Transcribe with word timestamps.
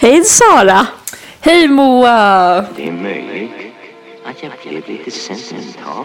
Hej 0.00 0.24
Sara! 0.24 0.86
Hej 1.40 1.68
Moa! 1.68 2.64
Det 2.76 2.88
är 2.88 2.92
möjligt 2.92 3.50
att 4.24 4.42
jag 4.42 4.52
blev 4.62 4.88
lite 4.88 5.10
sentimental. 5.10 6.04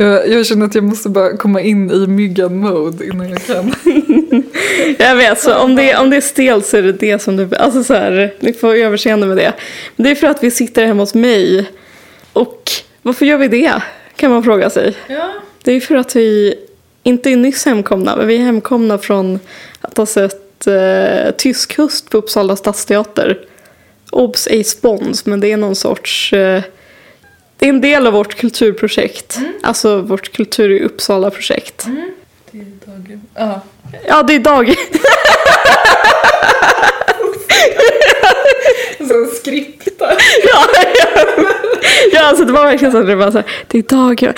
Jag, 0.00 0.28
jag 0.28 0.46
känner 0.46 0.66
att 0.66 0.74
jag 0.74 0.84
måste 0.84 1.08
bara 1.08 1.36
komma 1.36 1.60
in 1.60 1.90
i 1.90 2.06
myggan-mode 2.06 3.06
innan 3.06 3.30
jag 3.30 3.46
kan. 3.46 3.74
Jag 4.98 5.16
vet, 5.16 5.40
så 5.40 5.54
om 5.54 5.76
det, 5.76 5.96
om 5.96 6.10
det 6.10 6.16
är 6.16 6.20
stelt 6.20 6.66
så 6.66 6.76
är 6.76 6.82
det 6.82 6.92
det 6.92 7.18
som 7.18 7.36
du... 7.36 7.56
Alltså 7.56 7.84
så 7.84 7.94
här, 7.94 8.34
ni 8.40 8.52
får 8.52 8.74
överseende 8.74 9.26
med 9.26 9.36
det. 9.36 9.52
Men 9.96 10.04
det 10.04 10.10
är 10.10 10.14
för 10.14 10.26
att 10.26 10.42
vi 10.42 10.50
sitter 10.50 10.86
hemma 10.86 11.02
hos 11.02 11.14
mig. 11.14 11.70
Och 12.32 12.70
varför 13.02 13.26
gör 13.26 13.38
vi 13.38 13.48
det? 13.48 13.82
Kan 14.16 14.30
man 14.30 14.44
fråga 14.44 14.70
sig. 14.70 14.96
Ja. 15.08 15.32
Det 15.62 15.72
är 15.72 15.80
för 15.80 15.94
att 15.94 16.16
vi 16.16 16.54
inte 17.02 17.30
är 17.30 17.36
nyss 17.36 17.66
hemkomna, 17.66 18.16
men 18.16 18.26
vi 18.26 18.36
är 18.36 18.40
hemkomna 18.40 18.98
från 18.98 19.40
att 19.80 19.96
ha 19.96 20.06
sett 20.06 20.66
eh, 20.66 21.30
Tysk 21.36 21.78
höst 21.78 22.10
på 22.10 22.18
Uppsala 22.18 22.56
stadsteater. 22.56 23.38
Obs! 24.10 24.46
ej 24.46 24.64
spons, 24.64 25.26
men 25.26 25.40
det 25.40 25.52
är 25.52 25.56
någon 25.56 25.76
sorts... 25.76 26.32
Eh, 26.32 26.62
det 27.60 27.66
är 27.66 27.70
en 27.70 27.80
del 27.80 28.06
av 28.06 28.12
vårt 28.12 28.34
kulturprojekt. 28.34 29.38
Alltså 29.62 30.00
vårt 30.00 30.32
Kultur 30.32 30.70
i 30.70 30.80
Uppsala-projekt. 30.80 31.86
Det 32.50 32.58
är 32.58 32.64
dagen. 32.86 33.22
Ja. 33.34 33.60
Ja, 34.08 34.22
det 34.22 34.34
är 34.34 34.38
dag... 34.38 34.74
Så 39.08 39.26
skripta. 39.36 40.12
ja, 40.44 40.66
ja. 40.94 41.24
ja, 42.12 42.20
alltså 42.22 42.44
det 42.44 42.52
var 42.52 42.64
verkligen 42.64 42.92
så 42.92 42.98
att 42.98 43.06
det 43.06 43.14
var 43.14 43.30
så 43.30 43.38
här, 43.38 43.46
det 43.66 43.78
är 43.78 43.82
Dag... 43.82 44.34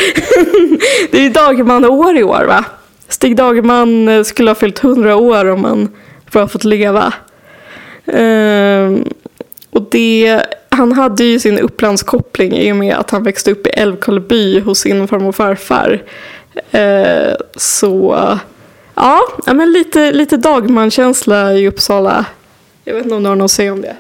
det 1.11 1.27
är 1.27 1.31
Dagerman 1.31 1.84
år 1.84 2.19
i 2.19 2.23
år 2.23 2.45
va? 2.45 2.65
Stig 3.09 3.37
Dagerman 3.37 4.09
eh, 4.09 4.23
skulle 4.23 4.50
ha 4.50 4.55
fyllt 4.55 4.84
100 4.84 5.17
år 5.17 5.50
om 5.50 5.65
han 5.65 5.89
bara 6.33 6.48
fått 6.48 6.65
leva. 6.65 7.12
Ehm, 8.06 9.05
och 9.70 9.89
det, 9.91 10.43
han 10.73 10.92
hade 10.92 11.25
ju 11.25 11.41
sin 11.41 11.59
Upplandskoppling 11.59 12.53
i 12.53 12.73
och 12.73 12.77
med 12.77 12.97
att 12.97 13.11
han 13.11 13.23
växte 13.23 13.51
upp 13.51 13.67
i 13.67 13.70
Älvkarleby 13.70 14.61
hos 14.61 14.78
sin 14.78 15.09
farmor 15.09 15.28
och 15.28 15.37
farfar. 15.37 16.03
Eh, 16.70 17.34
så 17.56 18.28
ja, 18.95 19.20
men 19.47 19.73
lite, 19.73 20.12
lite 20.12 20.37
Dagman-känsla 20.37 21.55
i 21.55 21.69
Uppsala. 21.69 22.25
Jag 22.84 22.95
vet 22.95 23.05
inte 23.05 23.15
om 23.15 23.23
du 23.23 23.28
har 23.28 23.37
något 23.37 23.45
att 23.45 23.50
säga 23.50 23.73
om 23.73 23.83
det. 23.83 23.97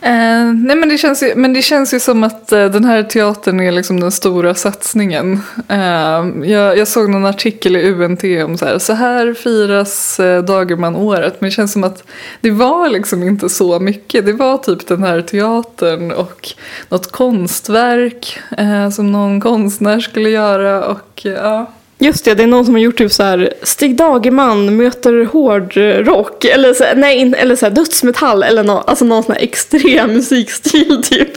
Eh, 0.00 0.52
nej 0.54 0.76
men 0.76 0.88
det, 0.88 0.98
känns 0.98 1.22
ju, 1.22 1.34
men 1.34 1.52
det 1.52 1.62
känns 1.62 1.94
ju 1.94 2.00
som 2.00 2.24
att 2.24 2.52
eh, 2.52 2.64
den 2.64 2.84
här 2.84 3.02
teatern 3.02 3.60
är 3.60 3.72
liksom 3.72 4.00
den 4.00 4.12
stora 4.12 4.54
satsningen. 4.54 5.40
Eh, 5.68 6.48
jag, 6.50 6.78
jag 6.78 6.88
såg 6.88 7.10
någon 7.10 7.26
artikel 7.26 7.76
i 7.76 7.90
UNT 7.90 8.24
om 8.44 8.58
så 8.58 8.64
här, 8.64 8.78
så 8.78 8.92
här 8.92 9.34
firas 9.34 10.20
eh, 10.20 10.44
Dagerman-året. 10.44 11.40
Men 11.40 11.50
det 11.50 11.54
känns 11.54 11.72
som 11.72 11.84
att 11.84 12.04
det 12.40 12.50
var 12.50 12.88
liksom 12.88 13.22
inte 13.22 13.48
så 13.48 13.80
mycket. 13.80 14.26
Det 14.26 14.32
var 14.32 14.58
typ 14.58 14.86
den 14.86 15.02
här 15.02 15.22
teatern 15.22 16.12
och 16.12 16.48
något 16.88 17.12
konstverk 17.12 18.38
eh, 18.58 18.90
som 18.90 19.12
någon 19.12 19.40
konstnär 19.40 20.00
skulle 20.00 20.30
göra. 20.30 20.84
Och 20.84 21.26
eh, 21.26 21.32
ja, 21.32 21.72
Just 22.00 22.24
det, 22.24 22.34
det 22.34 22.42
är 22.42 22.46
någon 22.46 22.64
som 22.64 22.74
har 22.74 22.80
gjort 22.80 22.98
typ 22.98 23.12
så 23.12 23.22
här 23.22 23.54
Stig 23.62 23.96
Dagerman 23.96 24.76
möter 24.76 25.24
hårdrock 25.24 26.44
eller 26.44 26.74
så, 26.74 26.84
nej, 26.96 27.34
eller 27.36 27.56
så 27.56 27.66
här 27.66 27.72
dödsmetall 27.72 28.42
eller 28.42 28.64
no, 28.64 28.72
alltså 28.86 29.04
någon 29.04 29.22
sån 29.22 29.34
här 29.34 29.42
extrem 29.42 30.12
musikstil 30.12 31.02
typ. 31.02 31.30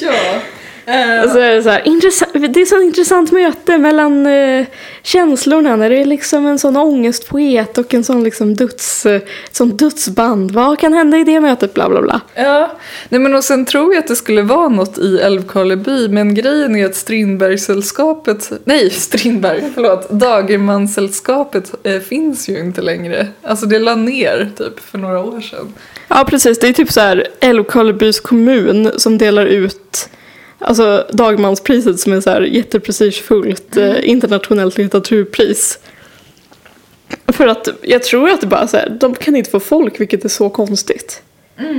ja. 0.00 0.40
Och 1.24 1.30
så 1.30 1.38
är 1.38 1.54
det 1.54 1.62
så 1.62 1.70
här, 1.70 2.48
det 2.48 2.60
är 2.60 2.66
så 2.66 2.80
intressant 2.80 3.32
möte 3.32 3.78
mellan 3.78 4.26
eh, 4.26 4.66
känslorna 5.02 5.76
när 5.76 5.90
det 5.90 5.96
är 5.96 6.04
liksom 6.04 6.46
en 6.46 6.58
sån 6.58 6.76
ångestpoet 6.76 7.78
och 7.78 7.94
en 7.94 8.04
sån 8.04 8.24
liksom 8.24 8.54
döds, 8.54 9.06
eh, 9.06 9.22
sån 9.52 9.76
dödsband. 9.76 10.50
Vad 10.50 10.78
kan 10.78 10.92
hända 10.92 11.18
i 11.18 11.24
det 11.24 11.40
mötet? 11.40 11.74
Bla 11.74 11.88
bla 11.88 12.02
bla. 12.02 12.20
Ja, 12.34 12.78
nej 13.08 13.20
men 13.20 13.34
och 13.34 13.44
sen 13.44 13.64
tror 13.64 13.94
jag 13.94 14.00
att 14.00 14.08
det 14.08 14.16
skulle 14.16 14.42
vara 14.42 14.68
något 14.68 14.98
i 14.98 15.18
Älvkarleby 15.18 16.08
men 16.08 16.34
grejen 16.34 16.76
är 16.76 16.86
att 16.86 16.96
Strindbergssällskapet, 16.96 18.52
nej 18.64 18.90
Strindberg, 19.14 19.62
förlåt, 19.74 20.10
Dagermanssällskapet 20.10 21.74
eh, 21.82 22.00
finns 22.00 22.48
ju 22.48 22.58
inte 22.58 22.82
längre. 22.82 23.28
Alltså 23.42 23.66
det 23.66 23.78
la 23.78 23.94
ner 23.94 24.50
typ 24.56 24.80
för 24.80 24.98
några 24.98 25.20
år 25.20 25.40
sedan. 25.40 25.74
Ja 26.08 26.24
precis, 26.28 26.58
det 26.58 26.68
är 26.68 26.72
typ 26.72 26.92
så 26.92 27.00
här 27.00 27.26
Älvkarlebys 27.40 28.20
kommun 28.20 28.90
som 28.96 29.18
delar 29.18 29.46
ut 29.46 30.08
Alltså 30.66 31.06
Dagmanspriset 31.12 32.00
som 32.00 32.12
är 32.12 32.20
så 32.20 32.30
här 32.30 32.40
jätteprestigefullt 32.40 33.76
eh, 33.76 34.08
internationellt 34.08 34.78
litteraturpris. 34.78 35.78
För 37.26 37.46
att 37.46 37.68
jag 37.82 38.02
tror 38.02 38.30
att 38.30 38.40
det 38.40 38.46
bara 38.46 38.66
så 38.66 38.76
här, 38.76 38.96
de 39.00 39.14
kan 39.14 39.36
inte 39.36 39.50
få 39.50 39.60
folk 39.60 40.00
vilket 40.00 40.24
är 40.24 40.28
så 40.28 40.50
konstigt. 40.50 41.22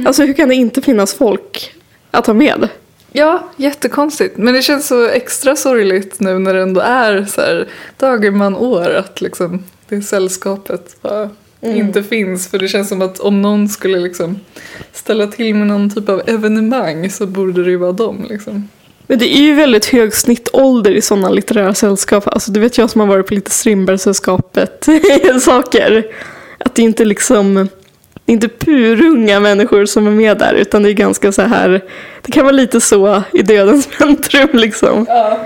Alltså 0.06 0.24
hur 0.24 0.34
kan 0.34 0.50
det 0.50 0.56
inte 0.56 0.82
finnas 0.82 1.14
folk 1.14 1.74
att 2.12 2.28
ha 2.28 2.34
med? 2.34 2.70
Ja, 3.12 3.50
jättekonstigt. 3.56 4.38
Men 4.38 4.54
det 4.54 4.62
känns 4.62 4.88
så 4.88 5.08
extra 5.08 5.56
sorgligt 5.56 6.20
nu 6.20 6.40
när 6.40 6.54
det 6.54 6.62
ändå 6.62 6.82
är 6.82 7.26
så 7.26 7.42
här 7.42 7.68
Dagerman-år 7.98 8.90
att 8.90 9.22
liksom 9.22 9.64
det 9.90 10.02
sällskapet 10.02 10.98
bara 11.02 11.30
inte 11.66 12.04
finns. 12.04 12.48
För 12.48 12.60
det 12.60 12.68
känns 12.68 12.90
som 12.90 13.02
att 13.02 13.20
om 13.20 13.42
någon 13.42 13.70
skulle 13.70 14.00
liksom 14.00 14.40
ställa 14.92 15.28
till 15.28 15.56
med 15.56 15.68
någon 15.68 15.90
typ 15.90 16.10
av 16.10 16.22
evenemang 16.28 17.10
så 17.10 17.26
borde 17.26 17.64
det 17.64 17.70
ju 17.70 17.78
vara 17.78 17.92
dem 17.92 18.26
liksom. 18.30 18.70
Men 19.08 19.20
det 19.20 19.38
är 19.38 19.42
ju 19.42 19.56
väldigt 19.56 19.86
hög 19.86 20.14
snittålder 20.14 20.92
i 20.92 21.02
sådana 21.02 21.30
litterära 21.30 21.74
sällskap. 21.74 22.28
Alltså 22.28 22.52
det 22.52 22.60
vet 22.60 22.78
jag 22.78 22.90
som 22.90 23.02
har 23.02 23.08
varit 23.08 23.28
på 23.28 23.34
lite 23.34 23.52
Strindbergssällskapet 23.52 24.88
saker. 25.42 26.06
Att 26.58 26.76
det 26.76 26.82
inte 26.82 27.06
liksom 27.06 27.70
det 28.26 28.32
är 28.32 28.34
inte 28.34 28.48
purunga 28.48 29.40
människor 29.40 29.86
som 29.86 30.08
är 30.08 30.12
med 30.12 30.38
där 30.38 30.54
utan 30.54 30.84
det 30.84 30.90
är 30.90 30.94
ganska 30.94 31.32
så 31.32 31.42
här 31.42 31.84
det 32.22 32.32
kan 32.32 32.46
vara 32.46 32.56
lite 32.56 32.82
så 32.82 33.24
i 33.34 33.42
dödens 33.42 33.88
väntrum 34.00 34.50
liksom. 34.54 35.06
Ja. 35.10 35.40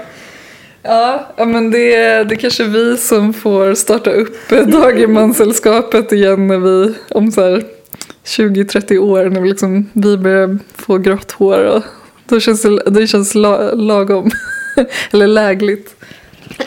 Ja, 0.84 1.28
men 1.38 1.72
det 1.72 1.96
är, 1.96 2.26
det 2.26 2.36
är 2.36 2.40
kanske 2.40 2.64
vi 2.64 2.98
som 2.98 3.34
får 3.34 3.74
starta 3.74 4.12
upp 4.12 4.50
Dagermanssällskapet 4.50 6.12
igen 6.12 6.48
när 6.48 6.58
vi 6.58 6.94
om 7.10 7.32
så 7.32 7.42
här 7.42 7.64
20-30 8.26 8.98
år 8.98 9.26
när 9.30 9.42
vi, 9.42 9.50
liksom, 9.50 9.90
vi 9.94 10.18
börjar 10.18 10.58
få 10.76 10.98
grått 10.98 11.32
hår 11.32 11.64
och 11.64 11.84
då 12.26 12.40
känns 12.40 12.62
det, 12.62 12.84
det 12.90 13.08
känns 13.08 13.36
la, 13.36 13.72
lagom. 13.72 14.32
Eller 15.12 15.28
lägligt. 15.28 15.96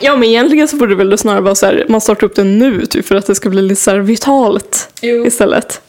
Ja 0.01 0.15
men 0.15 0.29
egentligen 0.29 0.67
så 0.67 0.75
borde 0.75 0.95
det 0.95 1.05
väl 1.05 1.17
snarare 1.17 1.41
vara 1.41 1.55
så 1.55 1.65
här 1.65 1.85
man 1.89 2.01
startar 2.01 2.27
upp 2.27 2.35
det 2.35 2.43
nu 2.43 2.85
typ 2.85 3.05
för 3.05 3.15
att 3.15 3.25
det 3.25 3.35
ska 3.35 3.49
bli 3.49 3.61
lite 3.61 3.81
så 3.81 3.97
vitalt 3.97 4.89
Jo. 5.01 5.25
istället. 5.25 5.81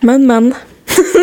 Men 0.00 0.26
men. 0.26 0.54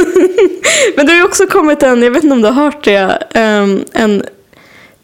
men 0.95 1.05
det 1.05 1.11
har 1.11 1.19
ju 1.19 1.25
också 1.25 1.47
kommit 1.47 1.83
en, 1.83 2.03
jag 2.03 2.11
vet 2.11 2.23
inte 2.23 2.33
om 2.33 2.41
du 2.41 2.47
har 2.47 2.63
hört 2.63 2.83
det, 2.83 3.23
em, 3.33 3.83
en 3.93 4.23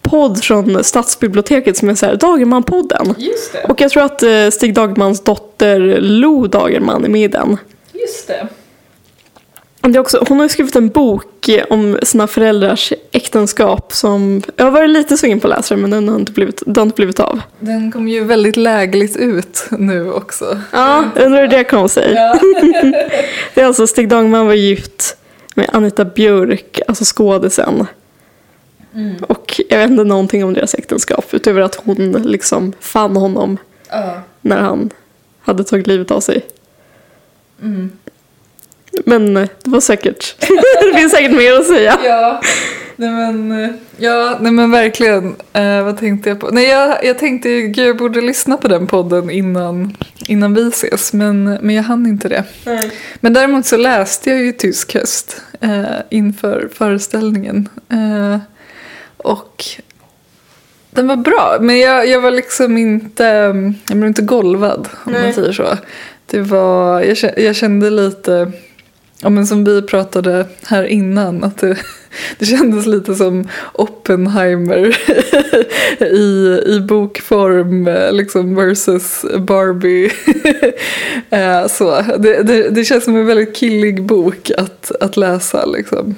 podd 0.10 0.44
från 0.44 0.84
Stadsbiblioteket 0.84 1.78
som 1.78 1.90
är 1.90 1.96
så 1.96 2.06
här 2.06 2.16
Dagerman-podden. 2.16 3.16
Just 3.18 3.54
det. 3.54 3.64
Och 3.64 3.82
jag 3.82 3.92
tror 3.92 4.04
att 4.04 4.24
eh, 4.24 4.50
Stig 4.50 4.74
Dagermans 4.74 5.24
dotter 5.24 5.80
Lo 6.02 6.48
Dagerman 6.48 7.06
är 7.06 7.10
med 7.10 7.22
i 7.22 7.28
den. 7.28 7.58
Just 7.94 8.28
det. 8.28 8.48
Det 9.82 9.98
är 9.98 10.00
också, 10.00 10.26
hon 10.30 10.40
har 10.40 10.48
skrivit 10.48 10.76
en 10.76 10.90
bok 10.90 11.50
om 11.70 12.00
sina 12.04 12.28
föräldrars 12.28 12.94
äktenskap 13.12 13.94
som 13.94 14.42
jag 14.56 14.66
har 14.66 14.72
varit 14.72 14.90
lite 14.90 15.18
sugen 15.18 15.40
på 15.40 15.48
att 15.48 15.58
läsa 15.58 15.78
men 15.78 15.90
den 15.90 16.10
har 16.10 16.16
inte 16.16 16.32
blivit, 16.32 16.64
den 16.66 16.76
har 16.76 16.84
inte 16.84 16.96
blivit 16.96 17.20
av. 17.20 17.42
Den 17.60 17.92
kom 17.92 18.08
ju 18.08 18.24
väldigt 18.24 18.58
lägligt 18.58 19.18
ut 19.18 19.68
nu 19.72 20.12
också. 20.12 20.60
Ja, 20.72 21.04
undrar 21.16 21.42
hur 21.42 21.48
det 21.48 21.64
kom 21.64 21.90
sig. 21.90 22.14
Ja. 22.14 22.40
Det 23.54 23.62
är 23.62 23.66
alltså 23.66 23.88
Stig 23.88 24.10
Dagerman 24.10 24.48
var 24.48 24.54
gift 24.54 25.18
med 25.56 25.70
Anita 25.74 26.06
Björk, 26.06 26.80
alltså 26.88 27.04
skådisen. 27.06 27.88
Och 29.28 29.62
jag 29.70 29.78
vet 29.78 29.90
inte 29.90 30.04
någonting 30.04 30.44
om 30.44 30.54
deras 30.54 30.74
äktenskap 30.74 31.26
utöver 31.34 31.62
att 31.62 31.76
hon 31.76 32.12
liksom 32.12 32.74
fann 32.80 33.16
honom 33.16 33.58
Ja. 33.90 34.22
när 34.42 34.58
han 34.58 34.90
hade 35.42 35.64
tagit 35.64 35.88
livet 35.88 36.12
av 36.12 36.20
sig. 36.20 36.46
Mm. 37.62 37.92
Men 39.06 39.38
eh, 39.38 39.48
det 39.64 39.70
var 39.70 39.80
säkert, 39.80 40.36
det 40.92 40.98
finns 40.98 41.12
säkert 41.12 41.32
mer 41.38 41.54
att 41.54 41.68
säga. 41.68 41.98
Ja, 42.04 42.42
nej 42.96 43.10
men, 43.12 43.64
eh, 43.64 43.70
ja, 43.98 44.38
nej 44.42 44.52
men 44.52 44.72
verkligen. 44.72 45.36
Eh, 45.54 45.84
vad 45.84 45.98
tänkte 46.00 46.30
jag 46.30 46.40
på? 46.40 46.50
Nej, 46.52 46.68
jag, 46.68 47.06
jag 47.06 47.18
tänkte 47.20 47.62
gud, 47.62 47.88
jag 47.88 47.98
borde 47.98 48.22
lyssna 48.22 48.58
på 48.58 48.68
den 48.68 48.88
podden 48.88 49.30
innan, 49.30 49.98
innan 50.28 50.54
vi 50.54 50.68
ses, 50.68 51.14
men, 51.14 51.44
men 51.44 51.76
jag 51.76 51.84
hann 51.84 52.06
inte 52.06 52.30
det. 52.30 52.44
Nej. 52.66 52.92
Men 53.20 53.34
däremot 53.34 53.66
så 53.66 53.78
läste 53.78 54.30
jag 54.30 54.40
ju 54.40 54.52
Tysk 54.52 54.94
höst 54.94 55.42
eh, 55.62 55.84
inför 56.10 56.70
föreställningen. 56.74 57.70
Eh, 57.90 58.38
och 59.26 59.66
den 60.92 61.08
var 61.08 61.16
bra, 61.16 61.58
men 61.62 61.80
jag, 61.80 62.08
jag 62.08 62.22
var 62.22 62.32
liksom 62.32 62.78
inte, 62.78 63.24
jag 63.88 63.98
blev 63.98 64.06
inte 64.08 64.22
golvad 64.22 64.88
om 65.06 65.12
Nej. 65.12 65.22
man 65.22 65.34
säger 65.34 65.52
så. 65.52 65.78
Det 66.26 66.40
var, 66.40 67.02
jag, 67.02 67.18
jag 67.38 67.56
kände 67.56 67.90
lite, 67.90 68.52
ja, 69.22 69.30
men 69.30 69.48
som 69.48 69.64
vi 69.64 69.82
pratade 69.82 70.46
här 70.66 70.84
innan, 70.84 71.44
att 71.44 71.58
det, 71.58 71.78
det 72.40 72.46
kändes 72.46 72.86
lite 72.86 73.16
som 73.16 73.48
Oppenheimer 73.74 74.98
i, 76.04 76.62
i 76.66 76.80
bokform 76.80 77.90
liksom 78.16 78.56
versus 78.56 79.26
Barbie. 79.40 80.12
Eh, 81.30 81.68
så. 81.68 82.02
Det, 82.18 82.44
det, 82.44 82.70
det 82.70 82.86
känns 82.86 83.04
som 83.04 83.16
en 83.16 83.26
väldigt 83.26 83.56
killig 83.56 84.04
bok 84.04 84.52
att, 84.58 84.92
att 85.00 85.18
läsa. 85.18 85.66
Liksom. 85.66 86.16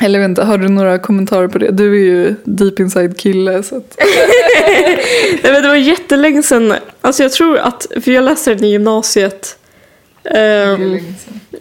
Eller 0.00 0.24
inte, 0.24 0.42
har 0.42 0.58
du 0.58 0.68
några 0.68 0.98
kommentarer 0.98 1.48
på 1.48 1.58
det? 1.58 1.70
Du 1.70 1.94
är 1.94 2.04
ju 2.04 2.34
deep 2.44 2.80
inside 2.80 3.16
kille. 3.16 3.62
Så 3.62 3.76
att... 3.76 3.96
Nej, 5.42 5.52
men 5.52 5.62
det 5.62 5.68
var 5.68 5.74
jättelänge 5.74 6.42
sedan. 6.42 6.74
Alltså 7.00 7.22
jag 7.22 7.32
tror 7.32 7.58
att, 7.58 7.86
för 8.04 8.10
jag 8.10 8.24
läste 8.24 8.54
den 8.54 8.64
i 8.64 8.70
gymnasiet. 8.70 9.56
Ehm, 10.24 10.98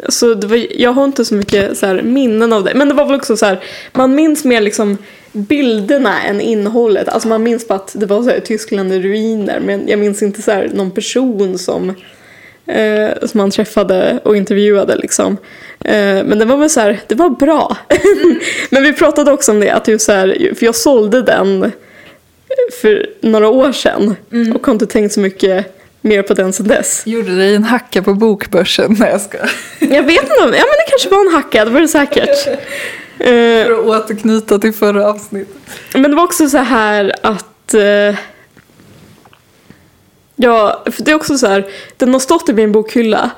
så 0.10 0.34
det 0.34 0.48
var, 0.48 0.82
jag 0.82 0.94
har 0.94 1.06
inte 1.06 1.26
så 1.26 1.36
mycket 1.36 1.78
så 1.78 1.86
här, 1.86 2.02
minnen 2.02 2.54
av 2.54 2.64
det. 2.64 2.74
Men 2.74 2.88
det 2.88 2.94
var 2.94 3.06
väl 3.06 3.16
också 3.16 3.38
så 3.38 3.46
här, 3.46 3.64
man 3.92 4.16
minns 4.16 4.46
mer 4.46 4.62
liksom 4.62 4.98
bilderna 5.32 6.22
än 6.24 6.42
innehållet. 6.42 7.10
Alltså 7.10 7.28
man 7.28 7.44
minns 7.44 7.68
bara 7.68 7.76
att 7.76 7.92
det 7.96 8.06
var 8.06 8.24
så 8.24 8.30
här, 8.30 8.40
Tyskland 8.40 8.94
i 8.94 9.00
ruiner. 9.00 9.60
Men 9.60 9.88
jag 9.88 10.00
minns 10.00 10.22
inte 10.22 10.42
så 10.42 10.52
här, 10.52 10.72
någon 10.74 10.92
person 10.92 11.58
som, 11.58 11.90
eh, 12.66 13.10
som 13.22 13.38
man 13.38 13.52
träffade 13.52 14.20
och 14.24 14.38
intervjuade 14.38 14.96
liksom. 14.96 15.38
Eh, 15.86 16.24
men 16.26 16.40
det 16.40 16.46
var 16.46 16.58
väl 16.58 16.70
så 16.70 16.80
här, 16.80 17.00
det 17.08 17.16
var 17.16 17.30
bra. 17.30 17.78
men 18.70 18.84
vi 18.84 18.94
pratade 18.94 19.32
också 19.32 19.52
om 19.52 19.60
det, 19.60 19.70
att 19.70 19.88
just 19.88 20.06
så 20.06 20.12
här, 20.12 20.54
för 20.56 20.66
jag 20.66 20.76
sålde 20.76 21.22
den 21.22 21.72
för 22.82 23.10
några 23.22 23.48
år 23.48 23.72
sedan 23.72 24.16
och 24.56 24.66
har 24.66 24.74
inte 24.74 24.86
tänkt 24.86 25.14
så 25.14 25.20
mycket 25.20 25.78
mer 26.02 26.22
på 26.22 26.34
den 26.34 26.54
sedan 26.54 26.68
dess. 26.68 27.04
Gjorde 27.06 27.36
dig 27.36 27.56
en 27.56 27.64
hacka 27.64 28.02
på 28.02 28.14
bokbörsen? 28.14 28.96
Nej 29.00 29.12
jag 29.12 29.22
ska. 29.22 29.38
Jag 29.80 30.04
vet 30.04 30.24
inte, 30.24 30.34
ja 30.38 30.48
men 30.48 30.52
det 30.52 30.90
kanske 30.90 31.10
var 31.10 31.26
en 31.26 31.34
hacka, 31.34 31.66
det 31.66 31.72
var 31.72 31.82
det 31.82 31.88
säkert. 31.88 32.38
För 33.18 33.72
att 33.72 33.86
återknyta 33.86 34.60
till 34.60 34.74
förra 34.74 35.08
avsnittet. 35.08 35.56
men 35.94 36.04
det 36.04 36.16
var 36.16 36.24
också 36.24 36.50
så 36.50 36.58
här 36.58 37.16
att 37.22 37.74
eh, 37.74 38.16
Ja, 40.44 40.84
för 40.86 41.04
det 41.04 41.12
är 41.12 41.16
också 41.16 41.38
så 41.38 41.48
här, 41.48 41.68
den 41.98 42.14
har 42.14 42.20
stått 42.20 42.50
i 42.50 42.54
min 42.54 42.72
bokhylla 42.72 43.32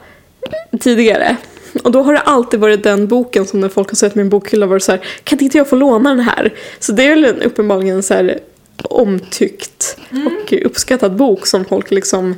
tidigare. 0.80 1.38
Och 1.84 1.92
då 1.92 2.02
har 2.02 2.14
det 2.14 2.20
alltid 2.20 2.60
varit 2.60 2.84
den 2.84 3.08
boken 3.08 3.46
som 3.46 3.60
när 3.60 3.70
folk 3.70 3.90
har 3.90 3.96
sett 3.96 4.16
min 4.16 4.30
bokhylla 4.30 4.66
varit 4.66 4.84
så 4.84 4.92
här, 4.92 5.02
kan 5.24 5.40
inte 5.40 5.58
jag 5.58 5.70
få 5.70 5.76
låna 5.76 6.10
den 6.10 6.20
här? 6.20 6.54
Så 6.80 6.92
det 6.92 7.04
är 7.04 7.10
väl 7.10 7.26
en 7.26 7.42
uppenbarligen 7.42 8.04
så 8.04 8.14
här 8.14 8.40
omtyckt 8.84 9.98
och 10.46 10.54
uppskattad 10.66 11.16
bok 11.16 11.48
som 11.48 11.66
folk 11.66 11.92
liksom 11.92 12.36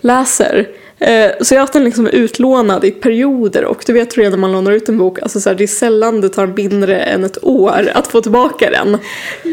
läser. 0.00 0.68
Eh, 0.98 1.30
Så 1.40 1.54
jag 1.54 1.58
har 1.58 1.62
haft 1.62 1.72
den 1.72 1.84
liksom 1.84 2.06
utlånad 2.06 2.84
i 2.84 2.90
perioder 2.90 3.64
och 3.64 3.82
du 3.86 3.92
vet 3.92 4.16
redan 4.16 4.30
när 4.32 4.38
man 4.38 4.52
lånar 4.52 4.72
ut 4.72 4.88
en 4.88 4.98
bok, 4.98 5.22
alltså 5.22 5.40
så 5.40 5.50
här, 5.50 5.56
det 5.56 5.64
är 5.64 5.68
sällan 5.68 6.20
det 6.20 6.28
tar 6.28 6.46
mindre 6.46 7.00
än 7.00 7.24
ett 7.24 7.44
år 7.44 7.90
att 7.94 8.06
få 8.06 8.20
tillbaka 8.20 8.70
den. 8.70 8.98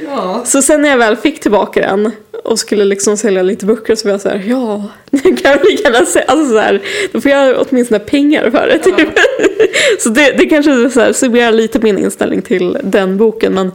Ja. 0.08 0.42
Så 0.46 0.62
sen 0.62 0.82
när 0.82 0.90
jag 0.90 0.98
väl 0.98 1.16
fick 1.16 1.40
tillbaka 1.40 1.82
den 1.82 2.12
och 2.44 2.60
skulle 2.60 2.86
liksom 2.86 3.18
sälja 3.18 3.42
lite 3.44 3.66
böcker 3.66 3.96
så 3.96 4.08
var 4.08 4.12
jag 4.12 4.22
så 4.22 4.30
här, 4.30 4.44
ja, 4.48 4.84
det 5.12 5.20
kan 5.22 5.52
jag 5.52 5.66
lika 5.66 5.84
gärna 5.92 6.06
säga. 6.06 6.26
Alltså 6.28 6.50
så 6.50 6.58
här, 6.60 6.82
då 7.12 7.22
får 7.22 7.32
jag 7.32 7.66
åtminstone 7.70 8.00
pengar 8.00 8.50
för 8.50 8.68
det. 8.68 8.80
Typ. 8.80 9.10
så 10.00 10.10
det, 10.10 10.32
det 10.38 10.46
kanske 10.46 10.90
så 10.90 11.00
här, 11.00 11.14
summerar 11.14 11.52
lite 11.52 11.80
min 11.80 11.98
inställning 11.98 12.42
till 12.42 12.78
den 12.84 13.18
boken. 13.18 13.54
Men 13.54 13.72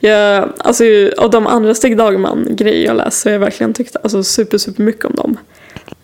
jag, 0.00 0.52
alltså, 0.58 0.84
av 1.16 1.30
de 1.30 1.46
andra 1.46 1.74
Stig 1.74 1.96
Dagerman-grejer 1.96 2.86
jag 2.86 2.96
läst 2.96 3.20
så 3.20 3.28
har 3.28 3.32
jag 3.32 3.40
verkligen 3.40 3.74
tyckt 3.74 3.96
alltså, 4.02 4.22
super, 4.22 4.58
super 4.58 4.82
mycket 4.82 5.04
om 5.04 5.14
dem. 5.14 5.36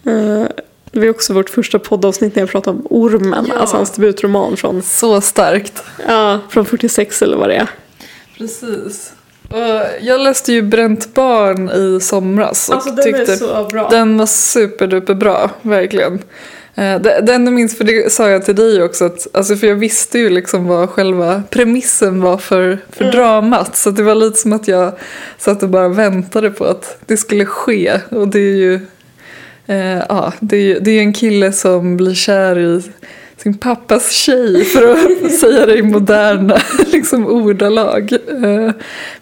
Eh, 0.06 0.46
det 0.92 1.00
var 1.00 1.08
också 1.10 1.32
vårt 1.32 1.50
första 1.50 1.78
poddavsnitt 1.78 2.34
när 2.34 2.42
jag 2.42 2.50
pratade 2.50 2.76
om 2.78 2.86
Ormen, 2.90 3.46
Ja. 3.48 3.54
alltså 3.54 3.76
hans 3.76 3.90
debutroman 3.92 4.56
från, 4.56 4.82
Så 4.82 5.20
starkt. 5.20 5.82
ja, 6.08 6.40
från 6.50 6.64
46 6.64 7.22
eller 7.22 7.36
vad 7.36 7.48
det 7.48 7.54
är. 7.54 7.66
Precis. 8.38 9.12
Och 9.48 9.84
jag 10.00 10.20
läste 10.20 10.52
ju 10.52 10.62
Bränt 10.62 11.14
barn 11.14 11.70
i 11.70 12.00
somras 12.00 12.68
och 12.68 12.74
Alltså 12.74 12.90
den 12.90 13.04
tyckte 13.04 13.32
är 13.32 13.36
så 13.36 13.68
bra. 13.72 13.88
den 13.88 14.18
var 14.18 14.26
superduper 14.26 15.14
bra, 15.14 15.50
verkligen. 15.62 16.14
Eh, 16.74 17.00
Det, 17.00 17.10
enda 17.18 17.34
jag 17.34 17.52
minns, 17.52 17.78
för 17.78 17.84
det 17.84 18.12
sa 18.12 18.28
jag 18.30 18.44
till 18.44 18.56
dig 18.56 18.82
också, 18.82 19.04
att, 19.04 19.26
alltså 19.32 19.56
för 19.56 19.66
jag 19.66 19.74
visste 19.74 20.18
ju 20.18 20.30
liksom 20.30 20.66
vad 20.66 20.90
själva 20.90 21.42
premissen 21.50 22.20
var 22.20 22.38
för, 22.38 22.78
för 22.90 23.04
dramat. 23.04 23.76
Så 23.76 23.90
det 23.90 24.02
var 24.02 24.14
lite 24.14 24.38
som 24.38 24.52
att 24.52 24.68
jag 24.68 24.92
satt 25.38 25.62
och 25.62 25.68
bara 25.68 25.88
väntade 25.88 26.50
på 26.50 26.64
att 26.64 26.98
det 27.06 27.16
skulle 27.16 27.44
ske. 27.46 28.00
Och 28.10 28.28
det 28.28 28.38
är 28.38 28.56
ju, 28.56 28.74
eh, 29.66 30.02
ja, 30.08 30.32
det 30.40 30.56
är 30.56 30.60
ju 30.60 30.78
det 30.80 30.90
är 30.90 31.00
en 31.00 31.12
kille 31.12 31.52
som 31.52 31.96
blir 31.96 32.14
kär 32.14 32.58
i 32.58 32.82
sin 33.38 33.54
pappas 33.58 34.10
tjej 34.12 34.64
för 34.64 34.92
att 34.92 35.32
säga 35.40 35.66
det 35.66 35.76
i 35.76 35.82
moderna 35.82 36.58
liksom, 36.92 37.26
ordalag. 37.26 38.12
Eh, 38.12 38.72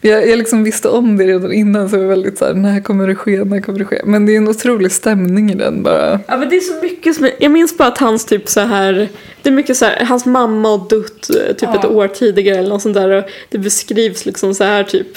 jag, 0.00 0.28
jag 0.28 0.38
liksom 0.38 0.64
visste 0.64 0.88
om 0.88 1.16
det 1.16 1.24
redan 1.24 1.52
innan 1.52 1.88
så 1.88 1.96
jag 1.96 2.00
var 2.00 2.08
väldigt 2.08 2.38
såhär, 2.38 2.54
när 2.54 2.80
kommer 2.80 3.06
det 3.06 3.14
ske, 3.14 3.44
när 3.44 3.60
kommer 3.60 3.78
det 3.78 3.84
ske? 3.84 4.02
Men 4.04 4.26
det 4.26 4.32
är 4.32 4.36
en 4.36 4.48
otrolig 4.48 4.92
stämning 4.92 5.50
i 5.50 5.54
den 5.54 5.82
bara. 5.82 6.20
Ja 6.26 6.36
men 6.36 6.48
det 6.48 6.56
är 6.56 6.60
så 6.60 6.82
mycket 6.82 7.16
som, 7.16 7.30
jag 7.38 7.52
minns 7.52 7.76
bara 7.76 7.88
att 7.88 7.98
hans 7.98 8.24
typ 8.24 8.48
så 8.48 8.60
här, 8.60 9.08
det 9.42 9.48
är 9.48 9.52
mycket 9.52 9.76
så 9.76 9.84
här, 9.84 10.04
hans 10.04 10.26
mamma 10.26 10.68
har 10.68 10.88
dött 10.90 11.30
eh, 11.30 11.54
typ 11.54 11.68
Ja. 11.72 11.78
ett 11.78 11.84
år 11.84 12.08
tidigare 12.08 12.58
eller 12.58 12.68
något 12.68 12.82
sånt 12.82 12.94
där 12.94 13.08
och 13.10 13.24
det 13.50 13.58
beskrivs 13.58 14.26
liksom 14.26 14.54
så 14.54 14.64
här 14.64 14.82
typ 14.84 15.08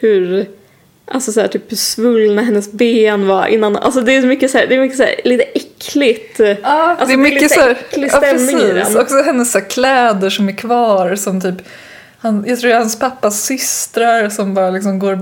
hur, 0.00 0.46
alltså 1.10 1.32
så 1.32 1.40
här 1.40 1.48
typ 1.48 1.72
hur 1.72 1.76
svullna 1.76 2.42
hennes 2.42 2.72
ben 2.72 3.26
var 3.26 3.46
innan, 3.46 3.76
alltså 3.76 4.00
det 4.00 4.16
är 4.16 4.20
så 4.20 4.26
mycket 4.26 4.50
så 4.50 4.58
här, 4.58 4.66
det 4.66 4.74
är 4.74 4.80
mycket 4.80 4.96
så 4.96 5.02
här, 5.02 5.20
lite 5.24 5.42
äckligt. 5.42 6.40
alltså, 6.72 7.06
det 7.06 7.12
är 7.12 7.16
mycket 7.16 7.42
lite 7.42 7.54
så 7.54 7.60
här, 7.60 7.70
äcklig 7.70 8.10
ja, 8.12 8.20
i 8.60 8.72
den. 8.72 8.98
Också 9.00 9.22
hennes 9.22 9.52
så 9.52 9.60
kläder 9.60 10.30
som 10.30 10.48
är 10.48 10.52
kvar 10.52 11.14
som 11.14 11.40
typ 11.40 11.62
han, 12.20 12.44
jag 12.46 12.58
tror 12.58 12.68
det 12.68 12.74
är 12.74 12.78
hans 12.78 12.98
pappas 12.98 13.42
systrar 13.42 14.28
som 14.28 14.54
bara 14.54 14.70
liksom 14.70 14.98
går 14.98 15.16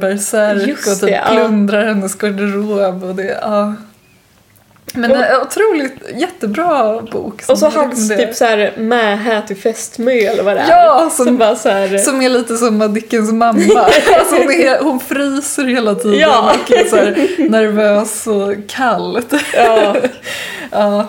Just 0.68 0.86
och 0.86 0.92
typ 0.92 1.00
det, 1.00 1.10
ja. 1.10 1.28
plundrar 1.30 1.84
hennes 1.84 2.14
garderob. 2.14 3.04
Och 3.04 3.14
det, 3.14 3.38
ja. 3.42 3.74
Men 4.94 5.10
Och- 5.10 5.16
det 5.18 5.24
är 5.24 5.40
otroligt 5.42 5.94
jättebra 6.14 7.00
bok. 7.12 7.42
Och 7.48 7.58
så 7.58 7.64
hans 7.68 7.76
rekommenderar. 7.76 8.26
typ 8.26 8.34
så 8.36 8.44
här 8.44 8.72
mähä 8.76 9.42
till 9.46 9.56
festmö 9.56 10.12
eller 10.12 10.42
vad 10.42 10.56
det 10.56 10.60
är. 10.60 10.70
Ja, 10.70 11.10
som, 11.12 11.26
som- 11.26 11.38
bara 11.38 11.56
så 11.56 11.68
här, 11.68 11.98
Som 11.98 12.22
är 12.22 12.28
lite 12.28 12.56
som 12.56 12.78
Madickens 12.78 13.32
mamma. 13.32 13.80
alltså 14.18 14.34
hon, 14.36 14.50
är, 14.52 14.78
hon 14.82 15.00
fryser 15.00 15.64
hela 15.64 15.94
tiden 15.94 16.18
Ja. 16.18 16.54
och 16.64 16.72
är 16.72 16.84
så 16.84 16.96
här 16.96 17.28
nervös 17.50 18.26
och 18.26 18.54
kall. 18.68 19.22
ja. 19.54 19.96
ja. 20.70 21.08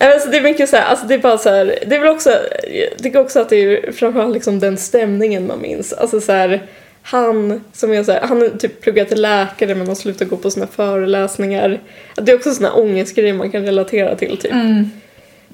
Alltså 0.00 0.28
det 0.30 0.36
är 0.36 0.42
mycket 0.42 0.68
så 0.70 0.76
här, 0.76 0.84
alltså 0.84 1.06
det 1.06 1.14
är 1.14 1.18
bara 1.18 1.38
så 1.38 1.50
här, 1.50 1.78
det 1.86 1.96
är 1.96 2.00
väl 2.00 2.08
också, 2.08 2.30
jag 2.72 3.02
tycker 3.02 3.20
också 3.20 3.40
att 3.40 3.48
det 3.48 3.56
är 3.56 3.92
framförallt 3.92 4.34
liksom 4.34 4.60
den 4.60 4.76
stämningen 4.76 5.46
man 5.46 5.60
minns. 5.60 5.92
Alltså 5.92 6.20
så 6.20 6.32
här, 6.32 6.62
han 7.10 7.64
som 7.72 7.92
är 7.92 8.02
så 8.02 8.12
här, 8.12 8.20
han 8.20 8.58
typ 8.58 8.80
pluggat 8.80 9.08
till 9.08 9.22
läkare 9.22 9.74
men 9.74 9.88
har 9.88 9.94
slutat 9.94 10.28
gå 10.28 10.36
på 10.36 10.50
sina 10.50 10.66
föreläsningar. 10.66 11.80
Det 12.14 12.32
är 12.32 12.36
också 12.36 12.54
såna 12.54 12.72
ångestgrejer 12.72 13.34
man 13.34 13.50
kan 13.50 13.64
relatera 13.64 14.14
till 14.14 14.36
typ. 14.36 14.52
Mm. 14.52 14.90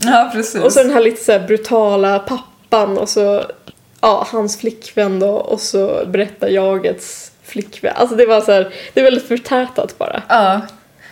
ja, 0.02 0.30
precis. 0.34 0.62
Och 0.62 0.72
så 0.72 0.82
den 0.82 0.92
här 0.92 1.00
lite 1.00 1.24
så 1.24 1.32
här 1.32 1.46
brutala 1.46 2.18
pappan 2.18 2.98
och 2.98 3.08
så, 3.08 3.44
ja, 4.00 4.26
hans 4.30 4.58
flickvän 4.58 5.20
då 5.20 5.30
och 5.30 5.60
så 5.60 6.02
berättar 6.06 6.48
jagets 6.48 7.32
flickvän. 7.44 7.92
Alltså 7.96 8.16
det 8.16 8.26
var 8.26 8.40
så 8.40 8.52
här, 8.52 8.72
det 8.94 9.00
är 9.00 9.04
väldigt 9.04 9.28
förtätat 9.28 9.98
bara. 9.98 10.22
ja. 10.28 10.60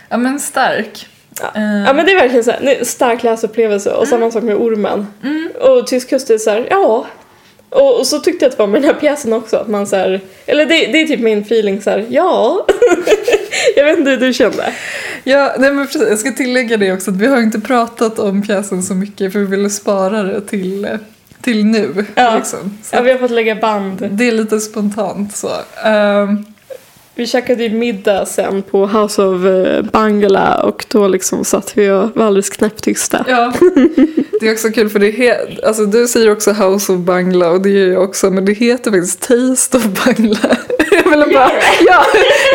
ja, 0.09 0.17
men 0.17 0.39
stark. 0.39 1.07
Ja. 1.41 1.51
Eh, 1.55 1.83
Ja 1.85 1.93
men 1.93 2.05
det 2.05 2.11
är 2.11 2.19
verkligen 2.19 2.43
så 2.43 2.51
här, 2.51 2.83
stark 2.83 3.23
läsupplevelse 3.23 3.91
och 3.91 4.07
samma 4.07 4.31
sak 4.31 4.43
med 4.43 4.55
Ormen. 4.55 5.07
Och 5.61 5.87
Tysk 5.87 6.09
kust 6.09 6.29
är 6.29 6.37
så 6.37 6.49
här, 6.49 6.67
ja. 6.69 7.05
Och, 7.75 7.99
och 7.99 8.07
så 8.07 8.19
tyckte 8.19 8.45
jag 8.45 8.49
att 8.49 8.57
det 8.57 8.63
var 8.63 8.67
med 8.67 8.81
den 8.81 8.89
här 8.93 8.99
pjäsen 8.99 9.33
också, 9.33 9.57
att 9.57 9.67
man 9.67 9.87
så 9.87 9.95
här, 9.95 10.21
eller 10.45 10.65
det, 10.65 10.75
det 10.75 11.01
är 11.01 11.07
typ 11.07 11.19
min 11.19 11.41
feeling 11.41 11.81
så 11.81 11.89
här, 11.89 12.05
ja. 12.09 12.65
jag 13.75 13.85
vet 13.85 13.97
inte 13.99 14.11
hur 14.11 14.17
du 14.17 14.33
kände. 14.33 14.73
Ja, 15.23 15.55
nej 15.59 15.71
men 15.73 15.85
precis. 15.87 16.09
Jag 16.09 16.19
ska 16.19 16.31
tillägga 16.31 16.77
det 16.77 16.93
också 16.93 17.11
att 17.11 17.17
vi 17.17 17.27
har 17.27 17.41
inte 17.41 17.59
pratat 17.59 18.19
om 18.19 18.41
pjäsen 18.41 18.83
så 18.83 18.93
mycket 18.93 19.31
för 19.33 19.39
vi 19.39 19.45
ville 19.45 19.69
spara 19.69 20.23
det 20.23 20.41
till, 20.41 20.97
till 21.41 21.65
nu. 21.65 22.05
Ja. 22.15 22.35
Liksom. 22.35 22.77
Ja, 22.91 23.01
vi 23.01 23.11
har 23.11 23.17
fått 23.17 23.31
lägga 23.31 23.55
band. 23.55 24.07
Det 24.11 24.27
är 24.27 24.31
lite 24.31 24.59
spontant 24.59 25.35
så. 25.35 25.49
Ehm, 25.85 26.45
Vi 27.15 27.27
käkade 27.27 27.63
ju 27.63 27.69
middag 27.69 28.25
sen 28.25 28.61
på 28.61 28.87
House 28.87 29.21
of 29.23 29.45
eh, 29.45 29.81
Bangala 29.81 30.63
och 30.63 30.85
då 30.89 31.07
liksom 31.07 31.45
satt 31.45 31.77
vi 31.77 31.89
och 31.89 32.09
var 32.15 32.25
alldeles 32.25 32.49
knäpptysta. 32.49 33.25
ja, 33.27 33.53
det 34.43 34.49
är 34.49 34.53
också 34.53 34.69
kul 34.69 34.89
för 34.89 34.99
det 34.99 35.11
he- 35.11 35.65
alltså, 35.65 35.85
du 35.85 36.07
säger 36.07 36.31
också 36.31 36.51
House 36.51 36.91
of 36.93 36.97
Bangla 36.99 37.49
och 37.49 37.61
det 37.61 37.69
gör 37.69 37.87
jag 37.87 38.03
också 38.03 38.29
men 38.29 38.45
det 38.45 38.53
heter 38.53 38.91
faktiskt 38.91 39.19
Taste 39.21 39.77
of 39.77 39.83
Bangla. 40.05 40.37
jag 40.91 41.09
ville 41.11 41.25
bara, 41.33 41.51
ja, 41.85 42.05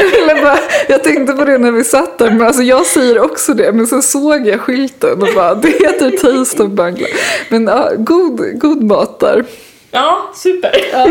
jag, 0.02 0.10
ville 0.20 0.42
bara, 0.42 0.58
jag 0.88 1.04
tänkte 1.04 1.32
på 1.32 1.44
det 1.44 1.58
när 1.58 1.72
vi 1.72 1.84
satt 1.84 2.18
där, 2.18 2.30
men 2.30 2.46
alltså 2.46 2.62
jag 2.62 2.86
säger 2.86 3.20
också 3.20 3.54
det, 3.54 3.72
men 3.72 3.86
så 3.86 4.02
såg 4.02 4.46
jag 4.46 4.60
skylten 4.60 5.22
och 5.22 5.28
bara, 5.34 5.54
det 5.54 5.68
heter 5.68 6.10
Taste 6.10 6.62
of 6.62 6.70
Bangla. 6.70 7.06
Men 7.48 7.66
ja, 7.66 7.90
god, 7.98 8.58
god 8.60 8.82
mat 8.82 9.20
där. 9.20 9.44
Ja, 9.90 10.30
super. 10.34 10.70
Ja. 10.92 11.08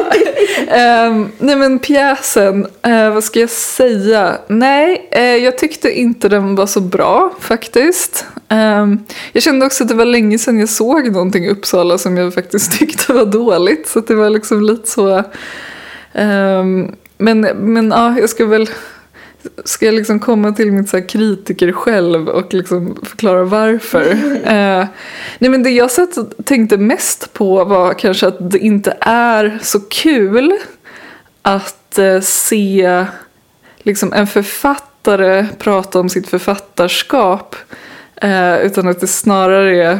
Ehm, 0.67 1.29
nej 1.37 1.55
men 1.55 1.79
pjäsen, 1.79 2.67
eh, 2.81 3.13
vad 3.13 3.23
ska 3.23 3.39
jag 3.39 3.49
säga? 3.49 4.37
Nej, 4.47 5.07
eh, 5.11 5.21
jag 5.21 5.57
tyckte 5.57 5.91
inte 5.91 6.29
den 6.29 6.55
var 6.55 6.65
så 6.65 6.81
bra 6.81 7.33
faktiskt. 7.39 8.25
Ehm, 8.49 8.99
jag 9.31 9.43
kände 9.43 9.65
också 9.65 9.83
att 9.83 9.89
det 9.89 9.95
var 9.95 10.05
länge 10.05 10.37
sedan 10.37 10.59
jag 10.59 10.69
såg 10.69 11.11
någonting 11.11 11.45
i 11.45 11.49
Uppsala 11.49 11.97
som 11.97 12.17
jag 12.17 12.33
faktiskt 12.33 12.71
tyckte 12.79 13.13
var 13.13 13.25
dåligt. 13.25 13.87
Så 13.87 13.99
det 13.99 14.15
var 14.15 14.29
liksom 14.29 14.63
lite 14.63 14.89
så... 14.89 15.23
ehm, 16.13 16.95
men, 17.17 17.41
men 17.41 17.91
ja, 17.91 18.19
jag 18.19 18.29
ska 18.29 18.45
väl... 18.45 18.69
Ska 19.65 19.85
jag 19.85 19.95
liksom 19.95 20.19
komma 20.19 20.51
till 20.51 20.71
mitt 20.71 20.89
så 20.89 21.01
kritiker 21.01 21.71
själv 21.71 22.29
och 22.29 22.53
liksom 22.53 22.97
förklara 23.03 23.43
varför? 23.43 24.17
Eh, 24.47 24.87
nej 25.39 25.51
men 25.51 25.63
det 25.63 25.69
jag 25.69 25.91
satt 25.91 26.45
tänkte 26.45 26.77
mest 26.77 27.33
på 27.33 27.63
var 27.63 27.93
kanske 27.93 28.27
att 28.27 28.51
det 28.51 28.59
inte 28.59 28.97
är 29.01 29.59
så 29.61 29.79
kul 29.79 30.53
att 31.41 31.97
eh, 31.97 32.19
se 32.21 33.05
liksom 33.77 34.13
en 34.13 34.27
författare 34.27 35.45
prata 35.57 35.99
om 35.99 36.09
sitt 36.09 36.27
författarskap. 36.27 37.55
Eh, 38.15 38.57
utan 38.57 38.87
att 38.87 38.99
det 38.99 39.07
snarare 39.07 39.83
är, 39.83 39.99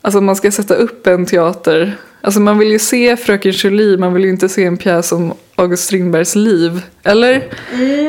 alltså 0.00 0.20
man 0.20 0.36
ska 0.36 0.52
sätta 0.52 0.74
upp 0.74 1.06
en 1.06 1.26
teater. 1.26 1.96
Alltså 2.24 2.40
man 2.40 2.58
vill 2.58 2.70
ju 2.70 2.78
se 2.78 3.16
Fröken 3.16 3.52
Julie, 3.52 3.96
man 3.96 4.14
vill 4.14 4.24
ju 4.24 4.30
inte 4.30 4.48
se 4.48 4.64
en 4.64 4.76
pjäs 4.76 5.12
om 5.12 5.34
August 5.54 5.84
Strindbergs 5.84 6.34
liv. 6.34 6.82
Eller? 7.02 7.44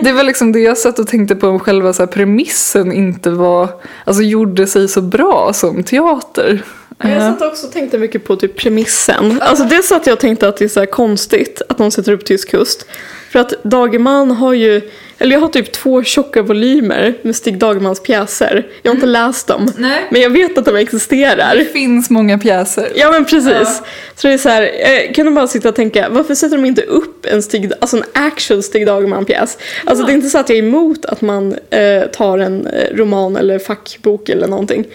Det 0.04 0.12
var 0.12 0.24
liksom 0.24 0.52
det 0.52 0.60
jag 0.60 0.78
satt 0.78 1.00
och 1.00 1.08
tänkte 1.08 1.36
på 1.36 1.48
om 1.48 1.60
själva 1.60 1.94
så 1.94 2.08
premissen 2.08 2.92
inte 2.92 3.30
var, 3.30 3.70
alltså 4.06 4.24
gjorde 4.24 4.68
sig 4.68 4.88
så 4.88 5.02
bra 5.02 5.52
som 5.54 5.84
teater. 5.84 6.64
Jag 6.98 7.22
satt 7.22 7.42
också 7.42 7.68
och 7.68 7.74
tänkte 7.74 7.98
mycket 7.98 8.26
på 8.26 8.36
typ 8.36 8.56
premissen. 8.56 9.42
Alltså 9.42 9.64
det 9.64 9.84
satt 9.84 10.08
jag 10.08 10.20
tänkte 10.20 10.48
att 10.48 10.58
det 10.58 10.66
är 10.66 10.70
så 10.70 10.80
här 10.80 10.88
konstigt 10.88 11.62
att 11.70 11.78
de 11.78 11.92
sätter 11.92 12.12
upp 12.12 12.26
Tysk 12.26 12.50
kust. 12.50 12.86
För 13.32 13.40
att 13.40 13.64
Dagerman 13.64 14.32
har 14.32 14.54
ju, 14.54 14.82
eller 15.18 15.34
jag 15.34 15.40
har 15.40 15.48
typ 15.48 15.72
två 15.72 16.04
tjocka 16.04 16.42
volymer 16.42 17.14
med 17.22 17.36
Stig 17.36 17.58
Dagermans 17.58 18.00
pjäser. 18.00 18.68
Jag 18.82 18.92
har 18.92 18.96
inte 18.96 19.08
läst 19.08 19.48
dem. 19.48 19.72
Nej. 19.78 20.02
Men 20.12 20.22
jag 20.22 20.30
vet 20.30 20.58
att 20.58 20.66
de 20.66 20.76
existerar. 20.76 21.56
Det 21.56 21.66
finns 21.66 22.10
många 22.10 22.38
pjäser. 22.38 22.92
Ja 22.96 23.12
men 23.12 23.26
precis. 23.26 23.82
Så 24.16 24.28
det 24.28 24.34
är 24.34 24.38
så 24.38 24.50
här, 24.50 24.62
jag 24.62 25.16
kunde 25.16 25.32
bara 25.32 25.48
sitta 25.48 25.70
och 25.70 25.76
tänka, 25.76 26.10
varför 26.10 26.36
sätter 26.36 26.58
de 26.58 26.66
inte 26.66 26.82
upp 26.82 27.26
en, 27.26 27.44
Stig, 27.44 27.72
alltså 27.80 27.98
en 27.98 28.04
actual 28.14 28.64
Stig 28.64 28.86
Dagerman-pjäs? 28.88 29.58
Alltså 29.86 30.06
det 30.06 30.12
är 30.12 30.16
inte 30.16 30.30
så 30.30 30.38
att 30.38 30.50
jag 30.50 30.58
är 30.58 30.64
emot 30.64 31.06
att 31.06 31.22
man 31.22 31.56
eh, 31.70 32.04
tar 32.04 32.38
en 32.38 32.68
eh, 32.68 32.96
roman 32.96 33.36
eller 33.36 33.60
fackbok 33.60 34.30
eller 34.30 34.48
någonting. 34.48 34.86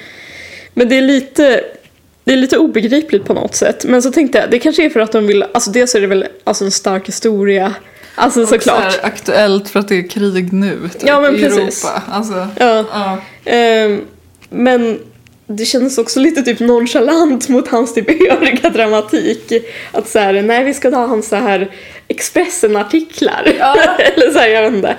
Men 0.74 0.88
det 0.88 0.98
är 0.98 1.02
lite, 1.02 1.64
det 2.24 2.32
är 2.32 2.36
lite 2.36 2.58
obegripligt 2.58 3.24
på 3.24 3.34
något 3.34 3.54
sätt. 3.54 3.84
Men 3.84 4.02
så 4.02 4.10
tänkte 4.10 4.38
jag, 4.38 4.50
det 4.50 4.58
kanske 4.58 4.84
är 4.84 4.90
för 4.90 5.00
att 5.00 5.12
de 5.12 5.26
vill, 5.26 5.42
alltså 5.52 5.70
dels 5.70 5.94
är 5.94 6.00
det 6.00 6.06
väl 6.06 6.26
alltså 6.44 6.64
en 6.64 6.70
stark 6.70 7.08
historia. 7.08 7.74
Alltså 8.18 8.42
Och 8.42 8.48
såklart. 8.48 8.92
Så 8.92 9.00
aktuellt 9.02 9.68
för 9.68 9.80
att 9.80 9.88
det 9.88 9.94
är 9.98 10.08
krig 10.08 10.52
nu 10.52 10.88
typ, 10.92 11.02
Ja, 11.06 11.20
men 11.20 11.36
i 11.36 11.42
precis. 11.42 11.84
Europa. 11.84 12.02
Alltså, 12.10 12.48
Ja. 12.58 12.84
ja. 12.92 13.18
Ehm, 13.44 14.00
men 14.50 14.98
det 15.46 15.64
kändes 15.64 15.98
också 15.98 16.20
lite 16.20 16.42
typ 16.42 16.60
nonchalant 16.60 17.48
mot 17.48 17.68
hans 17.68 17.94
typ 17.94 18.08
övriga 18.32 18.70
dramatik. 18.70 19.52
Att 19.92 20.08
så 20.08 20.18
här, 20.18 20.42
nej 20.42 20.64
vi 20.64 20.74
ska 20.74 20.90
ta 20.90 21.06
hans 21.06 21.28
så 21.28 21.36
här 21.36 21.70
Expressen-artiklar. 22.08 23.42
Eller 23.98 24.30
så 24.32 24.38
här, 24.38 24.48
jag 24.48 24.62
vet 24.62 24.74
inte. 24.74 24.96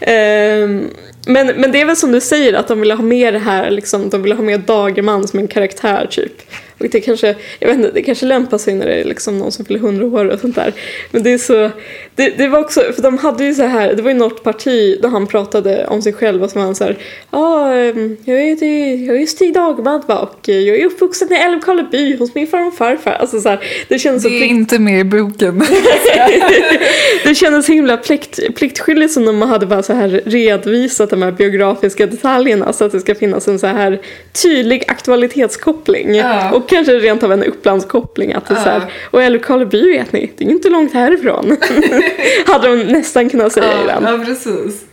Ehm, 0.00 0.88
men, 1.26 1.46
men 1.46 1.72
det 1.72 1.80
är 1.80 1.84
väl 1.84 1.96
som 1.96 2.12
du 2.12 2.20
säger 2.20 2.52
att 2.54 2.68
de 2.68 2.80
vill 2.80 2.90
ha 2.90 3.02
med 3.02 3.34
det 3.34 3.38
här, 3.38 3.70
liksom, 3.70 4.10
de 4.10 4.22
vill 4.22 4.32
ha 4.32 4.42
med 4.42 4.60
Dagerman 4.60 5.28
som 5.28 5.38
en 5.38 5.48
karaktär 5.48 6.06
typ. 6.10 6.32
Och 6.80 6.88
det 6.90 7.00
kanske, 7.00 7.34
jag 7.58 7.68
vet 7.68 7.76
inte, 7.76 7.90
det 7.90 8.02
kanske 8.02 8.26
lämpar 8.26 8.58
sig 8.58 8.74
när 8.74 8.86
det 8.86 8.94
är 8.94 9.04
liksom 9.04 9.38
någon 9.38 9.52
som 9.52 9.64
fyller 9.64 9.80
100 9.80 10.06
år 10.06 10.24
och 10.24 10.40
sånt 10.40 10.54
där. 10.54 10.72
Men 11.10 11.22
det 11.22 11.30
är 11.30 11.38
så, 11.38 11.70
det, 12.14 12.30
det 12.38 12.48
var 12.48 12.58
också, 12.58 12.80
för 12.94 13.02
de 13.02 13.18
hade 13.18 13.44
ju 13.44 13.54
så 13.54 13.62
här, 13.62 13.94
det 13.94 14.02
var 14.02 14.10
ju 14.10 14.16
något 14.16 14.42
parti 14.42 14.98
där 15.02 15.08
han 15.08 15.26
pratade 15.26 15.86
om 15.86 16.02
sig 16.02 16.12
själv 16.12 16.42
och 16.42 16.50
så 16.50 16.58
var 16.58 16.66
han 16.66 16.74
så 16.74 16.84
här, 16.84 16.98
ja, 17.30 17.74
ehm, 17.74 18.16
jag 18.24 18.40
är, 18.40 18.64
jag 19.06 19.22
är 19.22 19.26
Stig 19.26 19.54
Dagerman 19.54 20.02
och 20.06 20.48
jag 20.48 20.78
är 20.78 20.86
uppvuxen 20.86 21.32
i 21.32 21.36
Älvkarleby 21.36 22.16
hos 22.16 22.34
min 22.34 22.46
farmor 22.46 22.66
och 22.66 22.74
farfar. 22.74 23.12
Alltså 23.12 23.40
så 23.40 23.48
här, 23.48 23.60
det 23.88 23.98
känns 23.98 24.22
så 24.22 24.28
Det 24.28 24.36
är 24.36 24.40
plikt, 24.40 24.52
inte 24.52 24.78
med 24.78 25.00
i 25.00 25.04
boken. 25.04 25.58
det 27.24 27.34
kändes 27.34 27.68
himla 27.68 27.96
plikt, 27.96 28.40
pliktskyldigt 28.54 29.12
som 29.12 29.28
om 29.28 29.38
man 29.38 29.48
hade 29.48 29.66
bara 29.66 29.82
så 29.82 29.92
här 29.92 30.22
redovisat 30.24 31.10
de 31.10 31.22
här 31.22 31.32
biografiska 31.32 32.06
detaljerna 32.06 32.72
så 32.72 32.84
att 32.84 32.92
det 32.92 33.00
ska 33.00 33.14
finnas 33.14 33.48
en 33.48 33.58
så 33.58 33.66
här 33.66 34.00
tydlig 34.42 34.84
aktualitetskoppling. 34.88 36.14
Ja. 36.14 36.52
Och 36.52 36.69
kanske 36.70 36.92
rent 36.92 37.22
av 37.22 37.32
en 37.32 37.44
upplandskoppling. 37.44 38.32
Att 38.32 38.48
det 38.48 38.54
är 38.54 38.62
så 38.64 38.70
här, 38.70 38.92
och 39.10 39.22
Älvkarleby 39.22 39.92
vet 39.92 40.12
ni, 40.12 40.32
det 40.36 40.44
är 40.44 40.48
inte 40.48 40.68
långt 40.68 40.92
härifrån. 40.92 41.56
hade 42.46 42.68
de 42.68 42.82
nästan 42.82 43.30
kunnat 43.30 43.52
säga 43.52 43.80
ibland. 43.80 44.06
ja, 44.06 44.24
precis. 44.24 44.84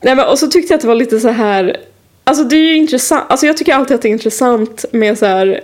Nej, 0.00 0.14
men, 0.16 0.26
och 0.26 0.38
så 0.38 0.46
tyckte 0.46 0.72
jag 0.72 0.76
att 0.76 0.82
det 0.82 0.88
var 0.88 0.94
lite 0.94 1.20
så 1.20 1.28
här, 1.28 1.76
alltså 2.24 2.44
det 2.44 2.56
är 2.56 2.68
ju 2.68 2.76
intressant, 2.76 3.24
alltså 3.28 3.46
jag 3.46 3.56
tycker 3.56 3.74
alltid 3.74 3.94
att 3.94 4.02
det 4.02 4.08
är 4.08 4.10
intressant 4.10 4.84
med 4.92 5.18
så 5.18 5.26
här, 5.26 5.60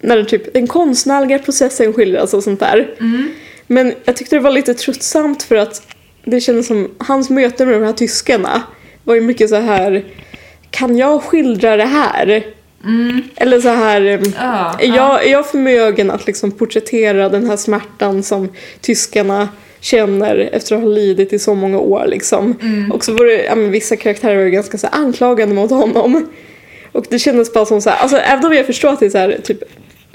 när 0.00 0.16
det 0.16 0.24
typ, 0.24 0.54
den 0.54 0.66
konstnärliga 0.66 1.38
processen 1.38 1.92
skildras 1.92 2.34
och 2.34 2.42
sånt 2.44 2.60
där. 2.60 2.94
Men 3.66 3.94
jag 4.04 4.16
tyckte 4.16 4.36
det 4.36 4.40
var 4.40 4.50
lite 4.50 4.74
tröttsamt 4.74 5.42
för 5.42 5.56
att 5.56 5.82
det 6.24 6.40
kändes 6.40 6.66
som, 6.66 6.90
hans 6.98 7.30
möte 7.30 7.66
med 7.66 7.74
de 7.80 7.86
här 7.86 7.92
tyskarna 7.92 8.62
var 9.04 9.14
ju 9.14 9.20
mycket 9.20 9.50
så 9.50 9.56
här, 9.56 10.04
kan 10.70 10.96
jag 10.96 11.22
skildra 11.22 11.76
det 11.76 11.84
här? 11.84 12.44
Eller 13.36 13.60
så 13.60 13.68
här, 13.68 14.00
är, 14.00 14.96
jag, 14.96 15.26
är 15.26 15.32
jag 15.32 15.46
förmögen 15.46 16.10
att 16.10 16.26
liksom 16.26 16.50
porträttera 16.50 17.28
den 17.28 17.46
här 17.46 17.56
smärtan 17.56 18.22
som 18.22 18.48
tyskarna 18.80 19.48
känner 19.80 20.36
efter 20.52 20.76
att 20.76 20.82
ha 20.82 20.88
lidit 20.88 21.32
i 21.32 21.38
så 21.38 21.54
många 21.54 21.78
år 21.78 22.06
liksom. 22.06 22.54
Och 22.92 23.04
så 23.04 23.12
var 23.12 23.24
det, 23.24 23.44
ja, 23.44 23.54
vissa 23.54 23.96
karaktärer 23.96 24.36
var 24.36 24.44
ju 24.44 24.50
ganska 24.50 24.78
så 24.78 24.86
här, 24.86 25.00
anklagande 25.00 25.54
mot 25.54 25.70
honom. 25.70 26.28
Och 26.92 27.04
det 27.08 27.18
kändes 27.18 27.52
bara 27.52 27.66
som 27.66 27.80
så 27.80 27.90
här, 27.90 27.98
alltså 27.98 28.16
även 28.16 28.46
om 28.46 28.52
jag 28.52 28.66
förstår 28.66 28.88
att 28.88 29.00
det 29.00 29.06
är 29.06 29.10
så 29.10 29.18
här, 29.18 29.40
typ 29.44 29.62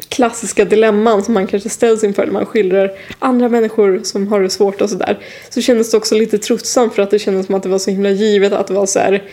klassiska 0.09 0.65
dilemman 0.65 1.23
som 1.23 1.33
man 1.33 1.47
kanske 1.47 1.69
ställs 1.69 2.03
inför 2.03 2.25
när 2.25 2.33
man 2.33 2.45
skildrar 2.45 2.91
andra 3.19 3.49
människor 3.49 3.99
som 4.03 4.27
har 4.27 4.41
det 4.41 4.49
svårt 4.49 4.81
och 4.81 4.89
sådär. 4.89 5.19
Så 5.49 5.61
kändes 5.61 5.91
det 5.91 5.97
också 5.97 6.15
lite 6.15 6.37
tröttsamt 6.37 6.93
för 6.93 7.01
att 7.01 7.11
det 7.11 7.19
kändes 7.19 7.45
som 7.45 7.55
att 7.55 7.63
det 7.63 7.69
var 7.69 7.79
så 7.79 7.91
himla 7.91 8.09
givet 8.09 8.53
att 8.53 8.67
det 8.67 8.73
var 8.73 8.85
så 8.85 8.99
här 8.99 9.23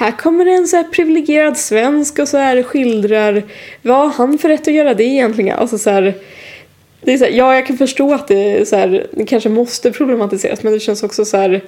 här 0.00 0.10
kommer 0.10 0.46
en 0.46 0.68
så 0.68 0.76
här 0.76 0.84
privilegierad 0.84 1.58
svensk 1.58 2.18
och 2.18 2.28
så 2.28 2.36
här 2.36 2.62
skildrar 2.62 3.42
vad 3.82 3.98
har 3.98 4.08
han 4.10 4.38
för 4.38 4.48
rätt 4.48 4.68
att 4.68 4.74
göra 4.74 4.94
det 4.94 5.04
egentligen? 5.04 5.58
Alltså 5.58 5.78
så 5.78 5.90
här, 5.90 6.14
det 7.00 7.12
är 7.12 7.18
så 7.18 7.24
här, 7.24 7.32
ja, 7.32 7.54
jag 7.54 7.66
kan 7.66 7.78
förstå 7.78 8.14
att 8.14 8.28
det, 8.28 8.68
så 8.68 8.76
här, 8.76 9.06
det 9.10 9.26
kanske 9.26 9.48
måste 9.48 9.90
problematiseras 9.90 10.62
men 10.62 10.72
det 10.72 10.80
känns 10.80 11.02
också 11.02 11.24
så 11.24 11.36
här 11.36 11.60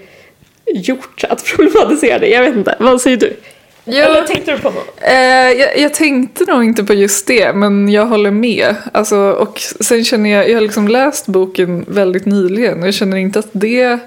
gjort 0.67 1.25
att 1.29 1.45
problematisera 1.57 2.19
det. 2.19 2.29
Jag 2.29 2.43
vet 2.43 2.57
inte, 2.57 2.77
vad 2.81 3.01
säger 3.01 3.17
du? 3.17 3.37
Eller 3.85 4.23
tänkte 4.23 4.53
du 4.53 4.59
på 4.59 4.71
något? 4.71 4.99
Eh, 5.01 5.15
jag, 5.61 5.79
jag 5.79 5.95
tänkte 5.95 6.45
nog 6.45 6.65
inte 6.65 6.85
på 6.85 6.95
just 6.95 7.27
det, 7.27 7.53
men 7.53 7.89
jag 7.89 8.07
håller 8.07 8.31
med. 8.31 8.75
Alltså, 8.93 9.17
och 9.17 9.61
sen 9.61 10.05
känner 10.05 10.31
jag, 10.31 10.51
jag 10.51 10.55
har 10.55 10.61
liksom 10.61 10.89
läst 10.89 11.27
boken 11.27 11.85
väldigt 11.89 12.27
nyligen 12.27 12.81
och 12.81 12.87
jag 12.87 12.95
känner 12.95 13.17
inte 13.17 13.39
att 13.39 13.51
det 13.53 13.99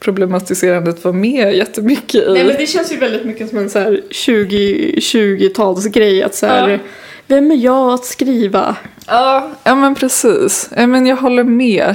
problematiserandet 0.00 1.04
var 1.04 1.12
med 1.12 1.54
jättemycket 1.56 2.14
i. 2.14 2.32
Nej 2.32 2.44
men 2.44 2.56
det 2.56 2.66
känns 2.66 2.92
ju 2.92 2.96
väldigt 2.96 3.24
mycket 3.24 3.48
som 3.48 3.58
en 3.58 3.70
så 3.70 3.78
här 3.78 4.00
20, 4.10 4.94
20-talsgrej 5.00 6.24
att 6.24 6.34
så 6.34 6.46
här, 6.46 6.68
Ja. 6.68 6.78
vem 7.26 7.50
är 7.50 7.56
jag 7.56 7.92
att 7.92 8.04
skriva? 8.04 8.76
Ja, 9.06 9.50
ja 9.64 9.74
men 9.74 9.94
precis. 9.94 10.70
Ja, 10.76 10.86
men 10.86 11.06
jag 11.06 11.16
håller 11.16 11.44
med. 11.44 11.94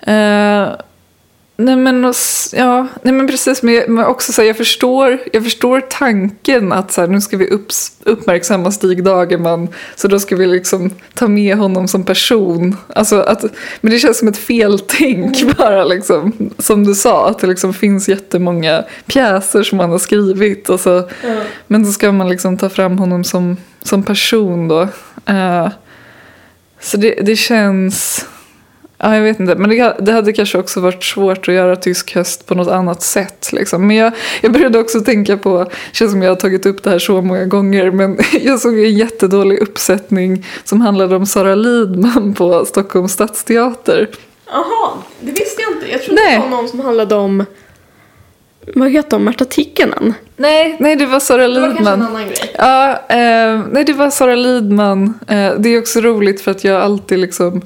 Eh, 0.00 0.68
nej, 1.56 1.76
men, 1.76 2.04
och 2.04 2.14
ja, 2.52 2.86
nej 3.02 3.14
men 3.14 3.26
precis, 3.26 3.62
men, 3.62 3.74
jag- 3.74 3.88
men 3.88 4.04
också 4.04 4.32
så 4.32 4.40
här, 4.42 4.46
jag, 4.48 4.56
förstår, 4.56 5.18
jag 5.32 5.44
förstår 5.44 5.80
tanken 5.80 6.72
att 6.72 6.92
så 6.92 7.00
här, 7.00 7.08
nu 7.08 7.20
ska 7.20 7.36
vi 7.36 7.48
upps, 7.50 7.92
uppmärksamma 8.04 8.72
Stig 8.72 9.04
Dagerman 9.04 9.68
så 9.96 10.08
då 10.08 10.18
ska 10.20 10.36
vi 10.36 10.46
liksom 10.46 10.90
ta 11.14 11.28
med 11.28 11.56
honom 11.56 11.88
som 11.88 12.04
person. 12.04 12.76
Alltså 12.94 13.20
att, 13.20 13.44
men 13.80 13.92
det 13.92 13.98
känns 13.98 14.18
som 14.18 14.28
ett 14.28 14.38
feltänk 14.38 15.56
bara 15.56 15.84
liksom. 15.84 16.32
Som 16.58 16.84
du 16.86 16.94
sa, 16.94 17.28
att 17.28 17.38
det 17.38 17.46
liksom 17.46 17.74
finns 17.74 18.08
jättemånga 18.08 18.84
pjäser 19.06 19.62
som 19.62 19.80
han 19.80 19.90
har 19.90 19.98
skrivit. 19.98 20.68
Och 20.70 20.80
så, 20.80 21.08
Men 21.66 21.86
så 21.86 21.92
ska 21.92 22.12
man 22.12 22.28
liksom 22.28 22.56
ta 22.58 22.68
fram 22.68 22.98
honom 22.98 23.24
som, 23.24 23.56
som 23.82 24.02
person 24.02 24.68
då. 24.68 24.80
Eh, 25.26 25.68
så 26.80 26.96
det, 26.96 27.14
det 27.22 27.36
känns... 27.36 28.26
Ja, 28.98 29.14
jag 29.16 29.22
vet 29.22 29.40
inte. 29.40 29.54
Men 29.54 29.70
det, 29.70 29.96
det 30.00 30.12
hade 30.12 30.32
kanske 30.32 30.58
också 30.58 30.80
varit 30.80 31.04
svårt 31.04 31.48
att 31.48 31.54
göra 31.54 31.76
tysk 31.76 32.14
höst 32.14 32.46
på 32.46 32.54
något 32.54 32.68
annat 32.68 33.02
sätt. 33.02 33.48
Liksom. 33.52 33.86
Men 33.86 33.96
jag, 33.96 34.12
jag 34.40 34.52
började 34.52 34.78
också 34.78 35.00
tänka 35.00 35.36
på, 35.36 35.64
det 35.64 35.96
känns 35.96 36.10
som 36.12 36.22
jag 36.22 36.30
har 36.30 36.36
tagit 36.36 36.66
upp 36.66 36.82
det 36.82 36.90
här 36.90 36.98
så 36.98 37.22
många 37.22 37.44
gånger, 37.44 37.90
men 37.90 38.18
jag 38.42 38.60
såg 38.60 38.78
en 38.78 38.94
jättedålig 38.94 39.58
uppsättning 39.58 40.46
som 40.64 40.80
handlade 40.80 41.16
om 41.16 41.26
Sara 41.26 41.54
Lidman 41.54 42.34
på 42.34 42.64
Stockholms 42.64 43.12
stadsteater. 43.12 44.08
Jaha, 44.46 44.92
det 45.20 45.32
visste 45.32 45.62
jag 45.62 45.72
inte. 45.72 45.92
Jag 45.92 46.02
trodde 46.02 46.22
Nej. 46.22 46.34
det 46.36 46.42
var 46.42 46.48
någon 46.48 46.68
som 46.68 46.80
handlade 46.80 47.14
om... 47.14 47.44
Vad 48.74 48.90
heter 48.90 49.10
de? 49.10 49.24
Märta 49.24 49.44
Tikkanen? 49.44 50.14
Nej, 50.36 50.76
nej 50.80 50.96
det 50.96 51.06
var 51.06 51.20
Sara 51.20 51.48
Det 51.48 51.60
var 51.60 51.66
kanske 51.66 51.90
en 51.90 51.98
Lidman. 51.98 52.08
annan 52.08 52.24
grej. 52.26 52.54
Ja, 52.58 52.92
eh, 53.08 53.60
nej 53.70 53.84
det 53.84 53.92
var 53.92 54.10
Sara 54.10 54.34
Lidman. 54.34 55.14
Eh, 55.28 55.52
det 55.58 55.68
är 55.68 55.78
också 55.78 56.00
roligt 56.00 56.40
för 56.40 56.50
att 56.50 56.64
jag 56.64 56.82
alltid 56.82 57.18
liksom 57.18 57.62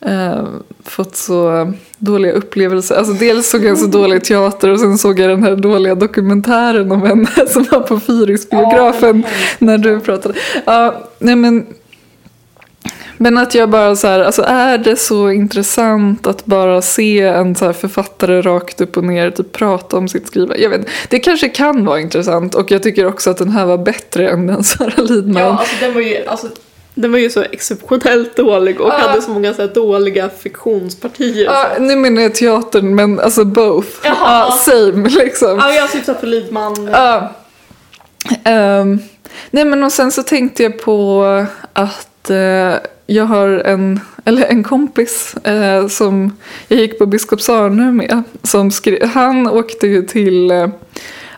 eh, 0.00 0.48
fått 0.84 1.16
så 1.16 1.72
dåliga 1.98 2.32
upplevelser. 2.32 2.94
Alltså 2.94 3.12
dels 3.12 3.50
såg 3.50 3.64
jag 3.64 3.78
så 3.78 3.86
dålig 3.86 4.24
teater 4.24 4.70
och 4.70 4.80
sen 4.80 4.98
såg 4.98 5.20
jag 5.20 5.30
den 5.30 5.42
här 5.42 5.56
dåliga 5.56 5.94
dokumentären 5.94 6.92
om 6.92 7.02
henne 7.02 7.28
som 7.48 7.66
var 7.70 7.80
på 7.80 8.00
Fyrisbiografen 8.00 9.24
när 9.58 9.78
du 9.78 10.00
pratade. 10.00 10.34
Ja, 10.66 11.08
nej 11.18 11.36
men 11.36 11.66
men 13.20 13.38
att 13.38 13.54
jag 13.54 13.70
bara 13.70 13.96
så 13.96 14.06
här, 14.06 14.20
alltså 14.20 14.42
är 14.42 14.78
det 14.78 14.96
så 14.96 15.30
intressant 15.30 16.26
att 16.26 16.44
bara 16.44 16.82
se 16.82 17.20
en 17.20 17.54
så 17.54 17.72
författare 17.72 18.42
rakt 18.42 18.80
upp 18.80 18.96
och 18.96 19.04
ner 19.04 19.30
typ 19.30 19.52
prata 19.52 19.96
om 19.96 20.08
sitt 20.08 20.26
skrivande? 20.26 20.62
Jag 20.62 20.70
vet. 20.70 20.88
Det 21.08 21.18
kanske 21.18 21.48
kan 21.48 21.84
vara 21.84 22.00
intressant 22.00 22.54
och 22.54 22.70
jag 22.70 22.82
tycker 22.82 23.06
också 23.06 23.30
att 23.30 23.36
den 23.36 23.48
här 23.48 23.66
var 23.66 23.78
bättre 23.78 24.30
än 24.30 24.46
den 24.46 24.64
Sara 24.64 25.02
Lidman. 25.02 25.42
Ja, 25.42 25.58
alltså 25.58 25.76
den 25.80 25.94
var 25.94 26.00
ju, 26.00 26.26
alltså, 26.26 26.48
den 26.94 27.12
var 27.12 27.18
ju 27.18 27.30
så 27.30 27.42
exceptionellt 27.42 28.36
dålig 28.36 28.80
och 28.80 28.88
Ja. 28.88 28.98
hade 29.08 29.22
så 29.22 29.30
många 29.30 29.54
så 29.54 29.66
dåliga 29.66 30.28
fiktionspartier. 30.28 31.44
Ja, 31.44 31.66
nu 31.80 31.96
menar 31.96 32.22
jag 32.22 32.34
teatern 32.34 32.94
men 32.94 33.20
alltså 33.20 33.44
both. 33.44 33.88
Ja, 34.04 34.58
same 34.66 35.08
liksom. 35.08 35.58
Ja, 35.58 35.72
jag 35.72 35.90
syftar 35.90 36.14
på 36.14 36.26
Lidman. 36.26 36.88
Ja. 36.92 37.32
Ehm, 38.44 38.98
nej 39.50 39.64
men 39.64 39.82
och 39.82 39.92
sen 39.92 40.12
så 40.12 40.22
tänkte 40.22 40.62
jag 40.62 40.78
på 40.82 41.24
att 41.72 42.30
eh, 42.30 42.74
jag 43.06 43.24
har 43.24 43.48
en, 43.48 44.00
eller 44.24 44.46
en 44.46 44.64
kompis 44.64 45.34
eh, 45.34 45.86
som 45.88 46.36
jag 46.68 46.80
gick 46.80 46.98
på 46.98 47.06
Biskops 47.06 47.48
Arnö 47.48 47.92
med. 47.92 48.22
Som 48.42 48.70
skrev, 48.70 49.04
han 49.06 49.46
åkte 49.48 49.86
ju 49.86 50.02
till, 50.02 50.50
eh, 50.50 50.68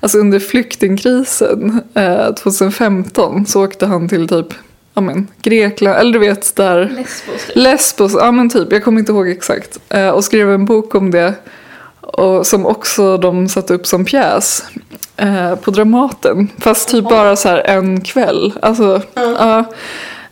alltså 0.01 0.19
under 0.19 0.39
flyktingkrisen 0.39 1.83
eh, 1.95 2.35
2015 2.35 3.47
så 3.47 3.65
åkte 3.65 3.87
han 3.87 4.09
till 4.09 4.29
typ 4.29 4.47
ja, 5.01 5.05
men, 5.05 5.29
Grekland, 5.43 5.99
eller 5.99 6.13
du 6.13 6.19
vet 6.19 6.57
där 6.57 6.89
Lesbos. 6.97 7.47
typ. 7.47 7.57
Lesbos, 7.57 8.15
ja 8.15 8.33
men 8.33 8.51
typ, 8.51 8.73
jag 8.73 8.85
kommer 8.85 9.01
inte 9.01 9.13
ihåg 9.13 9.29
exakt. 9.29 9.79
Eh, 9.89 10.09
och 10.09 10.25
skrev 10.25 10.51
en 10.51 10.65
bok 10.65 10.95
om 10.95 11.11
det. 11.11 11.35
Och 12.01 12.47
som 12.47 12.67
också 12.67 13.17
de 13.17 13.49
satte 13.49 13.75
upp 13.75 13.87
som 13.87 14.05
pjäs 14.05 14.65
eh, 15.17 15.55
på 15.55 15.71
Dramaten. 15.71 16.49
Fast 16.59 16.89
typ 16.89 17.09
bara 17.09 17.37
så 17.37 17.49
här 17.49 17.59
en 17.59 18.01
kväll. 18.01 18.53
Alltså, 18.63 19.03
ja. 19.15 19.59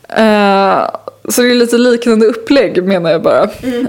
Eh, 0.09 0.89
så 1.29 1.41
det 1.41 1.51
är 1.51 1.55
lite 1.55 1.77
liknande 1.77 2.25
upplägg 2.25 2.83
menar 2.83 3.11
jag 3.11 3.21
bara. 3.21 3.43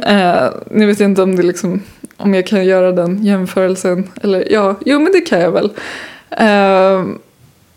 Eh, 0.07 0.51
nu 0.71 0.87
vet 0.87 1.01
jag 1.01 1.11
inte 1.11 1.23
om 1.23 1.37
det 1.37 1.43
liksom, 1.43 1.83
om 2.17 2.35
jag 2.35 2.47
kan 2.47 2.65
göra 2.65 2.93
den 2.93 3.25
jämförelsen. 3.25 4.09
Eller 4.23 4.53
ja, 4.53 4.75
jo 4.87 5.01
men 5.01 5.13
det 5.13 5.21
kan 5.21 5.41
jag 5.41 5.51
väl. 5.51 5.71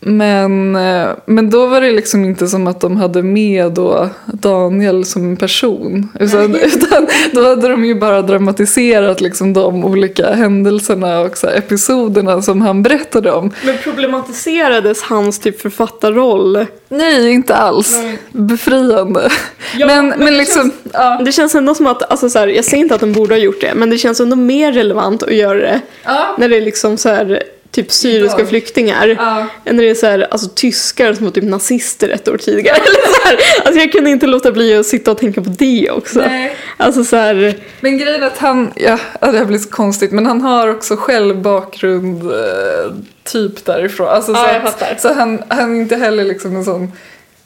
Men, 0.06 0.76
eh, 0.76 1.08
men 1.26 1.50
då 1.50 1.68
var 1.68 1.82
det 1.82 1.92
liksom 1.92 2.26
inte 2.26 2.48
som 2.48 2.68
att 2.68 2.82
de 2.82 2.98
hade 2.98 3.24
med 3.24 3.72
då 3.72 4.10
Daniel 4.26 5.06
som 5.06 5.24
en 5.24 5.38
person. 5.38 6.10
Utan, 6.20 6.56
utan 6.64 7.08
då 7.32 7.50
hade 7.50 7.68
de 7.68 7.86
ju 7.86 7.96
bara 7.96 8.22
dramatiserat 8.22 9.22
liksom 9.22 9.54
de 9.54 9.86
olika 9.86 10.34
händelserna 10.34 11.20
och 11.20 11.38
så 11.38 11.48
episoderna 11.48 12.42
som 12.42 12.62
han 12.62 12.84
berättade 12.84 13.32
om. 13.32 13.52
Men 13.66 13.78
problematiserades 13.84 15.04
hans 15.04 15.40
typ 15.40 15.62
författarroll? 15.62 16.66
Nej, 16.90 17.32
inte 17.32 17.56
alls. 17.56 18.00
Nej. 18.04 18.18
Befriande. 18.32 19.30
Ja, 19.78 19.88
men, 19.88 20.08
men 20.08 20.20
men, 20.20 20.34
det 20.34 20.40
liksom, 20.40 20.72
ja. 20.94 21.22
Det 21.26 21.32
känns 21.32 21.56
ändå 21.56 21.76
som 21.76 21.88
att, 21.88 22.12
alltså 22.12 22.30
så 22.30 22.40
här, 22.40 22.48
jag 22.48 22.66
säger 22.66 22.84
inte 22.84 22.96
att 22.96 23.02
de 23.02 23.14
borde 23.14 23.34
ha 23.34 23.40
gjort 23.40 23.62
det, 23.62 23.74
men 23.76 23.90
det 23.90 23.98
känns 23.98 24.20
ändå 24.20 24.36
mer 24.36 24.72
relevant 24.72 25.24
att 25.24 25.36
göra 25.36 25.60
det 25.60 25.82
Ja. 26.04 26.36
när 26.38 26.50
det 26.50 26.58
är 26.58 26.62
liksom 26.62 26.98
så 26.98 27.10
här, 27.10 27.44
typ 27.74 27.92
syriska 27.92 28.38
Idag. 28.38 28.50
flyktingar. 28.50 29.08
Ja. 29.08 29.46
Än 29.66 29.76
när 29.76 29.84
det 29.84 29.90
är 29.90 29.96
så 29.96 30.06
här, 30.06 30.28
alltså, 30.32 30.48
tyskar 30.56 31.14
som 31.14 31.26
var 31.26 31.32
typ 31.32 31.44
nazister 31.44 32.10
ett 32.10 32.28
år 32.28 32.38
tidigare. 32.38 32.78
Eller 32.86 33.14
så 33.14 33.28
här. 33.28 33.38
Alltså 33.66 33.80
jag 33.82 33.92
kunde 33.92 34.10
inte 34.10 34.28
låta 34.28 34.52
bli 34.52 34.76
att 34.78 34.86
sitta 34.86 35.12
och 35.12 35.18
tänka 35.18 35.42
på 35.42 35.50
det 35.50 35.90
också. 35.92 36.20
Nej. 36.20 36.56
Alltså 36.78 37.04
så 37.04 37.16
här, 37.16 37.56
Men 37.82 37.98
grejen 37.98 38.24
är 38.24 38.28
att 38.28 38.38
han, 38.38 38.74
ja 38.76 39.00
det 39.20 39.38
här 39.38 39.46
blir 39.46 39.60
så 39.60 39.70
konstigt, 39.70 40.12
men 40.12 40.26
han 40.26 40.42
har 40.42 40.68
också 40.68 40.96
själv 40.96 41.42
bakgrund 41.42 42.32
eh, 42.32 42.92
typ 43.24 43.66
därifrån. 43.66 44.08
Alltså, 44.08 44.32
Ja, 44.32 44.62
så 44.80 44.86
att- 44.86 45.02
så 45.02 45.14
han, 45.14 45.44
han 45.48 45.76
är 45.76 45.82
inte 45.82 45.96
heller 45.96 46.24
liksom 46.24 46.56
en 46.56 46.66
sån 46.66 46.92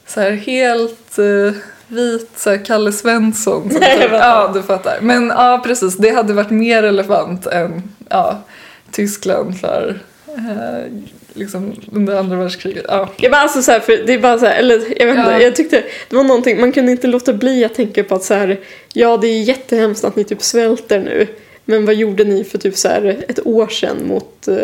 så 0.06 0.20
här 0.20 0.30
helt 0.30 1.18
eh, 1.18 1.54
vit 1.88 2.30
så 2.36 2.50
här 2.50 2.64
Kalle 2.64 2.92
Svensson. 2.92 3.70
Som 3.70 3.78
Nej, 3.80 3.98
typ, 4.00 4.10
ja, 4.12 4.50
du 4.54 4.62
fattar. 4.62 4.98
Men 5.00 5.28
ja, 5.28 5.62
precis. 5.66 5.96
Det 5.96 6.10
hade 6.10 6.32
varit 6.32 6.50
mer 6.50 6.82
relevant 6.82 7.46
än 7.46 7.82
ja, 8.10 8.42
Tyskland 8.92 9.60
för 9.60 9.98
eh, 10.38 10.92
liksom 11.34 11.72
under 11.92 12.18
andra 12.18 12.36
världskriget. 12.36 12.84
Ja. 12.88 13.08
Ja 13.16 13.30
men 13.30 13.40
alltså 13.40 13.62
så 13.62 13.72
här, 13.72 13.80
för 13.80 14.06
det 14.06 14.14
är 14.14 14.18
bara 14.18 14.38
så 14.38 14.46
här, 14.46 14.54
eller 14.58 14.74
jag 14.74 15.06
vet 15.06 15.18
inte, 15.18 15.30
Ja. 15.30 15.40
jag 15.40 15.56
tyckte 15.56 15.82
det 16.10 16.16
var 16.16 16.24
någonting, 16.24 16.60
man 16.60 16.72
kunde 16.72 16.92
inte 16.92 17.06
låta 17.06 17.32
bli 17.32 17.64
att 17.64 17.74
tänka 17.74 18.04
på 18.04 18.14
att 18.14 18.24
så 18.24 18.34
här, 18.34 18.60
ja 18.92 19.16
det 19.16 19.26
är 19.28 19.42
jättehemskt 19.42 20.04
att 20.04 20.16
ni 20.16 20.24
typ 20.24 20.42
svälter 20.42 20.98
nu, 21.00 21.26
men 21.64 21.86
vad 21.86 21.94
gjorde 21.94 22.24
ni 22.24 22.44
för 22.44 22.58
typ 22.58 22.76
så 22.76 22.88
här 22.88 23.24
ett 23.28 23.46
år 23.46 23.66
sedan 23.68 23.96
mot, 24.06 24.48
eh, 24.48 24.56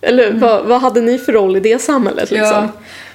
eller 0.00 0.32
vad, 0.32 0.64
vad 0.66 0.80
hade 0.80 1.00
ni 1.00 1.18
för 1.18 1.32
roll 1.32 1.56
i 1.56 1.60
det 1.60 1.82
samhället 1.82 2.30
liksom? 2.30 2.48
Ja, 2.48 2.68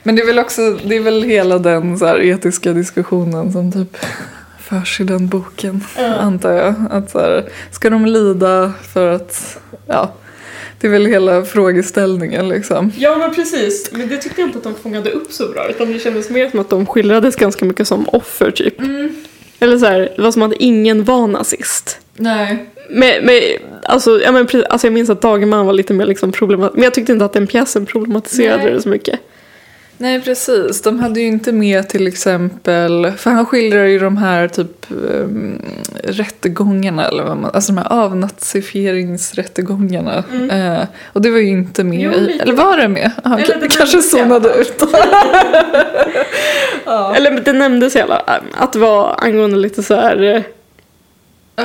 men 0.04 0.16
det 0.16 0.22
är 0.22 0.26
väl 0.26 0.40
också, 0.40 0.72
det 0.86 0.96
är 0.96 1.00
väl 1.00 1.24
hela 1.24 1.60
den 1.60 2.00
så 2.00 2.06
här 2.06 2.22
etiska 2.22 2.74
diskussionen 2.74 3.52
som 3.52 3.72
typ 3.72 3.98
förs 4.60 5.00
i 5.02 5.04
den 5.04 5.28
boken, 5.28 5.84
antar 6.20 6.52
jag. 6.52 6.74
Att 6.92 7.12
så 7.12 7.20
här, 7.20 7.46
ska 7.72 7.90
de 7.90 8.06
lida 8.06 8.74
för 8.94 9.08
att, 9.10 9.58
ja, 9.88 10.12
det 10.82 10.88
är 10.88 10.92
väl 10.92 11.06
hela 11.06 11.46
frågeställningen 11.46 12.50
liksom. 12.50 12.92
Ja 12.98 13.18
men 13.18 13.36
precis, 13.36 13.92
men 13.92 14.10
det 14.10 14.18
tyckte 14.18 14.42
jag 14.42 14.48
inte 14.48 14.58
att 14.58 14.64
de 14.64 14.76
fångade 14.76 15.12
upp 15.12 15.32
så 15.32 15.48
bra 15.48 15.70
utan 15.70 15.94
det 15.94 16.00
kändes 16.00 16.30
mer 16.30 16.50
som 16.50 16.60
att 16.60 16.70
de 16.70 16.86
skildrades 16.86 17.36
ganska 17.36 17.66
mycket 17.66 17.88
som 17.88 18.10
offer 18.10 18.52
typ. 18.52 18.76
Eller 19.60 19.78
så 19.78 19.86
här, 19.86 20.14
det 20.16 20.22
var 20.22 20.32
som 20.32 20.42
att 20.42 20.54
ingen 20.54 21.04
var 21.04 21.28
nazist. 21.28 22.00
Nej. 22.16 22.66
Men, 22.90 23.26
men, 23.26 23.42
alltså, 23.84 24.22
ja, 24.22 24.32
men, 24.32 24.48
alltså 24.70 24.88
jag 24.88 24.94
minns 24.94 25.10
att 25.10 25.22
Dagerman 25.22 25.66
var 25.66 25.74
lite 25.74 25.94
mer 25.94 26.06
liksom 26.06 26.32
problemat 26.32 26.74
men 26.74 26.84
jag 26.84 26.94
tyckte 26.94 27.12
inte 27.12 27.26
att 27.26 27.34
den 27.34 27.48
pjäsen 27.48 27.86
problematiserade 27.86 28.64
Nej. 28.64 28.74
det 28.74 28.82
så 28.82 28.90
mycket. 28.90 29.20
Nej 30.02 30.22
precis, 30.22 30.82
de 30.82 31.00
hade 31.00 31.20
ju 31.22 31.28
inte 31.28 31.52
med 31.52 31.90
till 31.90 32.08
exempel, 32.08 33.12
för 33.18 33.32
han 33.32 33.46
skildrar 33.46 33.86
ju 33.86 34.00
de 34.00 34.18
här 34.18 34.48
typ 34.48 34.86
um, 34.90 35.62
rättegångarna, 36.04 37.08
eller 37.08 37.24
vad 37.24 37.38
man, 37.38 37.52
alltså 37.54 37.72
de 37.74 37.78
här 37.78 37.92
avnazifieringsrättegångarna. 37.92 40.24
Eh, 40.52 40.84
och 41.14 41.22
det 41.22 41.30
var 41.30 41.38
ju 41.40 41.48
inte 41.50 41.84
med 41.84 42.00
Jo, 42.02 42.12
i, 42.12 42.40
eller 42.40 42.54
var 42.54 42.78
det 42.78 42.88
med? 42.88 43.12
Aha, 43.26 43.40
Eller 43.40 43.60
det 43.60 43.68
kanske 43.68 44.02
zonade 44.02 44.54
ut. 44.54 44.82
Eller 47.16 47.42
det 47.46 47.54
nämndes 47.54 47.96
i 47.96 48.02
alla 48.02 48.40
att 48.54 48.74
det 48.74 48.80
var 48.80 49.16
angående 49.18 49.58
lite 49.58 49.84
så 49.84 49.96
här. 49.96 50.24
eh, 50.36 50.42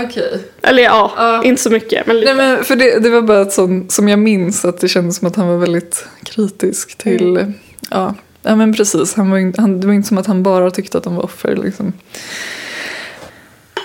Okej. 0.04 0.38
eller 0.62 0.82
ja, 0.82 1.12
Ja. 1.16 1.44
inte 1.44 1.62
så 1.62 1.70
mycket 1.70 2.06
men 2.06 2.20
lite. 2.20 2.34
Nej 2.34 2.46
men 2.56 2.64
för 2.64 2.76
det, 2.76 2.98
det 2.98 3.10
var 3.10 3.22
bara 3.22 3.40
ett 3.40 3.52
sånt 3.52 3.92
som 3.92 4.08
jag 4.08 4.18
minns 4.18 4.64
att 4.64 4.80
det 4.80 4.88
kändes 4.88 5.16
som 5.16 5.28
att 5.28 5.36
han 5.36 5.48
var 5.48 5.56
väldigt 5.56 6.06
kritisk 6.24 6.98
till, 6.98 7.36
Mm. 7.36 7.54
ja, 7.90 8.14
ja 8.46 8.56
men 8.56 8.72
precis, 8.74 9.14
han 9.14 9.30
var, 9.30 9.60
han, 9.60 9.80
det 9.80 9.86
var 9.86 9.94
inte 9.94 10.08
som 10.08 10.18
att 10.18 10.26
han 10.26 10.42
bara 10.42 10.70
tyckte 10.70 10.98
att 10.98 11.04
de 11.04 11.16
var 11.16 11.24
offer 11.24 11.56
liksom. 11.56 11.92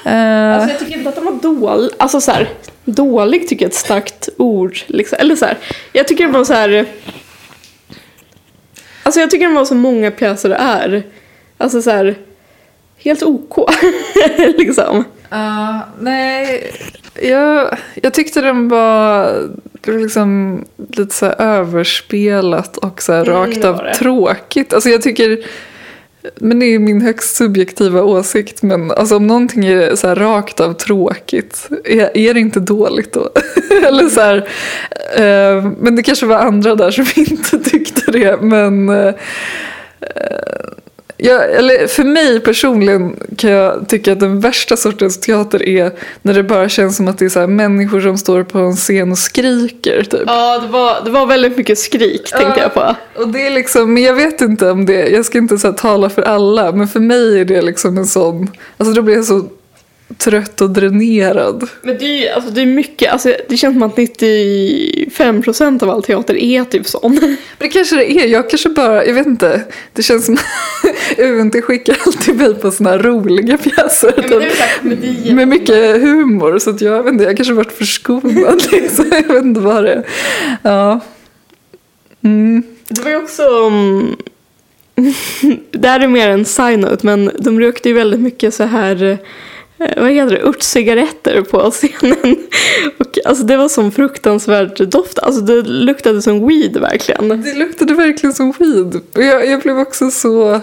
Eh, 0.05 0.53
Alltså 0.53 0.69
jag 0.69 0.79
tycker 0.79 0.97
inte 0.97 1.09
att 1.09 1.15
den 1.15 1.25
var 1.25 1.33
dålig. 1.33 1.89
Alltså 1.97 2.21
så 2.21 2.31
här, 2.31 2.49
dålig 2.85 3.47
tycker 3.47 3.65
jag 3.65 3.69
är 3.69 3.71
ett 3.71 3.79
starkt 3.79 4.29
ord. 4.37 4.77
Liksom. 4.87 5.17
Eller 5.21 5.35
så 5.35 5.45
här, 5.45 5.57
jag 5.91 6.07
tycker 6.07 6.23
den 6.23 6.33
var 6.33 6.43
så 6.43 6.53
här. 6.53 6.85
Alltså 9.03 9.19
jag 9.19 9.31
tycker 9.31 9.45
den 9.45 9.55
var 9.55 9.65
så 9.65 9.75
många 9.75 10.11
pjäser 10.11 10.49
det 10.49 10.55
är. 10.55 11.03
Alltså 11.57 11.81
så 11.81 11.89
här, 11.89 12.15
helt 12.97 13.23
OK. 13.23 13.69
liksom. 14.57 15.03
Ja, 15.29 15.79
nej, 15.99 16.71
jag, 17.21 17.77
jag 18.01 18.13
tyckte 18.13 18.41
den 18.41 18.67
var 18.67 19.33
liksom 19.85 20.61
lite 20.95 21.15
så 21.15 21.25
överspelat 21.25 22.77
och 22.77 23.01
så 23.01 23.13
Mm, 23.13 23.25
rakt 23.25 23.65
av 23.65 23.77
det. 23.77 23.93
tråkigt. 23.95 24.73
Alltså 24.73 24.89
jag 24.89 25.01
tycker, 25.01 25.39
men 26.35 26.59
det 26.59 26.65
är 26.65 26.79
min 26.79 27.01
högst 27.01 27.35
subjektiva 27.35 28.03
åsikt, 28.03 28.61
men 28.63 28.91
alltså 28.91 29.15
om 29.15 29.27
någonting 29.27 29.65
är 29.65 29.95
så 29.95 30.07
här 30.07 30.15
rakt 30.15 30.59
av 30.59 30.73
tråkigt, 30.73 31.69
är, 31.85 32.17
är 32.17 32.33
det 32.33 32.39
inte 32.39 32.59
dåligt 32.59 33.13
då? 33.13 33.29
Eller 33.87 34.09
så 34.09 34.21
här, 34.21 34.37
eh, 35.15 35.71
men 35.79 35.95
det 35.95 36.03
kanske 36.03 36.25
var 36.25 36.37
andra 36.37 36.75
där 36.75 36.91
som 36.91 37.05
inte 37.15 37.59
tyckte 37.69 38.11
det, 38.11 38.41
men 38.41 38.89
eh, 38.89 39.13
Ja, 41.23 41.41
eller 41.41 41.87
för 41.87 42.03
mig 42.03 42.39
personligen 42.39 43.15
kan 43.37 43.49
jag 43.49 43.87
tycka 43.87 44.11
att 44.11 44.19
den 44.19 44.39
värsta 44.39 44.77
sortens 44.77 45.19
teater 45.19 45.69
är 45.69 45.91
när 46.21 46.33
det 46.33 46.43
bara 46.43 46.69
känns 46.69 46.97
som 46.97 47.07
att 47.07 47.17
det 47.17 47.25
är 47.25 47.29
så 47.29 47.47
människor 47.47 48.01
som 48.01 48.17
står 48.17 48.43
på 48.43 48.59
en 48.59 48.75
scen 48.75 49.11
och 49.11 49.17
skriker 49.17 50.03
typ. 50.03 50.23
Ja, 50.25 50.59
det 50.59 50.67
var, 50.67 51.05
det 51.05 51.11
var 51.11 51.25
väldigt 51.25 51.57
mycket 51.57 51.79
skrik 51.79 52.31
tänkte 52.31 52.61
jag 52.61 52.73
på. 52.73 52.95
Och 53.15 53.27
det 53.27 53.47
är 53.47 53.51
liksom, 53.51 53.93
men 53.93 54.03
jag 54.03 54.13
vet 54.13 54.41
inte 54.41 54.71
om 54.71 54.85
det, 54.85 55.09
jag 55.09 55.25
ska 55.25 55.37
inte 55.37 55.57
så 55.57 55.73
tala 55.73 56.09
för 56.09 56.21
alla, 56.21 56.71
men 56.71 56.87
för 56.87 56.99
mig 56.99 57.39
är 57.39 57.45
det 57.45 57.61
liksom 57.61 57.97
en 57.97 58.07
sån, 58.07 58.51
alltså 58.77 58.93
då 58.95 59.01
blir 59.01 59.15
jag 59.15 59.25
så 59.25 59.45
trött 60.17 60.61
och 60.61 60.69
dränerad. 60.69 61.69
Men 61.81 61.97
det 61.97 62.05
är 62.05 62.21
ju 62.21 62.29
alltså, 62.29 62.51
det 62.51 62.61
är 62.61 62.65
mycket, 62.65 63.11
alltså, 63.11 63.35
det 63.49 63.57
känns 63.57 63.75
som 63.75 63.83
att 63.83 63.95
95% 63.95 65.83
av 65.83 65.89
all 65.89 66.03
teater 66.03 66.35
är 66.37 66.63
typ 66.63 66.87
sån. 66.87 67.15
Men 67.21 67.37
det 67.57 67.69
kanske 67.69 67.95
det 67.95 68.11
är, 68.11 68.27
jag 68.27 68.49
kanske 68.49 68.69
bara, 68.69 69.05
jag 69.05 69.13
vet 69.13 69.27
inte. 69.27 69.61
Det 69.93 70.03
känns 70.03 70.25
som 70.25 70.37
UNT 71.17 71.63
skickar 71.63 71.97
alltid 72.05 72.35
mig 72.35 72.55
på 72.55 72.71
såna 72.71 72.89
här 72.89 72.99
roliga 72.99 73.57
pjäser. 73.57 74.11
typ, 74.11 75.33
med 75.35 75.47
mycket 75.47 76.01
humor. 76.01 76.59
Så 76.59 76.69
att 76.69 76.81
jag 76.81 77.03
vet 77.03 77.13
inte, 77.13 77.23
jag 77.23 77.37
kanske 77.37 77.53
varit 77.53 77.77
förskonad 77.77 78.61
liksom. 78.71 79.05
Jag 79.11 79.33
vet 79.33 79.43
inte 79.43 79.61
vad 79.61 79.83
det 79.83 79.93
är. 79.93 80.07
Ja. 80.63 80.99
Mm. 82.23 82.63
Det 82.87 83.01
var 83.01 83.11
ju 83.11 83.17
också... 83.17 83.43
Um, 83.43 84.15
det 85.71 85.87
här 85.87 85.99
är 85.99 86.07
mer 86.07 86.29
en 86.29 86.45
side-note 86.45 87.05
men 87.05 87.31
de 87.39 87.59
rökte 87.59 87.89
ju 87.89 87.95
väldigt 87.95 88.19
mycket 88.19 88.53
så 88.53 88.63
här 88.63 89.03
eh, 89.03 89.17
vad 89.97 90.11
heter 90.11 90.35
det, 90.35 90.41
örtcigaretter 90.41 91.41
på 91.41 91.71
scenen. 91.71 92.37
Och 92.97 93.17
alltså 93.25 93.43
det 93.43 93.57
var 93.57 93.69
som 93.69 93.91
fruktansvärd 93.91 94.89
doft, 94.89 95.19
alltså 95.19 95.41
det 95.41 95.61
luktade 95.61 96.21
som 96.21 96.47
weed 96.47 96.77
verkligen. 96.77 97.43
Det 97.43 97.53
luktade 97.53 97.93
verkligen 97.93 98.33
som 98.33 98.53
weed. 98.59 98.95
Och 99.15 99.23
jag, 99.23 99.47
jag 99.47 99.61
blev 99.61 99.79
också 99.79 100.11
så, 100.11 100.61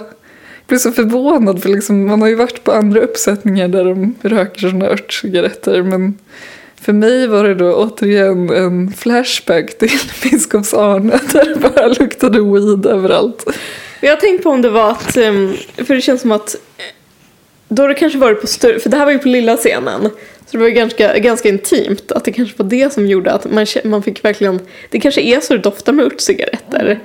blev 0.66 0.78
så 0.78 0.92
förvånad 0.92 1.62
för 1.62 1.68
liksom, 1.68 2.06
man 2.06 2.20
har 2.20 2.28
ju 2.28 2.34
varit 2.34 2.64
på 2.64 2.72
andra 2.72 3.00
uppsättningar 3.00 3.68
där 3.68 3.84
de 3.84 4.14
röker 4.22 4.60
sådana 4.60 4.86
örtcigaretter 4.86 5.82
men 5.82 6.18
för 6.80 6.92
mig 6.92 7.26
var 7.26 7.44
det 7.44 7.54
då 7.54 7.74
återigen 7.74 8.50
en 8.50 8.92
flashback 8.92 9.78
till 9.78 9.90
biskops 10.22 10.74
Arne 10.74 11.20
där 11.32 11.44
det 11.44 11.74
bara 11.74 11.88
luktade 11.88 12.40
weed 12.40 12.86
överallt. 12.86 13.44
Jag 14.00 14.10
har 14.10 14.16
tänkt 14.16 14.42
på 14.44 14.50
om 14.50 14.62
det 14.62 14.70
var 14.70 14.90
att, 14.90 15.16
um, 15.16 15.56
för 15.76 15.94
det 15.94 16.00
känns 16.00 16.20
som 16.20 16.32
att 16.32 16.54
eh, 16.54 16.84
då 17.68 17.82
har 17.82 17.88
det 17.88 17.94
kanske 17.94 18.18
varit 18.18 18.40
på 18.40 18.46
större, 18.46 18.78
för 18.78 18.90
det 18.90 18.96
här 18.96 19.04
var 19.04 19.12
ju 19.12 19.18
på 19.18 19.28
lilla 19.28 19.56
scenen. 19.56 20.10
Så 20.46 20.56
det 20.56 20.58
var 20.58 20.66
ju 20.66 20.72
ganska, 20.72 21.18
ganska 21.18 21.48
intimt, 21.48 22.12
att 22.12 22.24
det 22.24 22.32
kanske 22.32 22.62
var 22.62 22.70
det 22.70 22.92
som 22.92 23.06
gjorde 23.06 23.32
att 23.32 23.50
man, 23.50 23.66
man 23.84 24.02
fick 24.02 24.24
verkligen, 24.24 24.60
det 24.90 25.00
kanske 25.00 25.20
är 25.20 25.40
så 25.40 25.54
det 25.54 25.60
doftar 25.60 25.92
med 25.92 26.04
örtcigaretter. 26.04 27.00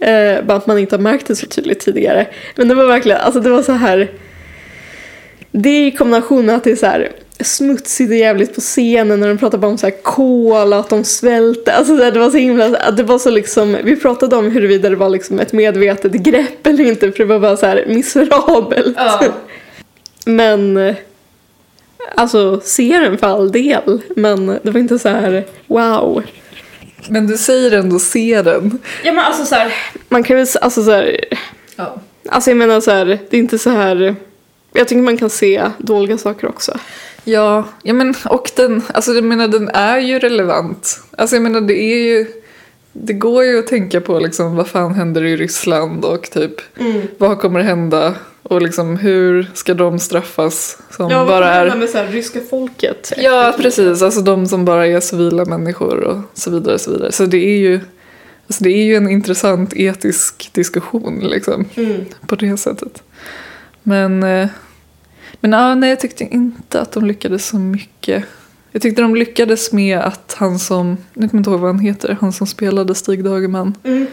Eh, 0.00 0.44
bara 0.44 0.56
att 0.56 0.66
man 0.66 0.78
inte 0.78 0.96
har 0.96 1.02
märkt 1.02 1.26
det 1.26 1.36
så 1.36 1.46
tydligt 1.46 1.80
tidigare. 1.80 2.26
Men 2.56 2.68
det 2.68 2.74
var 2.74 2.86
verkligen, 2.86 3.20
alltså 3.20 3.40
det 3.40 3.50
var 3.50 3.62
så 3.62 3.72
här. 3.72 4.10
Det 5.52 5.86
i 5.86 5.90
kombination 5.90 6.46
med 6.46 6.54
att 6.54 6.64
det 6.64 6.70
är 6.70 6.76
så 6.76 6.86
här 6.86 7.12
smutsigt 7.40 8.10
och 8.10 8.16
jävligt 8.16 8.54
på 8.54 8.60
scenen 8.60 9.20
när 9.20 9.28
de 9.28 9.38
pratar 9.38 9.58
bara 9.58 9.70
om 9.70 9.78
så 9.78 9.86
här 9.86 10.02
kol 10.02 10.72
och 10.72 10.78
att 10.78 10.88
de 10.88 11.04
svälter. 11.04 11.72
Alltså 11.72 11.96
det 11.96 12.18
var 12.18 12.30
så 12.30 12.36
himla, 12.36 12.76
att 12.78 12.96
det 12.96 13.02
var 13.02 13.18
så 13.18 13.30
liksom, 13.30 13.76
vi 13.84 13.96
pratade 13.96 14.36
om 14.36 14.50
huruvida 14.50 14.90
det 14.90 14.96
var 14.96 15.08
liksom 15.08 15.40
ett 15.40 15.52
medvetet 15.52 16.12
grepp 16.12 16.66
eller 16.66 16.84
inte 16.84 17.12
för 17.12 17.18
det 17.18 17.24
var 17.24 17.40
bara 17.40 17.56
så 17.56 17.66
här 17.66 17.84
miserabelt. 17.88 18.98
Men 20.28 20.94
alltså 22.16 22.60
se 22.64 22.98
den 22.98 23.18
för 23.18 23.26
all 23.26 23.52
del. 23.52 24.00
Men 24.16 24.46
det 24.62 24.70
var 24.70 24.80
inte 24.80 24.98
så 24.98 25.08
här 25.08 25.44
wow. 25.66 26.22
Men 27.08 27.26
du 27.26 27.36
säger 27.36 27.70
ändå 27.72 27.98
se 27.98 28.42
den. 28.42 28.78
Ja 29.04 29.12
men 29.12 29.24
alltså 29.24 29.44
så 29.44 29.54
här, 29.54 29.74
man 30.08 30.22
kan 30.22 30.36
väl, 30.36 30.46
alltså 30.60 30.82
så 30.84 30.90
här, 30.90 31.20
Ja. 31.76 32.00
alltså 32.28 32.50
jag 32.50 32.56
menar 32.56 32.80
så 32.80 32.90
här, 32.90 33.04
det 33.30 33.36
är 33.36 33.40
inte 33.40 33.58
så 33.58 33.70
här, 33.70 34.16
jag 34.72 34.88
tycker 34.88 35.02
man 35.02 35.16
kan 35.16 35.30
se 35.30 35.62
dåliga 35.78 36.18
saker 36.18 36.48
också. 36.48 36.78
Ja, 37.24 37.64
ja 37.82 37.94
men 37.94 38.14
och 38.24 38.50
den, 38.56 38.82
alltså 38.94 39.12
jag 39.14 39.24
menar 39.24 39.48
den 39.48 39.68
är 39.68 39.98
ju 39.98 40.18
relevant. 40.18 41.00
Alltså 41.18 41.36
jag 41.36 41.42
menar 41.42 41.60
det 41.60 41.80
är 41.82 41.98
ju, 41.98 42.26
det 42.92 43.12
går 43.12 43.44
ju 43.44 43.58
att 43.58 43.66
tänka 43.66 44.00
på 44.00 44.18
liksom 44.18 44.56
vad 44.56 44.68
fan 44.68 44.94
händer 44.94 45.24
i 45.24 45.36
Ryssland 45.36 46.04
och 46.04 46.30
typ 46.30 46.54
vad 47.18 47.38
kommer 47.40 47.60
hända 47.60 48.14
och 48.48 48.62
liksom 48.62 48.96
hur 48.96 49.50
ska 49.54 49.74
de 49.74 49.98
straffas 49.98 50.78
som 50.90 51.10
Ja, 51.10 51.24
bara 51.26 51.48
är 51.54 51.76
med 51.76 51.88
så 51.88 51.98
här, 51.98 52.06
ryska 52.06 52.40
folket? 52.50 53.12
Ja, 53.16 53.54
precis. 53.58 54.02
Alltså 54.02 54.20
de 54.20 54.46
som 54.46 54.64
bara 54.64 54.86
är 54.86 55.00
civila 55.00 55.44
människor 55.44 56.00
och 56.00 56.18
så 56.34 56.50
vidare. 56.50 56.74
Och 56.74 56.80
så 56.80 56.90
vidare. 56.92 57.12
så 57.12 57.26
det 57.26 57.38
är 57.38 57.58
ju 57.58 57.80
alltså 58.46 58.64
det 58.64 58.70
är 58.70 58.84
ju 58.84 58.94
en 58.94 59.08
intressant 59.10 59.72
etisk 59.76 60.50
diskussion 60.52 61.20
liksom, 61.20 61.64
Mm. 61.76 62.04
på 62.26 62.34
det 62.36 62.56
sättet. 62.56 63.02
Men, 63.82 64.22
eh, 64.22 64.48
men 65.40 65.52
ja, 65.52 65.74
nej, 65.74 65.90
jag 65.90 66.00
tyckte 66.00 66.24
inte 66.24 66.80
att 66.80 66.92
de 66.92 67.04
lyckades 67.04 67.46
så 67.46 67.56
mycket. 67.56 68.24
Jag 68.72 68.82
tyckte 68.82 69.02
de 69.02 69.14
lyckades 69.14 69.72
med 69.72 69.98
att 69.98 70.34
han 70.38 70.58
som, 70.58 70.96
nu 71.14 71.28
kommer 71.28 71.38
inte 71.40 71.50
ihåg 71.50 71.60
vad 71.60 71.70
han 71.70 71.78
heter, 71.78 72.16
han 72.20 72.32
som 72.32 72.46
spelade 72.46 72.94
Stig 72.94 73.24
Dagerman. 73.24 73.74
Mm. 73.84 74.06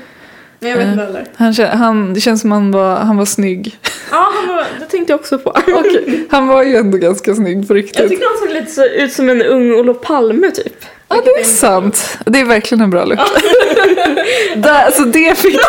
Jag 0.60 0.70
vet 0.78 0.78
Eh. 0.86 0.92
inte 0.92 1.04
heller. 1.04 1.26
Han, 1.36 1.54
han, 1.80 2.14
det 2.14 2.22
känns 2.22 2.42
som 2.42 2.52
han 2.52 2.72
var, 2.72 2.96
han 2.96 3.18
var 3.18 3.26
snygg. 3.26 3.78
Ja, 4.12 4.32
han 4.36 4.56
var, 4.56 4.66
det 4.80 4.86
tänkte 4.86 5.14
jag 5.14 5.20
också 5.20 5.38
på. 5.40 5.50
Och 5.50 5.86
han 6.30 6.48
var 6.48 6.64
ju 6.64 6.76
ändå 6.76 6.98
ganska 6.98 7.36
snygg 7.36 7.68
på 7.68 7.74
Jag 7.74 7.84
riktigt. 7.84 8.10
tycker 8.10 8.26
han 8.26 8.38
såg 8.48 8.50
lite 8.62 8.72
så 8.72 8.86
ut 8.86 9.14
som 9.14 9.30
en 9.30 9.42
ung 9.42 9.72
Olof 9.74 10.02
Palme 10.02 10.52
typ. 10.52 10.86
Ja, 11.08 11.22
det 11.26 11.30
är 11.40 11.44
sant. 11.44 12.18
Det 12.26 12.40
är 12.40 12.46
verkligen 12.46 12.82
en 12.84 12.90
bra 12.90 13.06
look. 13.06 13.20
Där, 14.56 14.92
så 14.92 15.04
det 15.04 15.38
fick 15.38 15.60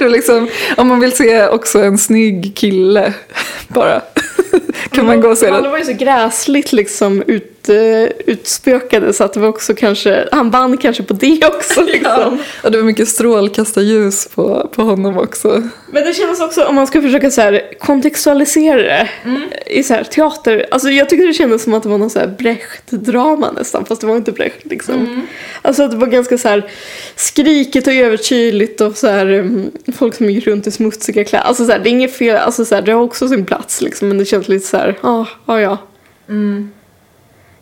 var 0.00 0.08
liksom, 0.08 0.48
Om 0.76 0.88
man 0.88 1.00
vill 1.00 1.12
se 1.16 1.46
också 1.46 1.78
en 1.78 1.98
snygg 1.98 2.52
kille 2.56 3.12
bara 3.68 4.00
kan 4.90 5.06
man 5.06 5.20
gå 5.20 5.28
och 5.28 5.38
se 5.38 5.50
Han 5.50 5.62
den. 5.62 5.70
var 5.72 5.78
ju 5.78 5.84
så 5.84 5.92
gräsligt 5.92 6.72
liksom 6.72 7.22
ut, 7.26 7.59
uh, 7.68 8.08
utspökade 8.26 9.12
så 9.12 9.24
att 9.24 9.32
det 9.32 9.40
var 9.40 9.48
också 9.48 9.74
kanske, 9.74 10.28
han 10.32 10.50
vann 10.50 10.76
kanske 10.76 11.02
på 11.02 11.14
det 11.14 11.46
också 11.46 11.82
liksom. 11.92 12.38
Och 12.64 12.70
det 12.70 12.78
var 12.78 12.84
mycket 12.84 13.08
strålkastarljus 13.08 14.28
på, 14.28 14.70
på 14.74 14.82
honom 14.82 15.18
också. 15.18 15.62
Men 15.92 16.04
det 16.04 16.14
känns 16.14 16.40
också, 16.40 16.64
om 16.64 16.74
man 16.74 16.86
ska 16.86 17.02
försöka 17.02 17.30
så 17.30 17.40
här, 17.40 17.62
kontextualisera 17.80 18.82
det 18.82 19.08
i 19.66 19.82
så 19.82 19.94
här, 19.94 20.04
teater. 20.04 20.66
Alltså 20.70 20.90
jag 20.90 21.08
tyckte 21.08 21.26
det 21.26 21.32
kändes 21.32 21.62
som 21.62 21.74
att 21.74 21.82
det 21.82 21.88
var 21.88 21.98
någon 21.98 22.10
så 22.10 22.18
här 22.18 22.36
Brecht-drama 22.38 23.52
nästan, 23.52 23.84
fast 23.84 24.00
det 24.00 24.06
var 24.06 24.16
inte 24.16 24.32
Brecht 24.32 24.64
liksom. 24.64 25.26
Alltså 25.62 25.82
att 25.82 25.90
det 25.90 25.96
var 25.96 26.06
ganska 26.06 26.38
så 26.38 26.48
här 26.48 26.70
skrikigt 27.16 27.86
och 27.86 27.92
övertydligt 27.92 28.80
och 28.80 28.96
så 28.96 29.06
här 29.06 29.32
um, 29.32 29.70
folk 29.94 30.14
som 30.14 30.30
gick 30.30 30.46
runt 30.46 30.66
i 30.66 30.70
smutsiga 30.70 31.24
kläder. 31.24 31.44
Alltså 31.44 31.66
så 31.66 31.72
här, 31.72 31.78
det 31.78 31.88
är 31.88 31.90
inget 31.90 32.16
fel, 32.16 32.36
alltså 32.36 32.64
så 32.64 32.74
här, 32.74 32.82
det 32.82 32.92
har 32.92 33.02
också 33.02 33.28
sin 33.28 33.46
plats 33.46 33.80
liksom, 33.80 34.08
men 34.08 34.18
det 34.18 34.24
känns 34.24 34.48
lite 34.48 34.66
så 34.66 34.76
här, 34.76 34.98
ja, 35.02 35.26
ja, 35.46 35.60
ja. 35.60 35.78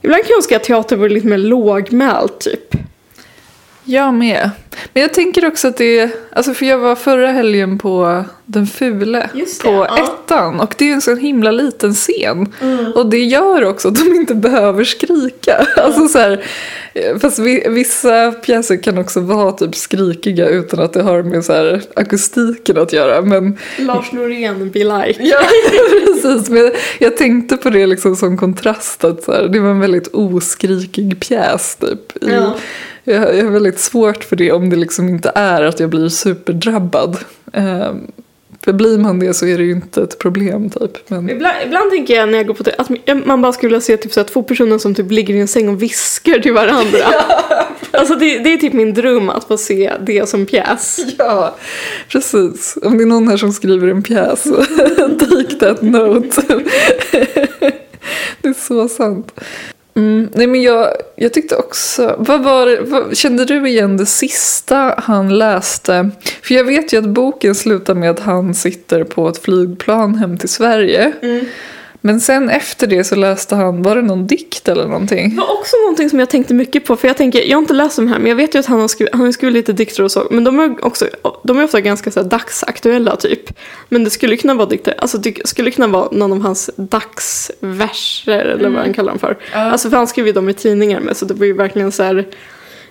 Ibland 0.03 0.23
kan 0.23 0.31
jag 0.31 0.37
önska 0.37 0.57
att 0.57 0.65
teater 0.65 0.97
typ 0.97 1.01
var 1.01 1.09
lite 1.09 1.27
mer 1.27 1.39
lågmäld 1.39 2.39
typ. 2.39 2.78
Jag 3.89 4.15
med. 4.15 4.51
Men 4.93 5.03
jag 5.03 5.15
tänker 5.15 5.47
också 5.47 5.69
att 5.69 5.77
det 5.77 6.11
alltså 6.33 6.55
för 6.55 6.67
jag 6.67 6.79
var 6.79 6.97
förra 6.97 7.33
helgen 7.33 7.79
på 7.79 8.25
Den 8.45 8.67
fule 8.67 9.31
det, 9.35 9.63
på 9.63 9.87
ja. 9.89 10.05
ettan 10.05 10.61
och 10.61 10.75
det 10.79 10.91
är 10.91 10.93
en 10.93 11.01
så 11.01 11.15
himla 11.15 11.51
liten 11.51 11.95
scen. 11.95 12.53
Och 12.95 13.11
det 13.11 13.25
gör 13.25 13.65
också 13.65 13.89
att 13.89 13.95
de 13.95 14.15
inte 14.15 14.35
behöver 14.35 14.85
skrika. 14.85 15.67
Alltså 15.77 16.09
så 16.09 16.19
här, 16.19 16.45
fast 17.19 17.39
vi, 17.39 17.67
vissa 17.69 18.33
pjäser 18.33 18.83
kan 18.83 18.99
också 18.99 19.21
vara 19.21 19.53
typ 19.53 19.75
skrikiga 19.75 20.49
utan 20.49 20.81
att 20.81 20.93
det 20.93 21.03
har 21.03 21.23
med 21.23 21.45
så 21.45 21.53
här 21.53 21.83
akustiken 21.97 22.79
att 22.79 22.93
göra. 22.93 23.23
Men 23.23 23.59
Lars 23.79 24.13
Norén, 24.13 24.71
be 24.71 24.79
like. 24.79 25.23
Ja, 25.23 25.41
precis. 26.07 26.51
Men 26.51 26.63
jag, 26.63 26.73
jag 26.99 27.17
tänkte 27.17 27.57
på 27.57 27.71
det 27.71 27.87
liksom 27.87 28.17
som 28.17 28.37
kontrast. 28.37 29.05
Att 29.05 29.23
så 29.23 29.33
här, 29.33 29.49
det 29.49 29.61
var 29.61 29.71
en 29.71 29.81
väldigt 29.81 30.09
oskrikig 30.13 31.21
pjäs 31.21 31.77
typ. 31.77 32.25
I, 32.25 32.31
Ja. 32.31 32.55
Jag, 33.09 33.37
jag 33.37 33.45
har 33.45 33.51
väldigt 33.51 33.79
svårt 33.79 34.25
för 34.25 34.37
det 34.37 34.53
om 34.53 34.71
det 34.71 34.77
liksom 34.77 35.09
inte 35.09 35.33
är 35.35 35.63
att 35.63 35.81
jag 35.81 35.91
blir 35.91 36.09
superdrabbad. 36.09 37.17
Ehm, 37.53 38.13
för 38.65 38.73
blir 38.73 38.99
man 38.99 39.19
det 39.19 39.35
så 39.35 39.47
är 39.47 39.59
det 39.59 39.65
ju 39.65 39.73
inte 39.73 40.03
ett 40.03 40.19
problem 40.19 40.71
typ. 40.71 41.11
Men, 41.11 41.31
Ibland, 41.31 41.57
ibland 41.67 41.91
tänker 41.91 42.15
jag 42.15 42.29
när 42.29 42.39
jag 42.39 42.47
går 42.47 42.55
på 42.55 42.65
att 42.79 43.27
man 43.27 43.43
bara 43.43 43.53
skulle 43.53 43.69
vilja 43.69 43.81
se 43.81 43.97
typ 43.97 44.13
så 44.13 44.25
två 44.25 44.43
personer 44.43 44.79
som 44.79 44.95
typ 44.95 45.11
ligger 45.11 45.35
i 45.35 45.41
en 45.41 45.49
säng 45.49 45.69
och 45.69 45.83
viskar 45.83 46.39
till 46.39 46.53
varandra. 46.53 46.99
Alltså 47.91 48.15
det, 48.15 48.39
det 48.39 48.53
är 48.53 48.57
typ 48.57 48.73
min 48.73 48.95
dröm 48.95 49.31
att 49.31 49.45
få 49.45 49.57
se 49.57 49.93
det 50.01 50.29
som 50.29 50.47
pjäs. 50.47 51.01
ja, 51.19 51.57
precis. 52.09 52.79
Om 52.83 52.99
det 52.99 53.05
är 53.05 53.07
någon 53.07 53.29
här 53.29 53.37
som 53.37 53.53
skriver 53.53 53.89
en 53.89 54.03
pjäs 54.03 54.43
take 55.19 55.55
that 55.61 55.83
note. 55.83 56.43
det 58.43 58.49
är 58.49 58.67
så 58.67 58.89
sant. 58.89 59.33
Mm, 59.99 60.29
nej 60.35 60.47
men 60.47 60.63
jag, 60.63 60.89
jag 61.17 61.33
tyckte 61.33 61.57
också, 61.57 62.17
vad 62.19 62.43
var 62.43 62.67
det, 62.67 62.81
vad, 62.81 63.17
kände 63.17 63.45
du 63.45 63.69
igen 63.69 63.97
det 63.97 64.07
sista 64.07 64.95
han 64.99 65.39
läste? 65.39 66.11
För 66.43 66.55
jag 66.55 66.65
vet 66.65 66.93
ju 66.93 66.99
att 66.99 67.09
boken 67.09 67.55
slutar 67.55 67.95
med 67.95 68.11
att 68.11 68.21
han 68.21 68.55
sitter 68.55 69.05
på 69.05 69.29
ett 69.29 69.39
flygplan 69.39 70.15
hem 70.15 70.39
till 70.39 70.49
Sverige. 70.49 71.13
Mm. 71.23 71.45
Men 72.09 72.21
sen 72.21 72.51
efter 72.51 72.87
det 72.87 73.05
så 73.05 73.15
läste 73.15 73.55
han, 73.55 73.83
var 73.83 73.97
det 73.97 74.03
någon 74.03 74.27
dikt 74.27 74.69
eller 74.69 74.87
någonting? 74.87 75.31
Det 75.31 75.37
var 75.37 75.59
också 75.59 75.77
någonting 75.77 76.11
som 76.11 76.19
jag 76.19 76.31
tänkte 76.31 76.55
mycket 76.55 76.85
på, 76.85 76.97
för 76.97 77.09
jag 77.09 77.17
tänker, 77.17 77.43
jag 77.43 77.57
har 77.57 77.63
inte 77.63 77.75
läst 77.75 77.97
de 77.97 78.09
här, 78.09 78.19
men 78.19 78.29
jag 78.29 78.37
vet 78.37 78.55
ju 78.55 78.59
att 78.59 78.67
han 78.67 78.81
har 78.81 78.89
skrivit, 78.89 79.15
han 79.15 79.25
har 79.25 79.33
skrivit 79.33 79.55
lite 79.55 79.73
dikter 79.73 80.03
och 80.03 80.13
så, 80.13 80.29
men 80.31 80.45
de 80.45 80.61
är 80.61 80.85
också, 80.85 81.07
de 81.45 81.59
är 81.59 81.65
ofta 81.65 81.81
ganska 81.81 82.11
så 82.11 82.23
dagsaktuella 82.23 83.17
typ. 83.17 83.59
Men 83.89 84.05
det 84.05 84.11
skulle 84.11 84.37
kunna 84.37 84.55
vara 84.55 84.69
dikter, 84.69 84.95
alltså 84.99 85.19
det 85.19 85.49
skulle 85.49 85.71
kunna 85.71 85.87
vara 85.87 86.09
någon 86.13 86.33
av 86.33 86.41
hans 86.41 86.71
dagsverser 86.77 88.45
eller 88.45 88.69
vad 88.69 88.83
han 88.83 88.95
kallar 88.95 89.13
dem 89.13 89.19
för. 89.19 89.39
Alltså 89.53 89.91
för 89.91 89.97
han 89.97 90.07
skrev 90.07 90.27
ju 90.27 90.33
dem 90.33 90.49
i 90.49 90.55
tidningar 90.55 91.01
med, 91.01 91.17
så 91.17 91.25
det 91.25 91.35
var 91.35 91.47
ju 91.47 91.53
verkligen 91.53 91.93
så 91.93 92.03
här 92.03 92.27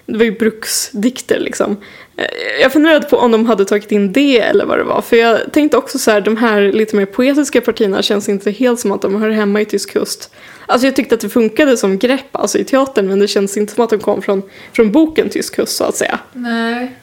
det 0.06 0.18
var 0.18 0.26
ju 0.26 0.32
bruksdikter 0.32 1.40
liksom. 1.40 1.78
Eh, 2.18 2.26
Jag 2.62 2.74
funderade 2.74 3.06
på 3.08 3.18
om 3.18 3.32
de 3.32 3.46
hade 3.46 3.66
tagit 3.66 3.92
in 3.92 4.14
det 4.14 4.40
eller 4.40 4.66
vad 4.66 4.78
det 4.78 4.84
var. 4.84 5.02
För 5.02 5.16
jag 5.16 5.52
tänkte 5.54 5.78
också 5.78 6.00
så 6.00 6.12
här, 6.12 6.22
de 6.22 6.38
här 6.38 6.62
lite 6.62 6.96
mer 6.96 7.06
poetiska 7.06 7.62
partierna 7.62 8.02
känns 8.02 8.30
inte 8.30 8.52
helt 8.52 8.80
som 8.80 8.92
att 8.92 9.02
de 9.02 9.22
hör 9.22 9.30
hemma 9.30 9.62
i 9.62 9.66
tysk 9.66 9.94
kust. 9.94 10.30
Alltså 10.66 10.88
jag 10.88 10.96
tyckte 10.96 11.16
att 11.16 11.22
det 11.22 11.30
funkade 11.30 11.78
som 11.78 11.98
grepp 11.98 12.36
alltså 12.36 12.58
i 12.58 12.64
teatern 12.64 13.08
men 13.08 13.20
det 13.20 13.28
känns 13.28 13.58
inte 13.58 13.74
som 13.74 13.84
att 13.84 13.90
de 13.90 14.00
kom 14.00 14.22
från, 14.22 14.42
från 14.74 14.92
boken 14.92 15.30
Tysk 15.30 15.56
kust 15.56 15.76
så 15.76 15.84
att 15.84 15.96
säga. 15.96 16.20
Nej. 16.34 16.96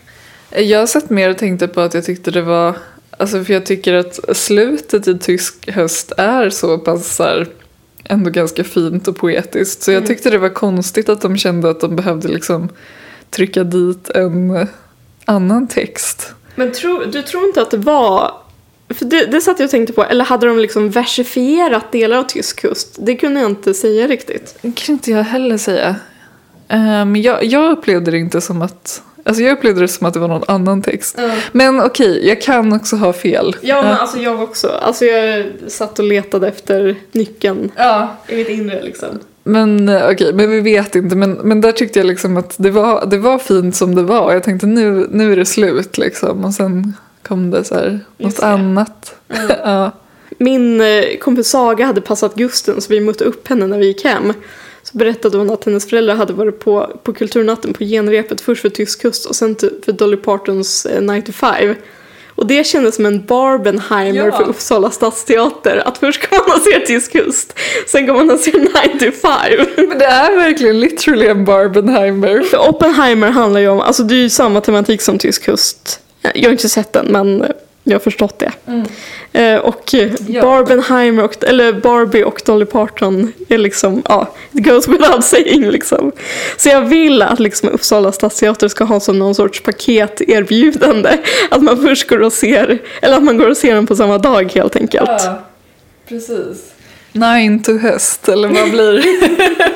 Jag 0.50 0.88
satt 0.88 1.10
mer 1.10 1.30
och 1.30 1.38
tänkte 1.38 1.68
på 1.68 1.80
att 1.80 1.94
jag 1.94 2.04
tyckte 2.04 2.30
det 2.30 2.42
var, 2.42 2.76
alltså 3.10 3.44
för 3.44 3.52
jag 3.52 3.66
tycker 3.66 3.94
att 3.94 4.36
slutet 4.36 5.08
i 5.08 5.18
Tysk 5.18 5.70
höst 5.70 6.12
är 6.16 6.50
så 6.50 6.78
pass 6.78 7.16
så 7.16 7.22
här, 7.22 7.46
ändå 8.04 8.30
ganska 8.30 8.64
fint 8.64 9.08
och 9.08 9.16
poetiskt. 9.16 9.82
Så 9.82 9.92
jag 9.92 10.06
tyckte 10.06 10.30
det 10.30 10.38
var 10.38 10.48
konstigt 10.48 11.08
att 11.08 11.20
de 11.20 11.36
kände 11.36 11.70
att 11.70 11.80
de 11.80 11.96
behövde 11.96 12.28
liksom 12.28 12.68
trycka 13.30 13.64
dit 13.64 14.10
en 14.10 14.66
annan 15.24 15.66
text. 15.68 16.34
Men 16.54 16.72
tro, 16.72 17.04
du 17.04 17.22
tror 17.22 17.44
inte 17.44 17.62
att 17.62 17.70
det 17.70 17.76
var... 17.76 18.34
För 18.88 19.04
det, 19.04 19.26
det 19.26 19.40
satt 19.40 19.58
jag 19.58 19.64
och 19.64 19.70
tänkte 19.70 19.92
på, 19.92 20.04
eller 20.04 20.24
hade 20.24 20.46
de 20.46 20.58
liksom 20.58 20.90
versifierat 20.90 21.92
delar 21.92 22.16
av 22.16 22.22
tysk 22.22 22.60
kust? 22.60 22.96
Det 23.00 23.16
kunde 23.16 23.40
jag 23.40 23.50
inte 23.50 23.74
säga 23.74 24.06
riktigt. 24.06 24.58
Det 24.62 24.72
kan 24.72 24.92
inte 24.92 25.10
jag 25.10 25.24
heller 25.24 25.58
säga. 25.58 25.96
Men 27.06 27.22
jag, 27.22 27.44
jag 27.44 27.70
upplevde 27.70 28.10
det 28.10 28.18
inte 28.18 28.40
som 28.40 28.62
att, 28.62 29.02
alltså 29.24 29.42
jag 29.42 29.52
upplevde 29.52 29.80
det 29.80 29.88
som 29.88 30.06
att 30.06 30.14
det 30.14 30.20
var 30.20 30.28
någon 30.28 30.44
annan 30.48 30.82
text. 30.82 31.18
Men 31.52 31.80
okej, 31.80 32.28
jag 32.28 32.42
kan 32.42 32.72
också 32.72 32.96
ha 32.96 33.12
fel. 33.12 33.56
Ja, 33.60 33.82
men 33.82 33.92
alltså 33.92 34.18
jag 34.18 34.42
också. 34.42 34.68
Alltså 34.68 35.04
jag 35.04 35.46
satt 35.68 35.98
och 35.98 36.04
letade 36.04 36.48
efter 36.48 36.96
nyckeln 37.12 37.72
ja. 37.76 38.16
i 38.28 38.36
mitt 38.36 38.48
inre 38.48 38.82
liksom. 38.82 39.20
Men 39.44 39.88
eh, 39.88 40.08
okej, 40.10 40.32
men 40.32 40.50
vi 40.50 40.60
vet 40.60 40.94
inte. 40.94 41.16
Men, 41.16 41.32
men 41.32 41.60
där 41.60 41.72
tyckte 41.72 41.98
jag 41.98 42.06
liksom 42.06 42.36
att 42.36 42.54
det 42.58 42.70
var, 42.70 43.06
det 43.06 43.18
var 43.18 43.38
fint 43.38 43.76
som 43.76 43.94
det 43.94 44.02
var. 44.02 44.32
Jag 44.32 44.42
tänkte 44.42 44.66
nu, 44.66 45.06
nu 45.10 45.32
är 45.32 45.36
det 45.36 45.44
slut 45.44 45.98
liksom. 45.98 46.44
Och 46.44 46.54
sen 46.54 46.94
kom 47.22 47.50
det 47.50 47.64
så 47.64 47.74
här, 47.74 48.00
något 48.16 48.40
annat. 48.40 49.14
ja. 49.48 49.90
Min 50.38 50.80
eh, 50.80 51.04
kompis 51.20 51.48
Saga 51.48 51.86
hade 51.86 52.00
passat 52.00 52.34
Gusten 52.34 52.80
så 52.80 52.88
vi 52.92 53.00
mötte 53.00 53.24
upp 53.24 53.48
henne 53.48 53.66
när 53.66 53.78
vi 53.78 53.86
gick 53.86 54.04
hem. 54.04 54.32
Så 54.82 54.98
berättade 54.98 55.38
hon 55.38 55.50
att 55.50 55.64
hennes 55.64 55.88
föräldrar 55.90 56.14
hade 56.14 56.32
varit 56.32 56.60
på, 56.60 57.00
på 57.02 57.12
kulturnatten 57.12 57.72
på 57.72 57.84
genrepet 57.84 58.40
först 58.40 58.62
för 58.62 58.68
Tysk 58.68 59.02
kust 59.02 59.26
och 59.26 59.36
sen 59.36 59.54
till- 59.54 59.80
för 59.84 59.92
Dolly 59.92 60.16
Partons 60.16 60.86
eh, 60.86 61.02
95. 61.02 61.74
Och 62.36 62.46
det 62.46 62.66
kändes 62.66 62.94
som 62.94 63.06
en 63.06 63.24
Barbenheimer 63.26 64.26
Ja. 64.26 64.36
för 64.36 64.44
Uppsala 64.44 64.90
stadsteater. 64.90 65.82
Att 65.86 65.98
först 65.98 66.22
ska 66.24 66.36
man 66.48 66.60
se 66.60 66.80
Tysk 66.80 67.12
kust, 67.12 67.58
sen 67.86 68.06
går 68.06 68.24
man 68.24 68.38
ser 68.38 68.58
95. 68.98 69.30
Men 69.88 69.98
det 69.98 70.04
är 70.04 70.36
verkligen 70.36 70.80
literally 70.80 71.26
en 71.26 71.44
Barbenheimer. 71.44 72.42
För 72.42 72.68
Oppenheimer 72.68 73.30
handlar 73.30 73.60
ju 73.60 73.68
om, 73.68 73.80
alltså 73.80 74.02
det 74.02 74.14
är 74.14 74.18
ju 74.18 74.30
samma 74.30 74.60
tematik 74.60 75.02
som 75.02 75.18
Tysk 75.18 75.44
kust. 75.44 76.00
Jag 76.34 76.44
har 76.44 76.52
inte 76.52 76.68
sett 76.68 76.92
den 76.92 77.06
men 77.06 77.42
eh, 77.42 77.48
jag 77.84 77.94
har 77.94 78.00
förstått 78.00 78.38
det. 78.38 78.52
Eh, 79.32 79.58
och 79.58 79.94
eh, 79.94 80.12
Ja. 80.28 80.42
Barbenheimer 80.42 81.24
och, 81.24 81.44
eller 81.44 81.72
Barbie 81.72 82.24
och 82.24 82.42
Dolly 82.46 82.64
Parton 82.64 83.32
är 83.48 83.58
liksom, 83.58 84.02
ja, 84.08 84.34
it 84.52 84.64
goes 84.64 84.88
without 84.88 85.24
saying 85.24 85.70
liksom. 85.70 86.12
Så 86.56 86.68
jag 86.68 86.82
vill 86.82 87.22
att 87.22 87.40
liksom 87.40 87.68
Uppsala 87.68 88.12
stadsteater 88.12 88.68
ska 88.68 88.84
ha 88.84 89.00
som 89.00 89.18
någon 89.18 89.34
sorts 89.34 89.62
paketerbjudande. 89.62 91.18
Att 91.50 91.62
man 91.62 91.82
först 91.82 92.08
går 92.08 92.20
och 92.22 92.32
ser, 92.32 92.78
eller 93.02 93.16
att 93.16 93.22
man 93.22 93.38
går 93.38 93.48
och 93.48 93.56
ser 93.56 93.74
den 93.74 93.86
på 93.86 93.96
samma 93.96 94.18
dag 94.18 94.52
helt 94.54 94.76
enkelt. 94.76 95.10
precis. 96.08 96.73
Nine 97.14 97.62
to 97.62 97.72
höst, 97.72 98.28
eller 98.28 98.48
vad 98.48 98.70
blir, 98.70 99.04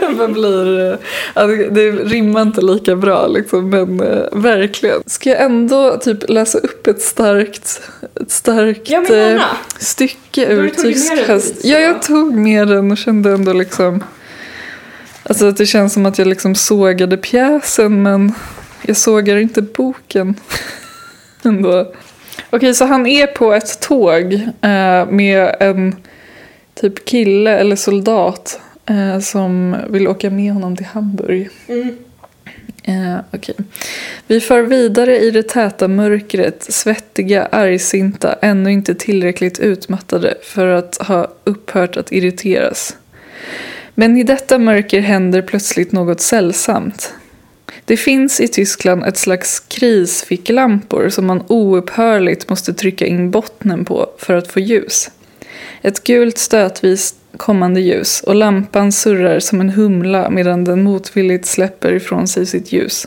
vad 0.18 0.32
blir 0.32 0.92
eh, 0.92 0.98
ja, 1.34 1.46
det, 1.46 1.90
rimmar 1.90 2.42
inte 2.42 2.60
lika 2.60 2.96
bra 2.96 3.26
liksom, 3.26 3.70
men 3.70 4.00
eh, 4.00 4.22
verkligen. 4.32 5.02
Ska 5.06 5.30
jag 5.30 5.42
ändå 5.42 5.96
typ 5.96 6.28
läsa 6.28 6.58
upp 6.58 6.86
ett 6.86 7.02
starkt, 7.02 7.80
ett 8.20 8.30
starkt 8.30 8.90
Ja, 8.90 9.14
eh, 9.14 9.42
stycke 9.78 10.46
ur 10.46 10.68
tysk 10.68 11.12
höst? 11.26 11.54
Ja, 11.62 11.78
jag 11.78 12.02
tog 12.02 12.34
med 12.34 12.68
den 12.68 12.90
och 12.90 12.98
kände 12.98 13.32
ändå 13.32 13.52
liksom 13.52 14.02
Alltså 15.22 15.46
att 15.46 15.56
det 15.56 15.66
känns 15.66 15.92
som 15.92 16.06
att 16.06 16.18
jag 16.18 16.26
liksom 16.26 16.54
sågade 16.54 17.16
pjäsen 17.16 18.02
men 18.02 18.32
jag 18.82 18.96
sågar 18.96 19.36
inte 19.36 19.62
boken 19.62 20.34
ändå. 21.42 21.92
Okej, 22.50 22.74
så 22.74 22.84
han 22.84 23.06
är 23.06 23.26
på 23.26 23.52
ett 23.52 23.80
tåg 23.80 24.32
eh, 24.60 25.06
med 25.10 25.56
en 25.60 25.96
typ 26.80 27.04
kille 27.04 27.58
eller 27.58 27.76
soldat 27.76 28.60
eh, 28.86 29.18
som 29.18 29.76
vill 29.88 30.08
åka 30.08 30.30
med 30.30 30.52
honom 30.52 30.76
till 30.76 30.86
Hamburg. 30.86 31.48
Mm. 31.68 31.96
Eh, 32.82 33.18
okej. 33.32 33.54
Vi 34.26 34.40
far 34.40 34.62
vidare 34.62 35.18
i 35.18 35.30
det 35.30 35.42
täta 35.42 35.88
mörkret, 35.88 36.62
svettiga, 36.62 37.46
argsinta, 37.46 38.32
ännu 38.42 38.72
inte 38.72 38.94
tillräckligt 38.94 39.58
utmattade 39.58 40.34
för 40.42 40.66
att 40.66 40.96
ha 40.96 41.32
upphört 41.44 41.96
att 41.96 42.12
irriteras. 42.12 42.96
Men 43.94 44.16
i 44.16 44.22
detta 44.22 44.58
mörker 44.58 45.00
händer 45.00 45.42
plötsligt 45.42 45.92
något 45.92 46.20
sällsamt. 46.20 47.14
Det 47.84 47.96
finns 47.96 48.40
i 48.40 48.48
Tyskland 48.48 49.04
ett 49.04 49.16
slags 49.16 49.60
krisficklampor 49.60 51.08
som 51.08 51.26
man 51.26 51.42
oupphörligt 51.48 52.48
måste 52.48 52.74
trycka 52.74 53.06
in 53.06 53.30
bottnen 53.30 53.84
på 53.84 54.10
för 54.18 54.34
att 54.34 54.48
få 54.48 54.60
ljus. 54.60 55.10
Ett 55.82 56.04
gult 56.04 56.38
stötvis 56.38 57.14
kommande 57.36 57.80
ljus 57.80 58.20
och 58.20 58.34
lampan 58.34 58.92
surrar 58.92 59.40
som 59.40 59.60
en 59.60 59.70
humla 59.70 60.30
medan 60.30 60.64
den 60.64 60.82
motvilligt 60.82 61.46
släpper 61.46 61.92
ifrån 61.92 62.28
sig 62.28 62.46
sitt 62.46 62.72
ljus. 62.72 63.06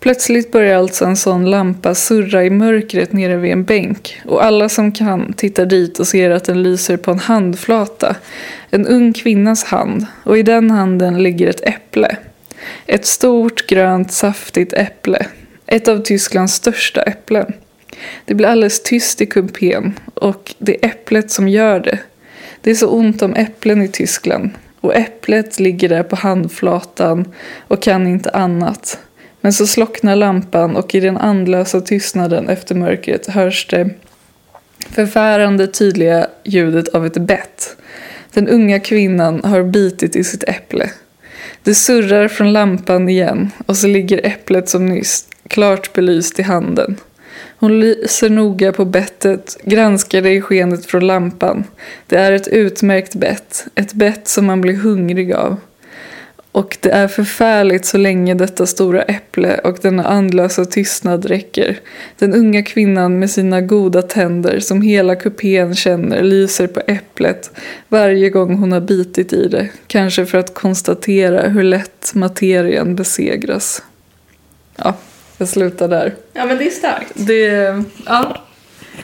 Plötsligt 0.00 0.52
börjar 0.52 0.78
alltså 0.78 1.04
en 1.04 1.16
sån 1.16 1.50
lampa 1.50 1.94
surra 1.94 2.44
i 2.44 2.50
mörkret 2.50 3.12
nere 3.12 3.36
vid 3.36 3.52
en 3.52 3.64
bänk 3.64 4.20
och 4.24 4.44
alla 4.44 4.68
som 4.68 4.92
kan 4.92 5.32
tittar 5.32 5.66
dit 5.66 5.98
och 5.98 6.06
ser 6.06 6.30
att 6.30 6.44
den 6.44 6.62
lyser 6.62 6.96
på 6.96 7.10
en 7.10 7.18
handflata. 7.18 8.16
En 8.70 8.86
ung 8.86 9.12
kvinnas 9.12 9.64
hand 9.64 10.06
och 10.24 10.38
i 10.38 10.42
den 10.42 10.70
handen 10.70 11.22
ligger 11.22 11.48
ett 11.48 11.68
äpple. 11.68 12.16
Ett 12.86 13.06
stort 13.06 13.66
grönt 13.66 14.12
saftigt 14.12 14.72
äpple. 14.72 15.26
Ett 15.66 15.88
av 15.88 16.02
Tysklands 16.02 16.54
största 16.54 17.02
äpplen. 17.02 17.52
Det 18.24 18.34
blir 18.34 18.48
alldeles 18.48 18.82
tyst 18.82 19.20
i 19.20 19.26
kupén 19.26 19.98
och 20.14 20.54
det 20.58 20.84
är 20.84 20.88
äpplet 20.88 21.30
som 21.30 21.48
gör 21.48 21.80
det. 21.80 21.98
Det 22.60 22.70
är 22.70 22.74
så 22.74 22.88
ont 22.88 23.22
om 23.22 23.34
äpplen 23.34 23.82
i 23.82 23.88
Tyskland 23.88 24.50
och 24.80 24.96
äpplet 24.96 25.60
ligger 25.60 25.88
där 25.88 26.02
på 26.02 26.16
handflatan 26.16 27.32
och 27.58 27.82
kan 27.82 28.06
inte 28.06 28.30
annat. 28.30 28.98
Men 29.40 29.52
så 29.52 29.66
slocknar 29.66 30.16
lampan 30.16 30.76
och 30.76 30.94
i 30.94 31.00
den 31.00 31.16
andlösa 31.16 31.80
tystnaden 31.80 32.48
efter 32.48 32.74
mörkret 32.74 33.26
hörs 33.26 33.66
det 33.66 33.90
förfärande 34.90 35.66
tydliga 35.66 36.26
ljudet 36.44 36.88
av 36.88 37.06
ett 37.06 37.18
bett. 37.18 37.76
Den 38.32 38.48
unga 38.48 38.80
kvinnan 38.80 39.44
har 39.44 39.62
bitit 39.62 40.16
i 40.16 40.24
sitt 40.24 40.44
äpple. 40.44 40.90
Det 41.62 41.74
surrar 41.74 42.28
från 42.28 42.52
lampan 42.52 43.08
igen 43.08 43.50
och 43.66 43.76
så 43.76 43.86
ligger 43.86 44.26
äpplet 44.26 44.68
som 44.68 44.86
nyss 44.86 45.24
klart 45.48 45.92
belyst 45.92 46.38
i 46.38 46.42
handen. 46.42 46.96
Hon 47.58 47.80
lyser 47.80 48.30
noga 48.30 48.72
på 48.72 48.84
bettet, 48.84 49.56
granskar 49.64 50.22
det 50.22 50.30
i 50.30 50.40
skenet 50.40 50.86
från 50.86 51.06
lampan. 51.06 51.64
Det 52.06 52.16
är 52.16 52.32
ett 52.32 52.48
utmärkt 52.48 53.14
bett, 53.14 53.66
ett 53.74 53.92
bett 53.92 54.28
som 54.28 54.46
man 54.46 54.60
blir 54.60 54.74
hungrig 54.74 55.32
av. 55.32 55.56
Och 56.52 56.78
det 56.80 56.90
är 56.90 57.08
förfärligt 57.08 57.84
så 57.84 57.98
länge 57.98 58.34
detta 58.34 58.66
stora 58.66 59.02
äpple 59.02 59.58
och 59.58 59.78
denna 59.82 60.04
andlösa 60.04 60.64
tystnad 60.64 61.24
räcker. 61.24 61.80
Den 62.18 62.34
unga 62.34 62.62
kvinnan 62.62 63.18
med 63.18 63.30
sina 63.30 63.60
goda 63.60 64.02
tänder 64.02 64.60
som 64.60 64.82
hela 64.82 65.16
kupén 65.16 65.74
känner 65.74 66.22
lyser 66.22 66.66
på 66.66 66.80
äpplet 66.86 67.50
varje 67.88 68.30
gång 68.30 68.54
hon 68.54 68.72
har 68.72 68.80
bitit 68.80 69.32
i 69.32 69.48
det. 69.48 69.68
Kanske 69.86 70.26
för 70.26 70.38
att 70.38 70.54
konstatera 70.54 71.48
hur 71.48 71.62
lätt 71.62 72.14
materien 72.14 72.96
besegras. 72.96 73.82
Ja, 74.76 74.96
jag 75.40 75.48
slutar 75.48 75.88
där. 75.88 76.14
Ja 76.32 76.46
men 76.46 76.58
det 76.58 76.66
är 76.66 76.70
starkt. 76.70 77.12
Det, 77.14 77.82
ja. 78.06 78.36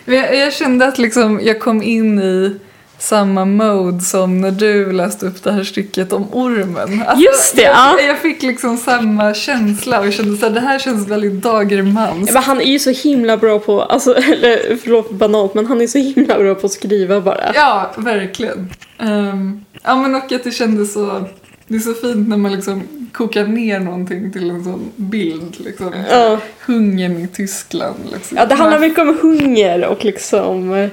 Jag, 0.05 0.37
jag 0.37 0.53
kände 0.53 0.87
att 0.87 0.99
liksom 0.99 1.41
jag 1.43 1.61
kom 1.61 1.83
in 1.83 2.19
i 2.19 2.57
samma 2.99 3.45
mode 3.45 4.01
som 4.01 4.41
när 4.41 4.51
du 4.51 4.93
läste 4.93 5.27
upp 5.27 5.43
det 5.43 5.53
här 5.53 5.65
stycket 5.65 6.13
om 6.13 6.27
ormen. 6.33 7.03
Alltså, 7.07 7.25
Just 7.25 7.57
det, 7.57 7.63
ja. 7.63 7.97
jag, 7.99 8.09
jag 8.09 8.19
fick 8.19 8.43
liksom 8.43 8.77
samma 8.77 9.35
känsla 9.35 10.01
och 10.01 10.13
kände 10.13 10.47
att 10.47 10.55
det 10.55 10.61
här 10.61 10.79
känns 10.79 11.09
väldigt 11.09 11.33
Dagermans. 11.33 12.29
Ja, 12.29 12.35
men 12.35 12.43
han 12.43 12.61
är 12.61 12.71
ju 12.71 12.79
så 12.79 12.91
himla 12.91 13.37
bra 13.37 13.59
på, 13.59 13.83
alltså, 13.83 14.15
eller 14.33 14.77
förlåt 14.77 15.11
banalt, 15.11 15.55
men 15.55 15.67
han 15.67 15.81
är 15.81 15.87
så 15.87 15.99
himla 15.99 16.39
bra 16.39 16.55
på 16.55 16.67
att 16.67 16.73
skriva 16.73 17.21
bara. 17.21 17.53
Ja, 17.55 17.91
verkligen. 17.97 18.71
Ehm, 18.99 19.65
ja, 19.83 19.97
men 19.97 20.15
och 20.15 20.33
att 20.33 20.45
det 20.45 20.51
kändes 20.51 20.93
så... 20.93 21.25
Det 21.69 21.77
är 21.77 21.81
så 21.81 21.95
fint 21.95 22.29
när 22.29 22.37
man 22.37 22.53
liksom 22.53 22.83
kokar 23.13 23.45
ner 23.47 23.81
någonting 23.81 24.33
till 24.33 24.51
en 24.51 24.65
sån 24.65 24.91
bild. 24.97 25.57
Liksom. 25.65 25.93
Ja. 26.11 26.39
Hungern 26.67 27.17
i 27.25 27.29
Tyskland. 27.29 27.97
Liksom. 28.13 28.37
Ja, 28.37 28.47
det 28.47 28.55
handlar 28.55 28.79
mycket 28.79 28.99
om 28.99 29.19
hunger 29.23 29.85
och 29.87 30.05
liksom 30.05 30.75
eh, 30.75 30.89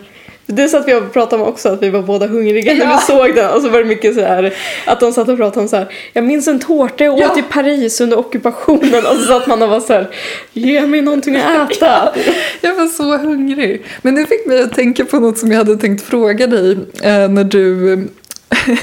Det 0.45 0.67
satt 0.69 0.87
vi 0.87 0.93
och 0.93 1.13
pratade 1.13 1.43
om 1.43 1.49
också, 1.49 1.69
att 1.69 1.83
vi 1.83 1.89
var 1.89 2.01
båda 2.01 2.27
hungriga 2.27 2.73
när 2.73 2.85
Ja. 2.85 2.99
vi 3.07 3.13
såg 3.13 3.35
den. 3.35 3.49
Och 3.55 3.61
så 3.61 3.69
var 3.69 3.79
det 3.79 3.85
mycket 3.85 4.15
så 4.15 4.21
här 4.21 4.53
att 4.85 4.99
de 4.99 5.13
satt 5.13 5.29
och 5.29 5.37
pratade 5.37 5.61
om 5.61 5.67
så 5.67 5.75
här. 5.75 5.87
Jag 6.13 6.23
minns 6.23 6.47
en 6.47 6.59
tårta 6.59 7.03
jag 7.03 7.13
åt 7.13 7.19
Ja. 7.21 7.39
i 7.39 7.41
Paris 7.41 8.01
under 8.01 8.19
ockupationen. 8.19 9.05
Och 9.05 9.15
så 9.15 9.25
satt 9.27 9.47
man 9.47 9.61
och 9.61 9.69
var 9.69 9.79
så 9.79 9.93
här. 9.93 10.07
Ge 10.53 10.87
mig 10.87 11.01
någonting 11.01 11.35
att 11.35 11.71
äta. 11.71 12.13
Jag 12.61 12.75
var 12.75 12.87
så 12.87 13.17
hungrig. 13.17 13.83
Men 14.01 14.15
det 14.15 14.25
fick 14.25 14.45
mig 14.45 14.61
att 14.61 14.73
tänka 14.75 15.05
på 15.05 15.19
något 15.19 15.37
som 15.37 15.51
jag 15.51 15.57
hade 15.57 15.77
tänkt 15.77 16.01
fråga 16.03 16.47
dig 16.47 16.71
eh, 17.03 17.29
när 17.29 17.43
du 17.43 18.07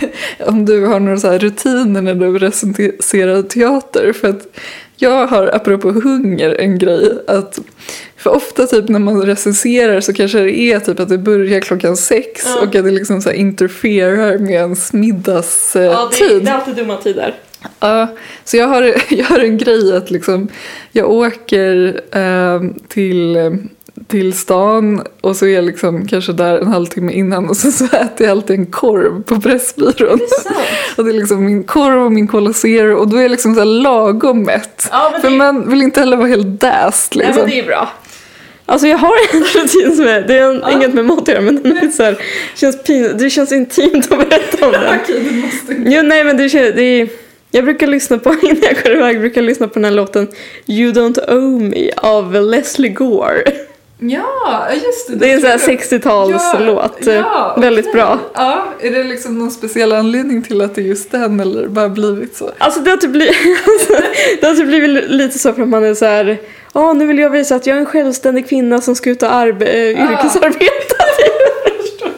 om 0.46 0.64
du 0.64 0.86
har 0.86 1.00
några 1.00 1.16
så 1.18 1.38
rutiner 1.38 2.02
när 2.02 2.14
du 2.14 2.38
recenserar 2.38 3.42
teater. 3.42 4.12
För 4.12 4.28
att 4.28 4.46
jag 4.96 5.26
har, 5.26 5.46
apropå 5.54 5.90
hunger, 5.90 6.50
en 6.60 6.78
grej 6.78 7.12
att 7.26 7.58
för 8.16 8.30
ofta 8.30 8.66
typ 8.66 8.88
när 8.88 8.98
man 8.98 9.22
recenserar 9.22 10.00
så 10.00 10.12
kanske 10.12 10.38
det 10.40 10.58
är 10.58 10.80
typ 10.80 11.00
att 11.00 11.08
det 11.08 11.18
börjar 11.18 11.60
klockan 11.60 11.96
sex 11.96 12.42
Ja. 12.46 12.58
och 12.60 12.64
att 12.76 12.84
det 12.84 12.90
liksom 12.90 13.22
så 13.22 13.30
interferar 13.32 14.38
med 14.38 14.50
ens 14.54 14.92
middagstid. 14.92 15.82
Ja, 15.82 16.10
det, 16.18 16.24
är- 16.24 16.40
det 16.40 16.50
är 16.50 16.54
alltid 16.54 16.74
dumma 16.76 16.96
tider. 16.96 17.34
Ja, 17.80 18.08
så 18.44 18.56
jag 18.56 18.66
har, 18.66 18.82
jag 19.08 19.24
har 19.24 19.38
en 19.38 19.58
grej 19.58 19.96
att 19.96 20.10
liksom, 20.10 20.48
jag 20.92 21.10
åker 21.10 22.00
eh, 22.12 22.60
till, 22.88 23.36
till 24.06 24.32
stan 24.38 25.02
och 25.20 25.36
så 25.36 25.46
är 25.46 25.50
jag 25.50 25.64
liksom 25.64 26.06
kanske 26.06 26.32
där 26.32 26.58
en 26.58 26.66
halvtimme 26.66 27.12
innan 27.12 27.48
och 27.48 27.56
sen 27.56 27.72
så 27.72 27.84
äter 27.84 28.26
jag 28.26 28.30
alltid 28.30 28.58
en 28.58 28.66
korv 28.66 29.22
på 29.22 29.40
Pressbyrån. 29.40 30.20
Och 30.96 31.04
det 31.04 31.10
är 31.10 31.14
liksom 31.14 31.44
min 31.44 31.64
korv 31.64 32.02
och 32.04 32.12
min 32.12 32.28
Cola 32.28 32.52
Zero 32.52 32.94
och 32.96 33.08
då 33.08 33.16
är 33.16 33.22
jag 33.22 33.30
liksom 33.30 33.54
så 33.54 33.60
här 33.60 33.66
lagom 33.66 34.42
mätt. 34.42 34.88
Ja, 34.92 35.08
men 35.12 35.20
För 35.20 35.30
det- 35.30 35.36
man 35.36 35.70
vill 35.70 35.82
inte 35.82 36.00
heller 36.00 36.16
vara 36.16 36.28
helt 36.28 36.60
däst 36.60 37.14
Nej 37.14 37.26
liksom. 37.26 37.42
men 37.42 37.50
det 37.50 37.58
är 37.60 37.66
bra. 37.66 37.88
Alltså 38.66 38.86
jag 38.88 38.98
har 38.98 39.12
en 39.32 39.40
rutin 39.42 39.96
som 39.96 40.06
är, 40.06 40.20
det 40.20 40.38
är 40.38 40.50
en, 40.50 40.72
inget 40.76 40.94
med 40.94 41.04
mat 41.04 41.18
att 41.22 41.28
göra 41.28 41.40
men 41.40 41.62
den 41.62 41.76
är 41.76 41.88
så 41.88 42.02
här, 42.02 42.18
känns 42.56 42.82
pin, 42.82 43.14
det 43.18 43.30
känns 43.30 43.52
intimt 43.52 44.12
att 44.12 44.28
berätta 44.28 44.66
om 44.66 44.72
den. 44.72 44.98
Okej, 45.02 45.20
du 45.30 45.36
måste 45.40 45.90
Jo, 45.90 46.02
nej 46.02 46.24
men 46.24 46.36
det, 46.36 46.48
känns- 46.48 46.74
det 46.74 46.82
är, 46.82 47.08
jag 47.50 47.64
brukar 47.64 47.86
lyssna 47.86 48.18
på, 48.18 48.34
innan 48.42 48.62
jag 48.62 48.82
går 48.84 48.92
iväg, 48.92 49.20
brukar 49.20 49.40
jag 49.40 49.46
lyssna 49.46 49.68
på 49.68 49.74
den 49.74 49.84
här 49.84 49.92
låten 49.92 50.28
You 50.66 50.92
Don't 50.92 51.30
Owe 51.32 51.68
Me 51.68 51.90
av 51.96 52.34
Leslie 52.34 52.88
Gore. 52.90 53.42
Ja, 54.02 54.66
just 54.74 55.08
det. 55.08 55.14
Det 55.16 55.30
är 55.30 55.34
en 55.34 55.40
sån 55.40 55.50
här 55.50 55.58
60-talslåt. 55.58 56.92
Ja, 57.06 57.12
ja, 57.12 57.56
Väldigt 57.60 57.86
okej. 57.86 57.94
bra. 58.00 58.18
Ja, 58.34 58.64
är 58.80 58.90
det 58.90 59.04
liksom 59.04 59.38
någon 59.38 59.50
speciell 59.50 59.92
anledning 59.92 60.42
till 60.42 60.60
att 60.60 60.74
det 60.74 60.80
är 60.80 60.84
just 60.84 61.10
den 61.10 61.40
eller 61.40 61.68
bara 61.68 61.88
blivit 61.88 62.36
så? 62.36 62.50
Alltså 62.58 62.80
det 62.80 62.90
har 62.90 62.96
typ 62.96 63.10
blivit, 63.10 63.36
alltså, 63.66 63.92
det 64.40 64.46
har 64.46 64.54
typ 64.54 64.66
blivit 64.66 65.10
lite 65.10 65.38
så 65.38 65.52
för 65.52 65.62
att 65.62 65.68
man 65.68 65.84
är 65.84 65.94
så 65.94 66.04
här. 66.04 66.38
Ja, 66.74 66.92
nu 66.92 67.06
vill 67.06 67.18
jag 67.18 67.30
visa 67.30 67.54
att 67.54 67.66
jag 67.66 67.76
är 67.76 67.80
en 67.80 67.86
självständig 67.86 68.48
kvinna 68.48 68.80
som 68.80 68.94
ska 68.94 69.10
ut 69.10 69.22
och 69.22 69.28
arbe- 69.28 69.92
äh, 69.98 70.10
Ah. 70.10 70.30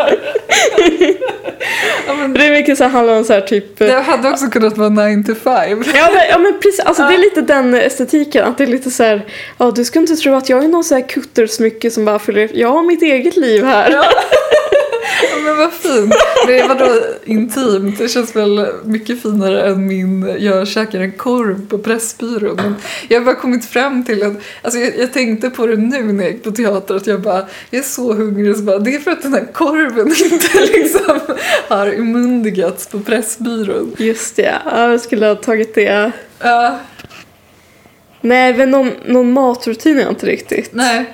Ja, 2.13 2.17
men 2.17 2.33
Det 2.35 2.47
är 2.47 2.51
mycket 2.51 2.79
så 2.79 2.85
här, 2.85 2.91
handlar 2.91 3.17
om 3.17 3.25
så 3.25 3.33
här 3.33 3.41
typ... 3.41 3.79
det 3.79 4.01
hade 4.01 4.29
också 4.29 4.47
kunnat 4.47 4.77
vara 4.79 4.89
9 4.89 5.25
to 5.25 5.35
5. 5.35 5.85
Ja 5.95 6.11
men, 6.15 6.29
ja 6.31 6.39
men 6.39 6.53
precis, 6.63 6.81
alltså 6.81 7.03
det 7.03 7.15
är 7.15 7.19
lite 7.19 7.41
den 7.41 7.75
estetiken. 7.75 8.45
Att 8.45 8.59
det 8.59 8.65
är 8.65 8.69
lite 8.69 8.91
så 8.91 9.03
här, 9.03 9.27
ja 9.59 9.71
du 9.71 9.85
ska 9.85 9.99
inte 9.99 10.17
tro 10.17 10.35
att 10.35 10.49
jag 10.49 10.65
är 10.65 10.69
någon 10.69 10.85
så 10.85 10.95
här 10.95 11.09
kuttersmycke 11.09 11.91
som 11.91 12.05
bara 12.05 12.19
fyller, 12.19 12.51
jag 12.55 12.69
har 12.69 12.83
mitt 12.83 13.03
eget 13.03 13.37
liv 13.37 13.65
här. 13.65 13.91
Ja, 13.91 14.05
men 15.45 15.57
vad 15.57 15.73
fint. 15.73 16.15
Men 16.47 16.69
vadå 16.69 17.01
intimt? 17.25 17.99
Det 17.99 18.09
känns 18.09 18.37
väl 18.37 18.67
mycket 18.85 19.23
finare 19.23 19.63
än 19.63 19.87
min 19.87 20.37
jag 20.39 20.69
käkar 20.69 21.01
en 21.01 21.13
korv 21.13 21.69
på 21.69 21.79
Pressbyrån. 21.79 22.57
Men 22.57 22.75
jag 23.09 23.21
har 23.21 23.25
bara 23.25 23.35
kommit 23.35 23.65
fram 23.65 24.05
till 24.05 24.23
att, 24.23 24.33
alltså 24.63 24.79
jag, 24.81 24.99
jag 24.99 25.13
tänkte 25.13 25.51
på 25.51 25.67
det 25.67 25.77
nu 25.77 26.03
när 26.03 26.25
jag 26.25 26.33
gick 26.33 26.45
på 26.45 26.51
teater 26.51 26.95
att 26.95 27.07
jag 27.07 27.21
bara, 27.21 27.47
jag 27.71 27.79
är 27.79 27.83
så 27.83 28.13
hungrig 28.13 28.57
så 28.57 28.63
bara, 28.63 28.79
det 28.79 28.95
är 28.95 28.99
för 28.99 29.11
att 29.11 29.23
den 29.23 29.33
här 29.33 29.47
korven 29.53 30.09
inte 30.33 30.61
liksom 30.61 31.21
har 31.69 31.93
immundigats 31.93 32.87
på 32.87 33.01
Pressbyrån. 33.01 33.95
Just 33.99 34.37
det, 34.37 34.55
ja, 34.65 34.91
jag 34.91 35.01
skulle 35.01 35.27
ha 35.27 35.35
tagit 35.35 35.75
det. 35.75 36.13
Ja, 36.39 36.79
Nej 38.21 38.55
men 38.55 38.71
någon, 38.71 38.91
någon 39.07 39.33
matrutin 39.33 39.99
är 39.99 40.03
jag 40.03 40.13
inte 40.13 40.27
riktigt. 40.27 40.71
nej. 40.73 41.05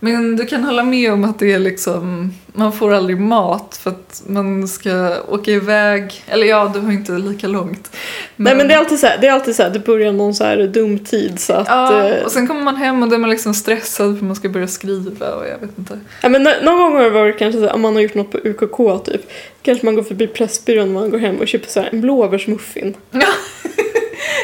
Men 0.00 0.36
du 0.36 0.46
kan 0.46 0.64
hålla 0.64 0.82
med 0.82 1.12
om 1.12 1.24
att 1.24 1.38
det 1.38 1.52
är 1.52 1.58
liksom, 1.58 2.32
man 2.46 2.72
får 2.72 2.92
aldrig 2.94 3.20
mat 3.20 3.80
för 3.82 3.90
att 3.90 4.22
man 4.26 4.68
ska 4.68 5.12
åka 5.28 5.50
iväg, 5.50 6.24
eller 6.28 6.46
ja, 6.46 6.70
du 6.74 6.80
har 6.80 6.92
inte 6.92 7.12
lika 7.12 7.48
långt. 7.48 7.96
Nej 8.36 8.54
men 8.56 8.68
det 8.68 8.74
är 8.74 8.78
alltid 8.78 8.98
så 8.98 9.06
här, 9.06 9.18
det 9.20 9.26
är 9.26 9.32
alltid 9.32 9.56
så 9.56 9.62
här, 9.62 9.70
det 9.70 9.78
börjar 9.78 10.12
någon 10.12 10.34
så 10.34 10.44
här 10.44 10.56
dum 10.66 10.98
tid 10.98 11.40
så 11.40 11.52
att... 11.52 11.66
Ja, 11.68 12.08
eh, 12.08 12.24
och 12.24 12.32
sen 12.32 12.46
kommer 12.46 12.62
man 12.62 12.76
hem 12.76 13.02
och 13.02 13.08
då 13.08 13.14
är 13.14 13.18
man 13.18 13.30
liksom 13.30 13.54
stressad 13.54 14.18
för 14.18 14.24
man 14.24 14.36
ska 14.36 14.48
börja 14.48 14.68
skriva 14.68 15.34
och 15.34 15.46
jag 15.48 15.58
vet 15.58 15.78
inte. 15.78 16.00
Ja, 16.22 16.28
men 16.28 16.42
nå- 16.42 16.50
någon 16.62 16.78
gång 16.78 16.92
har 16.92 17.02
det 17.02 17.10
varit 17.10 17.38
kanske 17.38 17.60
så 17.60 17.66
här, 17.66 17.74
om 17.74 17.80
man 17.80 17.94
har 17.94 18.02
gjort 18.02 18.14
något 18.14 18.30
på 18.32 18.38
UKK 18.44 19.04
typ. 19.04 19.20
Kanske 19.62 19.86
man 19.86 19.94
går 19.96 20.02
förbi 20.02 20.26
Pressbyrån 20.26 20.92
när 20.94 21.00
man 21.00 21.10
går 21.10 21.18
hem 21.18 21.36
och 21.36 21.48
köper 21.48 21.68
så 21.68 21.80
här, 21.80 21.88
en 21.92 22.00
blåbärsmuffin. 22.00 22.94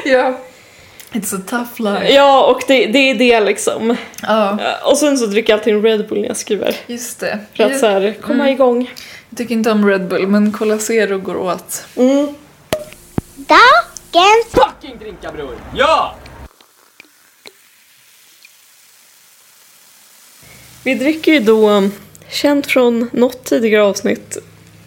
Ja. 0.04 0.38
It's 1.14 1.36
a 1.36 1.40
tough 1.46 1.80
life. 1.80 2.12
Ja, 2.12 2.44
och 2.46 2.62
det, 2.68 2.86
det 2.86 2.98
är 2.98 3.14
det 3.14 3.40
liksom. 3.40 3.96
Ja, 4.22 4.58
Och 4.84 4.98
sen 4.98 5.18
så 5.18 5.26
dricker 5.26 5.52
jag 5.52 5.58
alltid 5.58 5.74
en 5.74 5.82
Red 5.82 6.08
Bull 6.08 6.20
när 6.20 6.28
jag 6.28 6.36
skriver. 6.36 6.76
just 6.86 7.20
det. 7.20 7.38
För 7.54 7.64
att 7.64 7.78
så 7.80 7.86
här, 7.86 8.14
komma 8.22 8.34
Mm. 8.44 8.54
igång. 8.54 8.90
Jag 9.30 9.38
tycker 9.38 9.54
inte 9.54 9.70
om 9.70 9.88
Red 9.88 10.08
Bull 10.08 10.26
men 10.26 10.52
Cola 10.52 10.78
Zero 10.78 11.18
går 11.18 11.36
åt. 11.36 11.84
Mm. 11.96 12.34
Dagens 13.36 14.46
fucking 14.50 14.98
drinka 14.98 15.32
bror! 15.32 15.54
Ja! 15.76 16.14
Vi 20.84 20.94
dricker 20.94 21.32
ju 21.32 21.40
då, 21.40 21.68
um, 21.70 21.92
känt 22.28 22.66
från 22.66 23.10
något 23.12 23.44
tidigare 23.44 23.82
avsnitt, 23.82 24.38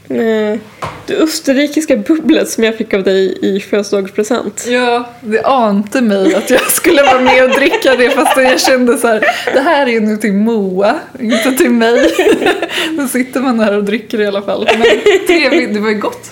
det 0.08 1.16
österrikiska 1.22 1.96
bubblet 1.98 2.50
som 2.50 2.64
jag 2.64 2.76
fick 2.78 2.94
av 2.94 3.04
dig 3.04 3.38
i 3.42 3.60
födelsedagspresent. 3.60 4.66
Ja, 4.68 5.10
det 5.22 5.44
ante 5.44 6.02
mig 6.02 6.36
att 6.36 6.50
jag 6.50 6.72
skulle 6.72 7.04
vara 7.04 7.22
med 7.22 7.44
och 7.44 7.50
dricka 7.50 7.96
det 7.96 8.10
fast 8.10 8.38
jag 8.38 8.60
kände 8.62 8.98
så 8.98 9.08
här, 9.08 9.24
det 9.54 9.60
här 9.60 9.88
är 9.88 9.92
ju 9.92 10.00
nu 10.00 10.18
till 10.18 10.34
Moa, 10.34 10.96
inte 11.20 11.52
till 11.52 11.70
mig. 11.72 12.10
Då 12.98 13.08
sitter 13.08 13.40
man 13.42 13.60
här 13.60 13.78
och 13.78 13.84
dricker 13.84 14.22
i 14.22 14.26
alla 14.28 14.42
fall. 14.42 14.70
Men 14.78 14.88
trevligt, 15.28 15.74
det 15.74 15.80
var 15.80 15.90
ju 15.90 15.98
gott. 16.00 16.32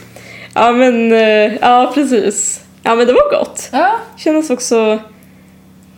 Ja 0.53 0.71
men, 0.71 1.11
eh, 1.11 1.53
ja 1.61 1.91
precis. 1.95 2.61
Ja 2.83 2.95
men 2.95 3.07
det 3.07 3.13
var 3.13 3.39
gott. 3.39 3.69
Ja, 3.71 3.99
Kändes 4.17 4.49
också 4.49 4.99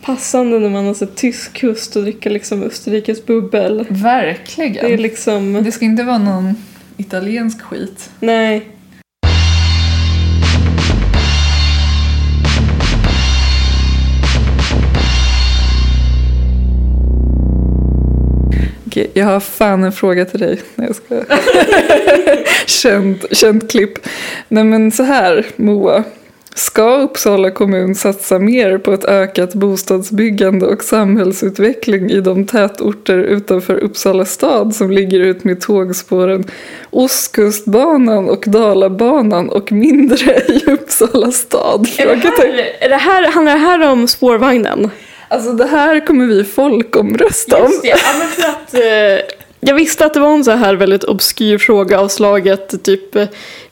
passande 0.02 0.58
när 0.58 0.68
man 0.68 0.86
har 0.86 0.94
sett 0.94 1.16
tysk 1.16 1.52
kust 1.52 1.96
och 1.96 2.02
dricka 2.02 2.30
liksom 2.30 2.62
Österrikes 2.62 3.26
bubbel. 3.26 3.86
verkligen. 3.88 4.72
Det 4.88 4.92
är 4.94 4.98
liksom, 4.98 5.64
Det 5.64 5.72
ska 5.72 5.84
inte 5.84 6.02
vara 6.02 6.18
någon 6.18 6.54
italiensk 6.98 7.62
skit. 7.62 8.10
nej. 8.20 8.74
Okej, 18.86 19.10
jag 19.14 19.26
har 19.26 19.40
fan 19.40 19.84
en 19.84 19.92
fråga 19.92 20.24
till 20.24 20.40
dig. 20.40 20.60
Nej, 20.74 20.86
jag 20.86 20.96
ska. 20.96 21.34
känt, 22.66 23.36
känt 23.36 23.70
klipp. 23.70 23.98
Nej 24.48 24.64
men 24.64 24.92
så 24.92 25.02
här, 25.02 25.46
Moa. 25.56 26.04
Ska 26.58 26.96
Uppsala 26.96 27.50
kommun 27.50 27.94
satsa 27.94 28.38
mer 28.38 28.78
på 28.78 28.92
ett 28.92 29.04
ökat 29.04 29.54
bostadsbyggande 29.54 30.66
och 30.66 30.84
samhällsutveckling 30.84 32.10
i 32.10 32.20
de 32.20 32.46
tätorter 32.46 33.18
utanför 33.18 33.74
Uppsala 33.74 34.24
stad 34.24 34.74
som 34.74 34.90
ligger 34.90 35.20
ut 35.20 35.44
med 35.44 35.60
tågspåren 35.60 36.44
Ostkustbanan 36.90 38.28
och 38.28 38.44
Dalabanan 38.46 39.48
och 39.48 39.72
mindre 39.72 40.40
i 40.48 40.64
Uppsala 40.66 41.32
stad? 41.32 41.88
Är 41.98 42.06
det, 42.06 42.28
här, 42.28 42.74
är 42.80 42.88
det 42.88 42.96
här, 42.96 43.30
handlar 43.30 43.52
det 43.52 43.60
här 43.60 43.92
om 43.92 44.08
spårvagnen? 44.08 44.90
Alltså 45.28 45.52
det 45.52 45.66
här 45.66 46.06
kommer 46.06 46.26
vi 46.26 46.44
folkomrösta 46.44 47.56
om. 47.56 47.62
Just 47.62 47.82
det, 47.82 47.88
ja, 47.88 47.96
för 47.96 48.48
att 48.48 48.74
eh, 48.74 49.37
jag 49.60 49.74
visste 49.74 50.06
att 50.06 50.14
det 50.14 50.20
var 50.20 50.34
en 50.34 50.44
så 50.44 50.50
här 50.50 50.74
väldigt 50.74 51.04
obskyr 51.04 51.58
fråga 51.58 52.00
av 52.00 52.08
slaget 52.08 52.84
typ 52.84 53.16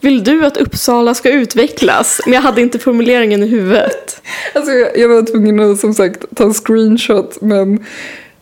Vill 0.00 0.24
du 0.24 0.46
att 0.46 0.56
Uppsala 0.56 1.14
ska 1.14 1.30
utvecklas? 1.30 2.20
Men 2.24 2.34
jag 2.34 2.40
hade 2.40 2.60
inte 2.60 2.78
formuleringen 2.78 3.42
i 3.42 3.46
huvudet. 3.46 4.22
Alltså 4.54 4.72
jag, 4.72 4.98
jag 4.98 5.08
var 5.08 5.22
tvungen 5.22 5.60
att 5.60 5.80
som 5.80 5.94
sagt 5.94 6.24
ta 6.36 6.44
en 6.44 6.54
screenshot 6.54 7.40
men 7.40 7.84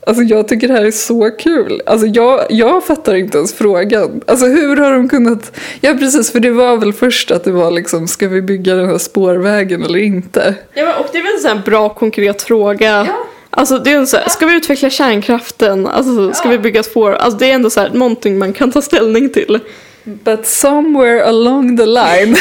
alltså 0.06 0.22
jag 0.22 0.48
tycker 0.48 0.68
det 0.68 0.74
här 0.74 0.84
är 0.84 0.90
så 0.90 1.30
kul. 1.30 1.82
Alltså 1.86 2.06
jag, 2.06 2.46
jag 2.50 2.84
fattar 2.84 3.14
inte 3.14 3.38
ens 3.38 3.54
frågan. 3.54 4.20
Alltså 4.26 4.46
hur 4.46 4.76
har 4.76 4.92
de 4.92 5.08
kunnat, 5.08 5.52
ja 5.80 5.94
precis 5.94 6.32
för 6.32 6.40
det 6.40 6.50
var 6.50 6.76
väl 6.76 6.92
först 6.92 7.30
att 7.30 7.44
det 7.44 7.52
var 7.52 7.70
liksom 7.70 8.08
ska 8.08 8.28
vi 8.28 8.42
bygga 8.42 8.74
den 8.74 8.88
här 8.88 8.98
spårvägen 8.98 9.82
eller 9.82 9.98
inte? 9.98 10.54
Ja, 10.74 10.94
och 10.96 11.06
det 11.12 11.18
är 11.18 11.22
väl 11.22 11.34
en 11.34 11.40
sån 11.40 11.56
här 11.56 11.64
bra 11.64 11.88
konkret 11.88 12.42
fråga. 12.42 13.06
Ja. 13.08 13.26
Alltså 13.56 13.78
det 13.78 13.92
är 13.92 13.96
en 13.96 14.06
så 14.06 14.16
här, 14.16 14.28
ska 14.28 14.46
vi 14.46 14.56
utveckla 14.56 14.90
kärnkraften? 14.90 15.86
Alltså 15.86 16.32
ska 16.32 16.48
vi 16.48 16.58
bygga 16.58 16.82
spår? 16.82 17.12
Alltså 17.12 17.38
det 17.38 17.50
är 17.50 17.54
ändå 17.54 17.70
så 17.70 17.80
här, 17.80 17.90
någonting 17.90 18.38
man 18.38 18.52
kan 18.52 18.72
ta 18.72 18.82
ställning 18.82 19.30
till. 19.30 19.60
But 20.04 20.46
somewhere 20.46 21.24
along 21.24 21.76
the 21.76 21.86
line. 21.86 22.36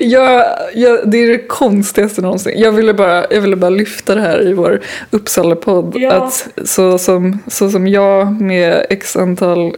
jag, 0.00 0.44
jag, 0.74 1.10
det 1.10 1.18
är 1.18 1.28
det 1.28 1.38
konstigaste 1.38 2.20
någonsin. 2.20 2.52
Jag 2.56 2.72
ville, 2.72 2.94
bara, 2.94 3.26
jag 3.30 3.40
ville 3.40 3.56
bara 3.56 3.70
lyfta 3.70 4.14
det 4.14 4.20
här 4.20 4.48
i 4.48 4.52
vår 4.52 4.80
Uppsala-podd. 5.10 5.94
Ja. 5.96 6.12
Att 6.12 6.48
så 6.64 6.98
som, 6.98 7.38
så 7.46 7.70
som 7.70 7.88
jag 7.88 8.40
med 8.40 8.86
x 8.90 9.16
antal 9.16 9.76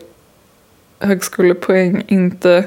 högskolepoäng 1.00 2.04
inte... 2.08 2.64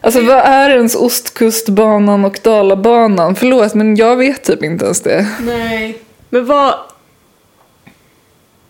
Alltså 0.00 0.20
vad 0.20 0.38
är 0.38 0.70
ens 0.70 0.94
Ostkustbanan 0.94 2.24
och 2.24 2.38
Dalabanan? 2.42 3.36
Förlåt 3.36 3.74
men 3.74 3.96
jag 3.96 4.16
vet 4.16 4.44
typ 4.44 4.62
inte 4.62 4.84
ens 4.84 5.00
det. 5.00 5.26
Nej. 5.40 5.98
Men 6.30 6.46
vad... 6.46 6.74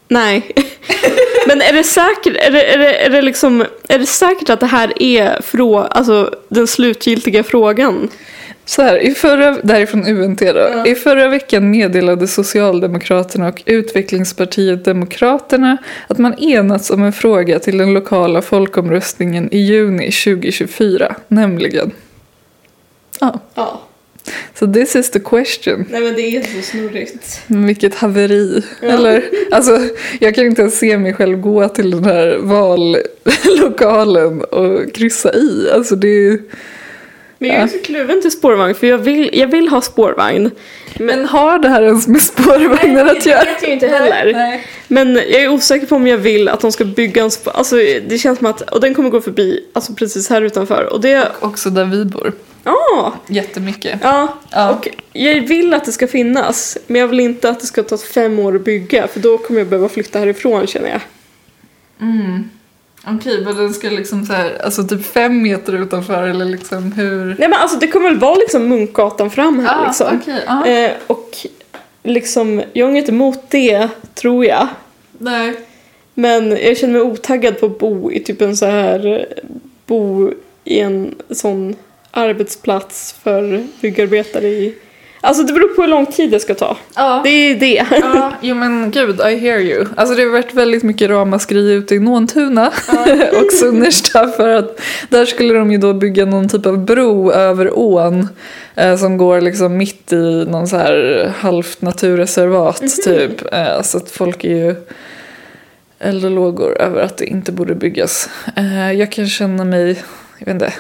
Nej. 0.09 0.51
Men 1.47 1.63
är 1.63 1.73
det 1.73 1.85
säkert, 1.85 2.37
är 2.37 2.51
det, 2.51 2.65
är 2.75 2.79
det, 2.79 2.95
är 2.95 3.11
det 3.11 3.23
liksom, 3.23 3.65
är 3.89 3.99
det 3.99 4.07
säkert 4.07 4.51
att 4.51 4.61
det 4.61 4.67
här 4.67 5.03
är 5.03 5.41
frå, 5.43 5.79
alltså, 5.79 6.35
den 6.49 6.67
slutgiltiga 6.67 7.43
frågan? 7.43 8.09
Så 8.71 8.83
här, 8.83 8.99
i 8.99 9.15
förra, 9.15 9.53
det 9.63 9.73
här 9.73 9.81
är 9.81 9.87
från 9.87 10.07
UNT 10.07 10.39
då. 10.39 10.85
I 10.87 10.95
förra 10.95 11.29
veckan 11.29 11.71
meddelade 11.71 12.27
Socialdemokraterna 12.27 13.49
och 13.49 13.63
Utvecklingspartiet 13.67 14.85
Demokraterna 14.85 15.77
att 16.09 16.19
man 16.19 16.39
enats 16.39 16.91
om 16.91 17.03
en 17.03 17.13
fråga 17.13 17.59
till 17.59 17.79
den 17.79 17.95
lokala 17.95 18.43
folkomröstningen 18.43 19.49
i 19.53 19.59
juni 19.59 20.11
2024, 20.13 21.17
nämligen. 21.29 21.91
Ja, 23.21 23.41
Ja. 23.55 23.81
så 24.55 24.73
this 24.73 24.97
is 24.97 25.11
the 25.11 25.21
question. 25.21 25.87
Nej 25.91 26.01
men 26.01 26.15
det 26.15 26.37
är 26.37 26.43
så 26.43 26.63
snurrigt. 26.63 27.43
Vilket 27.47 27.95
haveri. 27.95 28.63
Eller, 28.83 29.25
alltså, 29.51 29.79
jag 30.21 30.35
kan 30.35 30.47
inte 30.47 30.63
ens 30.63 30.79
se 30.79 30.99
mig 30.99 31.15
själv 31.15 31.41
gå 31.41 31.69
till 31.69 31.91
den 31.91 32.05
här 32.05 32.39
vallokalen 33.53 34.41
och 34.41 34.95
kryssa 34.95 35.35
i. 35.35 35.71
Alltså 35.75 35.97
det 35.97 36.09
är... 36.09 36.39
Men 37.43 37.51
jag 37.51 37.59
är 37.63 37.67
så 37.67 37.79
kluven 37.79 38.23
till 38.23 38.31
spårvagn 38.31 38.75
för 38.75 38.87
jag 38.87 38.99
vill, 38.99 39.31
jag 39.33 39.47
vill 39.47 39.69
ha 39.69 39.81
spårvagn. 39.81 40.51
Men 40.99 41.27
har 41.27 41.59
det 41.59 41.69
här 41.69 41.83
ens 41.83 42.09
med 42.09 42.23
spårvagnar 42.23 43.07
att 43.07 43.27
göra? 43.27 43.45
Det 43.45 43.51
vet 43.51 43.63
jag 43.63 43.71
inte 43.73 43.89
heller. 43.89 44.33
Nej. 44.33 44.67
Men 44.89 45.15
jag 45.15 45.43
är 45.43 45.49
osäker 45.49 45.87
på 45.87 45.97
om 45.97 46.07
jag 46.07 46.19
vill 46.19 46.49
att 46.49 46.61
de 46.61 46.73
ska 46.73 46.85
bygga 46.85 47.23
en 47.23 47.31
spår... 47.31 47.53
Alltså 47.57 47.77
det 48.09 48.19
känns 48.21 48.39
som 48.39 48.47
att... 48.47 48.61
Och 48.71 48.81
den 48.81 48.95
kommer 48.95 49.11
gå 49.11 49.21
förbi 49.21 49.65
alltså 49.73 49.95
precis 49.95 50.31
här 50.31 50.43
utanför. 50.43 50.93
Och 50.93 51.01
det... 51.01 51.29
Också 51.41 51.71
där 51.71 51.85
vi 51.85 52.05
bor. 52.05 52.33
Ja! 52.65 53.15
Jättemycket. 53.27 54.01
Ja, 54.03 54.39
Ja. 54.51 54.71
och 54.71 54.89
jag 55.13 55.41
vill 55.41 55.75
att 55.75 55.85
det 55.85 55.93
ska 55.93 56.07
finnas. 56.07 56.79
Men 56.87 57.01
jag 57.01 57.09
vill 57.09 57.21
inte 57.21 57.51
att 57.51 57.61
det 57.61 57.67
ska 57.67 57.83
ta 57.83 57.99
fem 57.99 58.39
år 58.39 58.57
att 58.57 58.65
bygga. 58.65 59.07
För 59.07 59.21
då 59.21 59.39
kommer 59.39 59.61
jag 59.61 59.67
behöva 59.69 59.89
flytta 59.89 60.19
härifrån 60.19 60.67
känner 60.67 60.89
jag. 60.89 61.01
Okej, 63.07 63.45
men 63.45 63.57
den 63.57 63.75
ska 63.75 63.91
liksom 63.91 64.27
så 64.27 64.33
här, 64.33 64.63
alltså 64.65 64.85
typ 64.85 65.07
fem 65.07 65.43
meter 65.43 65.73
utanför 65.73 66.23
eller 66.23 66.45
liksom 66.45 66.93
hur? 66.93 67.27
Nej 67.27 67.49
men 67.49 67.55
alltså 67.55 67.79
det 67.79 67.87
kommer 67.87 68.09
väl 68.11 68.19
vara 68.19 68.35
liksom 68.35 68.69
Munkgatan 68.69 69.31
fram 69.31 69.59
här 69.59 69.87
liksom. 69.87 70.07
Ah, 70.07 70.19
okej, 70.23 70.43
ja. 70.47 70.67
Eh, 70.67 70.93
och 71.07 71.37
liksom, 72.03 72.63
jag 72.73 72.87
har 72.87 72.91
inget 72.91 73.09
emot 73.09 73.45
det 73.49 73.89
tror 74.15 74.45
jag. 74.45 74.69
Nej. 75.19 75.55
Men 76.15 76.51
jag 76.51 76.77
känner 76.77 76.93
mig 76.93 77.03
otaggad 77.03 77.61
på 77.61 77.67
att 77.67 77.79
bo 77.79 78.13
i 78.13 78.21
typ 78.21 78.41
en 78.41 78.57
så 78.57 78.67
här, 78.67 79.27
bo 79.87 80.33
i 80.65 80.81
en 80.81 81.15
sån 81.31 81.77
arbetsplats 82.11 83.15
för 83.23 83.67
byggarbetare 83.81 84.49
i... 84.49 84.75
Alltså 85.23 85.43
det 85.43 85.53
beror 85.53 85.69
på 85.69 85.83
hur 85.83 85.89
lång 85.89 86.07
tid 86.07 86.31
det 86.31 86.41
ska 86.41 86.55
ta. 86.55 86.77
Ja. 86.95 87.21
Det 87.25 87.31
är 87.31 87.55
det. 87.55 87.87
Ja, 87.91 88.33
jo 88.41 88.55
men 88.55 88.91
gud, 88.91 89.21
I 89.21 89.37
hear 89.37 89.59
you. 89.59 89.87
Alltså 89.97 90.15
det 90.15 90.23
har 90.23 90.31
varit 90.31 90.55
väldigt 90.55 90.83
mycket 90.83 91.11
ramaskri 91.11 91.73
ute 91.73 91.95
i 91.95 91.99
Nåntuna 91.99 92.67
och 93.33 93.53
Sunnersta 93.53 94.29
för 94.29 94.49
att 94.49 94.81
där 95.09 95.25
skulle 95.25 95.55
de 95.55 95.73
ju 95.73 95.79
då 95.79 95.93
bygga 95.93 96.27
någon 96.27 96.49
typ 96.49 96.67
av 96.67 96.85
bro 96.85 97.33
över 97.33 97.79
ån 97.79 98.29
eh, 98.75 98.97
som 98.97 99.17
går 99.17 99.41
liksom 99.41 99.77
mitt 99.77 100.13
i 100.13 100.45
någon 100.49 100.69
så 100.69 100.77
här 100.77 101.33
halvt 101.39 101.83
naturreservat 101.83 102.83
typ. 103.05 103.55
Eh, 103.55 103.83
så 103.83 103.99
att 103.99 104.11
folk 104.11 104.45
är 104.45 104.57
ju 104.57 104.75
eldlågor 105.99 106.81
över 106.81 107.03
att 107.03 107.17
det 107.17 107.27
inte 107.27 107.53
borde 107.53 107.75
byggas. 107.75 108.29
Eh, 108.57 108.93
jag 108.93 109.13
kan 109.13 109.27
känna 109.27 109.65
mig, 109.65 110.03
jag 110.39 110.47
vet 110.47 110.55
inte, 110.55 110.73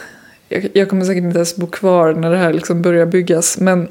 jag, 0.48 0.68
jag 0.72 0.88
kommer 0.88 1.04
säkert 1.04 1.22
inte 1.22 1.38
ens 1.38 1.56
bo 1.56 1.66
kvar 1.66 2.12
när 2.12 2.30
det 2.30 2.36
här 2.36 2.52
liksom 2.52 2.82
börjar 2.82 3.06
byggas 3.06 3.58
men 3.58 3.88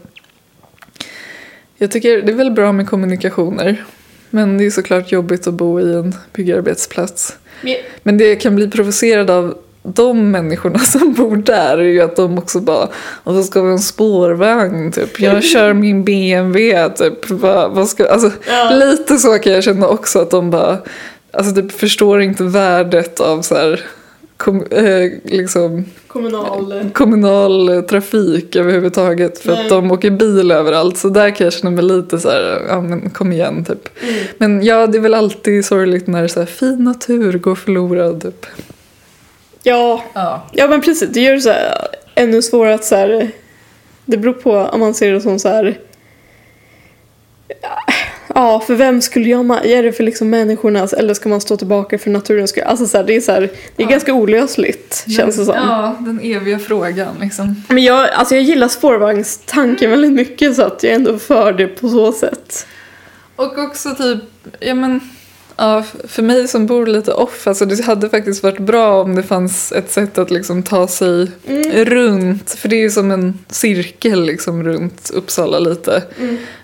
jag 1.80 1.92
tycker 1.92 2.22
det 2.22 2.32
är 2.32 2.36
väl 2.36 2.52
bra 2.52 2.72
med 2.72 2.90
kommunikationer. 2.90 3.86
Men 4.30 4.58
det 4.58 4.66
är 4.66 4.70
såklart 4.70 5.12
jobbigt 5.12 5.48
att 5.48 5.54
bo 5.54 5.80
i 5.80 5.94
en 5.94 6.16
byggarbetsplats. 6.34 7.38
Men 8.04 8.18
det 8.18 8.28
jag 8.28 8.42
kan 8.42 8.56
bli 8.56 8.70
provocerad 8.70 9.30
av 9.30 9.58
de 9.84 10.32
människorna 10.32 10.80
som 10.80 11.14
bor 11.14 11.36
där 11.36 11.78
är 11.78 11.84
ju 11.84 12.02
att 12.02 12.16
de 12.16 12.38
också 12.38 12.60
bara 12.60 12.90
och 12.96 13.34
så 13.34 13.44
ska 13.44 13.62
vi 13.62 13.68
ha 13.68 13.74
en 13.74 13.80
spårvagn 13.80 14.92
typ. 14.92 15.20
Jag 15.20 15.44
kör 15.54 15.74
min 15.74 16.04
BMW 16.04 16.90
typ. 16.90 17.30
Vad, 17.30 17.72
vad 17.72 17.88
ska, 17.90 18.08
alltså, 18.08 18.32
Ja. 18.48 18.70
Lite 18.70 19.18
så 19.18 19.40
kan 19.40 19.54
jag 19.54 19.64
känna 19.64 19.88
också 19.88 20.20
att 20.20 20.32
de 20.32 20.52
bara 20.52 20.78
alltså, 21.34 21.56
typ, 21.56 21.72
förstår 21.72 22.22
inte 22.22 22.44
värdet 22.44 23.20
av 23.20 23.42
så 23.42 23.56
här, 23.56 23.86
kom, 24.40 24.64
eh, 24.72 25.12
liksom, 25.24 25.86
Kommunal... 26.08 26.90
kommunal 26.94 27.84
trafik 27.84 28.56
överhuvudtaget 28.56 29.40
för 29.40 29.52
Nej. 29.52 29.64
att 29.64 29.70
de 29.70 29.92
åker 29.92 30.12
bil 30.12 30.52
överallt. 30.52 30.98
Så 30.98 31.10
där 31.10 31.30
kan 31.36 31.46
jag 31.46 31.54
känna 31.54 31.72
mig 31.72 31.84
lite 31.84 32.20
så 32.20 32.30
här, 32.30 32.66
ja 32.68 32.82
men 32.82 33.10
kom 33.10 33.32
igen 33.32 33.66
typ. 33.66 33.90
Mm. 34.04 34.16
Men 34.38 34.64
ja, 34.64 34.88
det 34.88 34.98
är 34.98 35.02
väl 35.02 35.14
alltid 35.14 35.66
sorgligt 35.66 36.08
när 36.08 36.28
så 36.28 36.40
här, 36.40 36.48
fin 36.48 36.84
natur 36.84 37.38
går 37.38 37.56
förlorad 37.56 38.22
typ. 38.22 38.46
Ja, 39.64 40.04
Ja. 40.14 40.48
ja 40.54 40.68
men 40.68 40.82
precis. 40.82 41.10
Det 41.10 41.22
gör 41.22 41.34
det 41.34 41.42
så 41.42 41.50
här, 41.50 41.88
ännu 42.16 42.42
svårare 42.42 42.74
att 42.74 42.86
så 42.86 42.96
här, 42.96 43.32
Det 44.06 44.18
beror 44.18 44.34
på 44.34 44.52
om 44.58 44.80
man 44.80 44.94
ser 44.94 45.12
det 45.12 45.22
som 45.22 45.40
så 45.40 45.50
här. 45.50 45.78
Ja, 48.40 48.60
för 48.68 48.76
vem 48.76 49.02
skulle 49.02 49.30
jag 49.30 49.46
ma- 49.46 49.66
Är 49.66 49.84
det 49.84 49.92
för 49.92 50.04
liksom 50.04 50.30
människornas 50.30 50.94
eller 50.94 51.14
ska 51.14 51.30
man 51.30 51.42
stå 51.42 51.58
tillbaka 51.58 51.98
för 52.00 52.10
naturens 52.10 52.50
skull? 52.50 52.64
Alltså 52.64 52.88
så 52.88 52.98
här, 52.98 53.04
det 53.04 53.16
är 53.16 53.22
så 53.22 53.32
här, 53.32 53.50
det 53.76 53.84
är 53.84 53.88
ganska 53.88 54.14
olösligt 54.14 55.06
känns 55.08 55.38
det 55.38 55.46
som. 55.46 55.56
Ja, 55.56 55.96
den 56.00 56.20
eviga 56.24 56.60
frågan 56.60 57.16
liksom. 57.22 57.64
Men 57.68 57.84
jag, 57.84 58.10
alltså 58.10 58.36
jag 58.36 58.44
gillar 58.44 58.68
spårvagnstanken 58.68 59.92
väldigt 59.92 60.12
mycket 60.12 60.56
så 60.56 60.62
att 60.62 60.84
jag 60.84 60.92
är 60.92 60.96
ändå 60.96 61.20
för 61.20 61.54
det 61.54 61.68
på 61.68 61.90
så 61.90 62.12
sätt. 62.12 62.68
Och 63.36 63.58
också 63.58 63.96
typ, 63.96 64.20
ja 64.60 64.74
men, 64.74 65.00
ja, 65.56 65.84
för 66.08 66.24
mig 66.24 66.48
som 66.48 66.66
bor 66.66 66.86
lite 66.88 67.14
off, 67.14 67.48
alltså 67.48 67.66
det 67.66 67.86
hade 67.86 68.10
faktiskt 68.10 68.44
varit 68.44 68.60
bra 68.60 69.02
om 69.02 69.16
det 69.16 69.24
fanns 69.24 69.72
ett 69.72 69.92
sätt 69.92 70.18
att 70.18 70.32
liksom 70.32 70.64
ta 70.64 70.88
sig 70.88 71.32
runt. 71.74 72.52
För 72.52 72.70
det 72.70 72.76
är 72.76 72.82
ju 72.82 72.92
som 72.92 73.12
en 73.12 73.40
cirkel 73.50 74.24
liksom 74.26 74.64
runt 74.64 75.10
Uppsala 75.14 75.60
lite. 75.60 76.04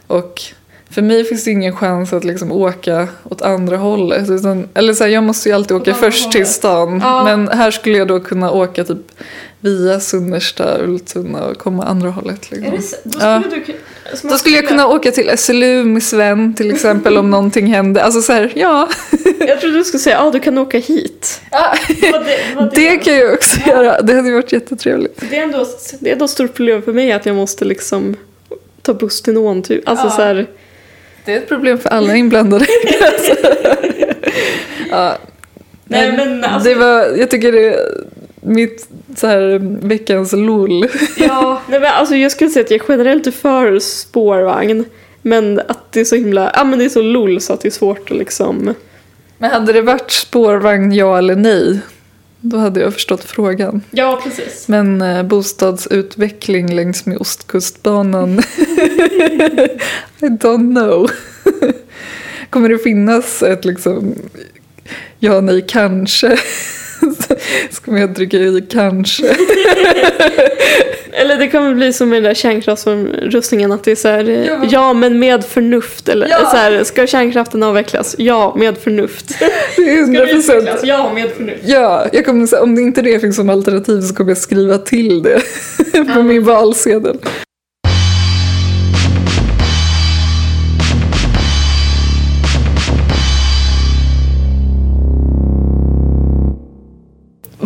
Och 0.08 0.42
för 0.90 1.02
mig 1.02 1.24
finns 1.24 1.44
det 1.44 1.52
ingen 1.52 1.76
chans 1.76 2.14
att 2.14 2.24
liksom 2.24 2.52
åka 2.52 3.08
åt 3.24 3.42
andra 3.42 3.78
hållet. 3.78 4.30
Utan, 4.30 4.70
eller 4.74 4.94
så 4.94 5.04
här, 5.04 5.12
jag 5.12 5.24
måste 5.24 5.50
ju 5.50 5.56
alltid 5.56 5.78
åka 5.78 5.92
andra 5.92 6.02
först 6.12 6.32
till 6.32 6.46
stan. 6.46 7.00
Ja. 7.04 7.24
Men 7.24 7.48
här 7.48 7.72
skulle 7.72 7.98
jag 7.98 8.08
då 8.08 8.20
kunna 8.20 8.52
åka 8.52 8.84
typ 8.84 9.12
via 9.60 10.00
Sunnersta, 10.00 10.78
Ultuna 10.82 11.44
och 11.46 11.58
komma 11.58 11.84
andra 11.86 12.10
hållet. 12.10 12.52
Liksom. 12.52 12.98
Då 13.04 13.20
Ja. 13.22 13.42
skulle 13.42 13.64
du 14.22 14.30
Då 14.30 14.38
skulle 14.38 14.56
jag 14.56 14.68
kunna 14.68 14.88
åka 14.88 15.12
till 15.12 15.38
SLU 15.38 15.84
med 15.84 16.04
Sven 16.04 16.54
till 16.54 16.72
exempel 16.72 17.18
om 17.18 17.30
någonting 17.32 17.68
hände. 17.68 18.04
Alltså 18.04 18.22
så 18.22 18.34
här, 18.34 18.52
ja. 18.56 18.90
Jag 19.48 19.62
trodde 19.62 19.78
du 19.78 19.84
skulle 19.84 20.00
säga 20.02 20.16
ja 20.18 20.32
du 20.32 20.40
kan 20.40 20.58
åka 20.58 20.78
hit. 20.80 21.42
Det, 22.10 22.70
Det 22.76 22.98
kan 22.98 23.16
jag 23.18 23.34
också 23.34 23.70
göra. 23.70 24.02
Det 24.02 24.14
hade 24.14 24.32
varit 24.32 24.52
jättetrevligt. 24.52 25.22
Det 25.30 25.38
är 25.38 25.44
ändå, 25.44 25.66
det 26.00 26.10
är 26.10 26.14
ändå 26.14 26.26
ett 26.26 26.32
stort 26.32 26.54
problem 26.54 26.82
för 26.82 26.94
mig 26.94 27.12
att 27.12 27.26
jag 27.26 27.36
måste 27.36 27.66
liksom 27.66 28.16
ta 28.82 28.94
buss 28.94 29.22
till 29.22 29.34
någon 29.34 29.62
typ. 29.62 29.90
Alltså 29.90 30.06
Ja. 30.06 30.12
så 30.12 30.22
här, 30.22 30.48
Det 31.26 31.34
är 31.34 31.38
ett 31.38 31.48
problem 31.48 31.78
för 31.78 31.90
alla 31.90 32.16
inblandade. 32.16 32.66
ja. 34.90 35.18
Nej, 35.86 36.12
men 36.18 36.44
alltså- 36.44 36.70
det 36.70 36.76
var, 36.76 37.18
jag 37.18 37.32
tycker 37.32 37.52
det 37.52 37.80
mitt 38.42 38.88
så 39.16 39.28
här, 39.28 39.60
veckans 39.88 40.34
LOL. 40.34 40.88
ja, 41.18 41.62
nej 41.68 41.80
men 41.80 41.94
alltså 41.94 42.16
jag 42.16 42.32
skulle 42.32 42.50
säga 42.50 42.64
att 42.66 42.72
jag 42.72 42.82
generellt 42.90 43.28
är 43.28 43.32
för 43.32 43.80
spårvagn. 43.80 44.86
Men 45.22 45.60
att 45.68 45.92
det 45.92 46.00
är 46.00 46.06
så 46.06 46.16
himla, 46.16 46.52
ja 46.56 46.64
men 46.64 46.80
det 46.80 46.86
är 46.86 46.90
så 46.90 47.02
lull 47.02 47.42
så 47.42 47.54
att 47.54 47.62
det 47.62 47.68
är 47.68 47.72
svårt 47.72 48.12
att 48.12 48.18
liksom. 48.18 48.74
Men 49.38 49.52
hade 49.52 49.74
det 49.74 49.82
varit 49.82 50.12
spårvagn 50.12 50.92
ja 50.92 51.18
eller 51.18 51.36
nej? 51.36 51.80
Då 52.40 52.58
hade 52.58 52.80
jag 52.80 52.94
förstått 52.94 53.24
frågan. 53.24 53.82
Ja 53.92 54.22
precis. 54.24 54.68
Men 54.68 55.02
eh, 55.02 55.24
bostadsutveckling 55.24 56.76
längs 56.76 57.06
med 57.06 57.18
Ostkustbanan? 57.18 58.42
I 60.22 60.26
don't 60.28 60.76
know. 60.76 61.10
Kommer 62.50 62.70
det 62.70 62.78
finnas 62.78 63.44
ett 63.44 63.66
liksom 63.66 64.16
ja, 65.20 65.42
nej, 65.42 65.66
kanske? 65.68 66.38
Så 67.72 67.82
kommer 67.82 68.00
jag 68.02 68.16
trycka 68.16 68.38
i 68.38 68.66
kanske. 68.72 69.24
Eller 71.12 71.38
det 71.38 71.48
kommer 71.50 71.74
bli 71.74 71.94
som 71.94 72.10
med 72.10 72.18
den 72.18 72.24
där 72.24 72.34
kärnkraftsomröstningen 72.34 73.72
att 73.72 73.84
det 73.84 73.92
är 73.92 73.96
så 73.96 74.08
här, 74.08 74.24
Ja. 74.24 74.66
ja 74.72 74.94
men 74.94 75.20
med 75.20 75.46
förnuft. 75.46 76.10
Eller 76.10 76.28
Ja. 76.30 76.50
så 76.52 76.58
här, 76.58 76.84
ska 76.84 77.08
kärnkraften 77.08 77.64
avvecklas? 77.64 78.16
Ja, 78.18 78.56
med 78.60 78.78
förnuft. 78.78 79.40
Det 79.40 79.46
är 79.46 79.50
Ska 79.96 80.02
hundra 80.06 80.26
det 80.26 80.32
utvecklas? 80.32 80.66
procent. 80.66 80.80
Ja, 80.84 81.12
med 81.14 81.30
förnuft. 81.32 81.62
Ja, 81.66 82.06
jag 82.14 82.26
kommer 82.26 82.62
om 82.62 82.76
det 82.76 82.82
inte 82.82 83.02
det 83.02 83.20
finns 83.20 83.36
som 83.36 83.50
alternativ 83.50 84.02
så 84.02 84.16
kommer 84.16 84.32
jag 84.32 84.38
skriva 84.38 84.78
till 84.78 85.24
det 85.24 85.42
på 86.14 86.24
min 86.24 86.44
valsedel. 86.44 87.18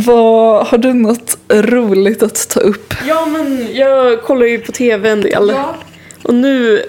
Vad, 0.05 0.67
har 0.67 0.77
du 0.77 0.93
något 0.93 1.37
roligt 1.49 2.23
att 2.23 2.49
ta 2.49 2.59
upp? 2.59 2.93
Ja, 3.07 3.25
men 3.25 3.67
jag 3.75 4.21
kollar 4.21 4.45
ju 4.45 4.59
på 4.59 4.71
tv 4.71 5.09
en 5.09 5.21
del. 5.21 5.53
Och 6.23 6.33
nu 6.33 6.83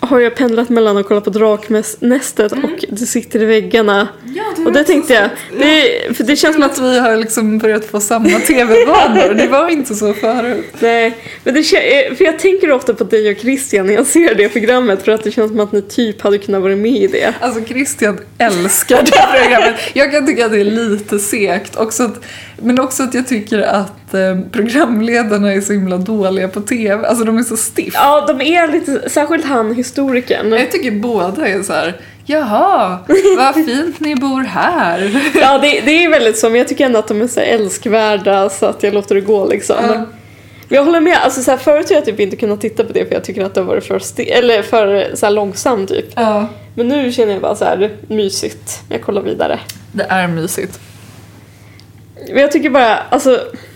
har 0.00 0.20
jag 0.20 0.34
pendlat 0.34 0.68
mellan 0.68 0.96
att 0.96 1.06
kolla 1.06 1.20
på 1.20 1.30
Draknästet 1.30 2.52
och 2.52 2.84
Det 2.88 3.06
sitter 3.06 3.42
i 3.42 3.44
väggarna. 3.44 4.08
och 4.66 4.72
det 4.72 4.84
tänkte 4.84 5.14
jag, 5.14 5.30
det, 5.58 6.16
för 6.16 6.24
det 6.24 6.36
känns 6.36 6.54
som 6.54 6.62
att 6.62 6.72
att 6.72 6.78
vi 6.78 6.98
har 6.98 7.16
liksom 7.16 7.58
börjat 7.58 7.84
få 7.84 8.00
samma 8.00 8.38
tv-vanor. 8.40 9.34
Det 9.34 9.46
var 9.46 9.68
inte 9.68 9.94
så 9.94 10.14
förut. 10.14 10.66
Nej, 10.78 11.16
men 11.44 11.54
det 11.54 11.60
eh, 11.60 12.14
för 12.14 12.24
jag 12.24 12.38
tänker 12.38 12.70
ofta 12.70 12.94
på 12.94 13.04
dig 13.04 13.30
och 13.30 13.38
Christian 13.38 13.86
när 13.86 13.94
jag 13.94 14.06
ser 14.06 14.34
det 14.34 14.48
programmet 14.48 15.02
för 15.02 15.12
att 15.12 15.24
det 15.24 15.30
känns 15.30 15.50
som 15.50 15.60
att 15.60 15.72
ni 15.72 15.82
typ 15.82 16.20
hade 16.20 16.38
kunnat 16.38 16.62
vara 16.62 16.76
med 16.76 16.92
i 17.02 17.06
det. 17.06 17.34
Alltså 17.40 17.64
Christian 17.64 18.18
älskar 18.38 19.02
det 19.02 19.40
programmet. 19.40 19.74
Jag 19.92 20.12
kan 20.12 20.26
tycka 20.26 20.46
att 20.46 20.52
det 20.52 20.60
är 20.60 20.64
lite 20.64 21.18
segt. 21.18 21.76
Också 21.76 22.02
att, 22.02 22.24
men 22.62 22.80
också 22.80 23.02
att 23.02 23.14
jag 23.14 23.26
tycker 23.28 23.58
att 23.62 24.14
eh, 24.14 24.38
programledarna 24.52 25.52
är 25.52 25.60
så 25.60 25.72
himla 25.72 25.96
dåliga 25.96 26.48
på 26.48 26.60
tv. 26.60 27.08
Alltså 27.08 27.24
de 27.24 27.38
är 27.38 27.42
så 27.42 27.56
stiff. 27.56 27.94
Ja, 27.94 28.24
de 28.26 28.40
är 28.40 28.68
lite, 28.72 29.10
särskilt 29.10 29.44
han 29.44 29.74
historikern. 29.74 30.52
Jag 30.52 30.70
tycker 30.70 30.90
båda 30.90 31.48
är 31.48 31.62
så 31.62 31.72
här. 31.72 31.96
Jaha, 32.24 32.98
vad 33.36 33.54
fint 33.66 34.00
ni 34.00 34.16
bor 34.16 34.40
här. 34.44 35.30
Ja, 35.40 35.58
det, 35.58 35.80
det 35.80 36.04
är 36.04 36.10
väldigt 36.10 36.38
så, 36.38 36.48
men 36.48 36.58
jag 36.58 36.68
tycker 36.68 36.86
ändå 36.86 36.98
att 36.98 37.08
de 37.08 37.22
är 37.22 37.26
så 37.26 37.40
älskvärda 37.40 38.50
så 38.50 38.66
att 38.66 38.82
jag 38.82 38.94
låter 38.94 39.14
det 39.14 39.20
gå 39.20 39.46
liksom. 39.46 39.76
Men 39.88 40.06
jag 40.68 40.84
håller 40.84 41.00
med, 41.00 41.18
alltså 41.24 41.42
så 41.42 41.50
här, 41.50 41.58
förut 41.58 41.88
har 41.88 41.96
jag 41.96 42.04
typ 42.04 42.20
inte 42.20 42.36
kunnat 42.36 42.60
titta 42.60 42.84
på 42.84 42.92
det 42.92 43.06
för 43.06 43.14
jag 43.14 43.24
tycker 43.24 43.44
att 43.44 43.54
det 43.54 43.60
har 43.60 43.68
varit 43.68 43.84
för, 43.84 44.00
eller 44.20 44.62
för 44.62 45.10
så 45.14 45.26
här, 45.26 45.32
långsamt 45.32 45.88
typ. 45.88 46.06
Ja, 46.14 46.48
Men 46.74 46.88
nu 46.88 47.12
känner 47.12 47.32
jag 47.32 47.42
bara 47.42 47.54
så 47.54 47.64
här 47.64 47.90
mysigt, 48.08 48.82
jag 48.88 49.02
kollar 49.02 49.22
vidare. 49.22 49.60
det 49.92 50.06
är 50.08 50.28
mysigt. 50.28 50.80
Men 52.32 52.42
jag 52.42 52.52
tycker 52.52 52.70
bara, 52.70 52.96
alltså, 52.96 53.30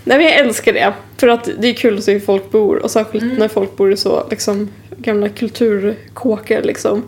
nej 0.04 0.18
men 0.18 0.26
jag 0.26 0.36
älskar 0.36 0.72
det. 0.72 0.92
För 1.16 1.28
att 1.28 1.48
det 1.58 1.68
är 1.68 1.74
kul 1.74 1.98
att 1.98 2.04
se 2.04 2.12
hur 2.12 2.20
folk 2.20 2.50
bor 2.50 2.76
och 2.76 2.90
särskilt 2.90 3.38
när 3.38 3.48
folk 3.48 3.76
bor 3.76 3.92
i 3.92 3.96
så 3.96 4.26
liksom 4.30 4.70
gamla 4.96 5.28
kulturkåkar 5.28 6.62
liksom. 6.62 7.02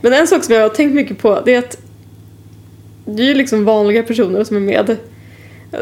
Men 0.00 0.12
en 0.12 0.26
sak 0.26 0.44
som 0.44 0.54
jag 0.54 0.62
har 0.62 0.68
tänkt 0.68 0.94
mycket 0.94 1.18
på 1.18 1.40
det 1.44 1.54
är 1.54 1.58
att 1.58 1.78
det 3.04 3.22
är 3.22 3.26
ju 3.26 3.34
liksom 3.34 3.64
vanliga 3.64 4.02
personer 4.02 4.44
som 4.44 4.56
är 4.56 4.60
med. 4.60 4.96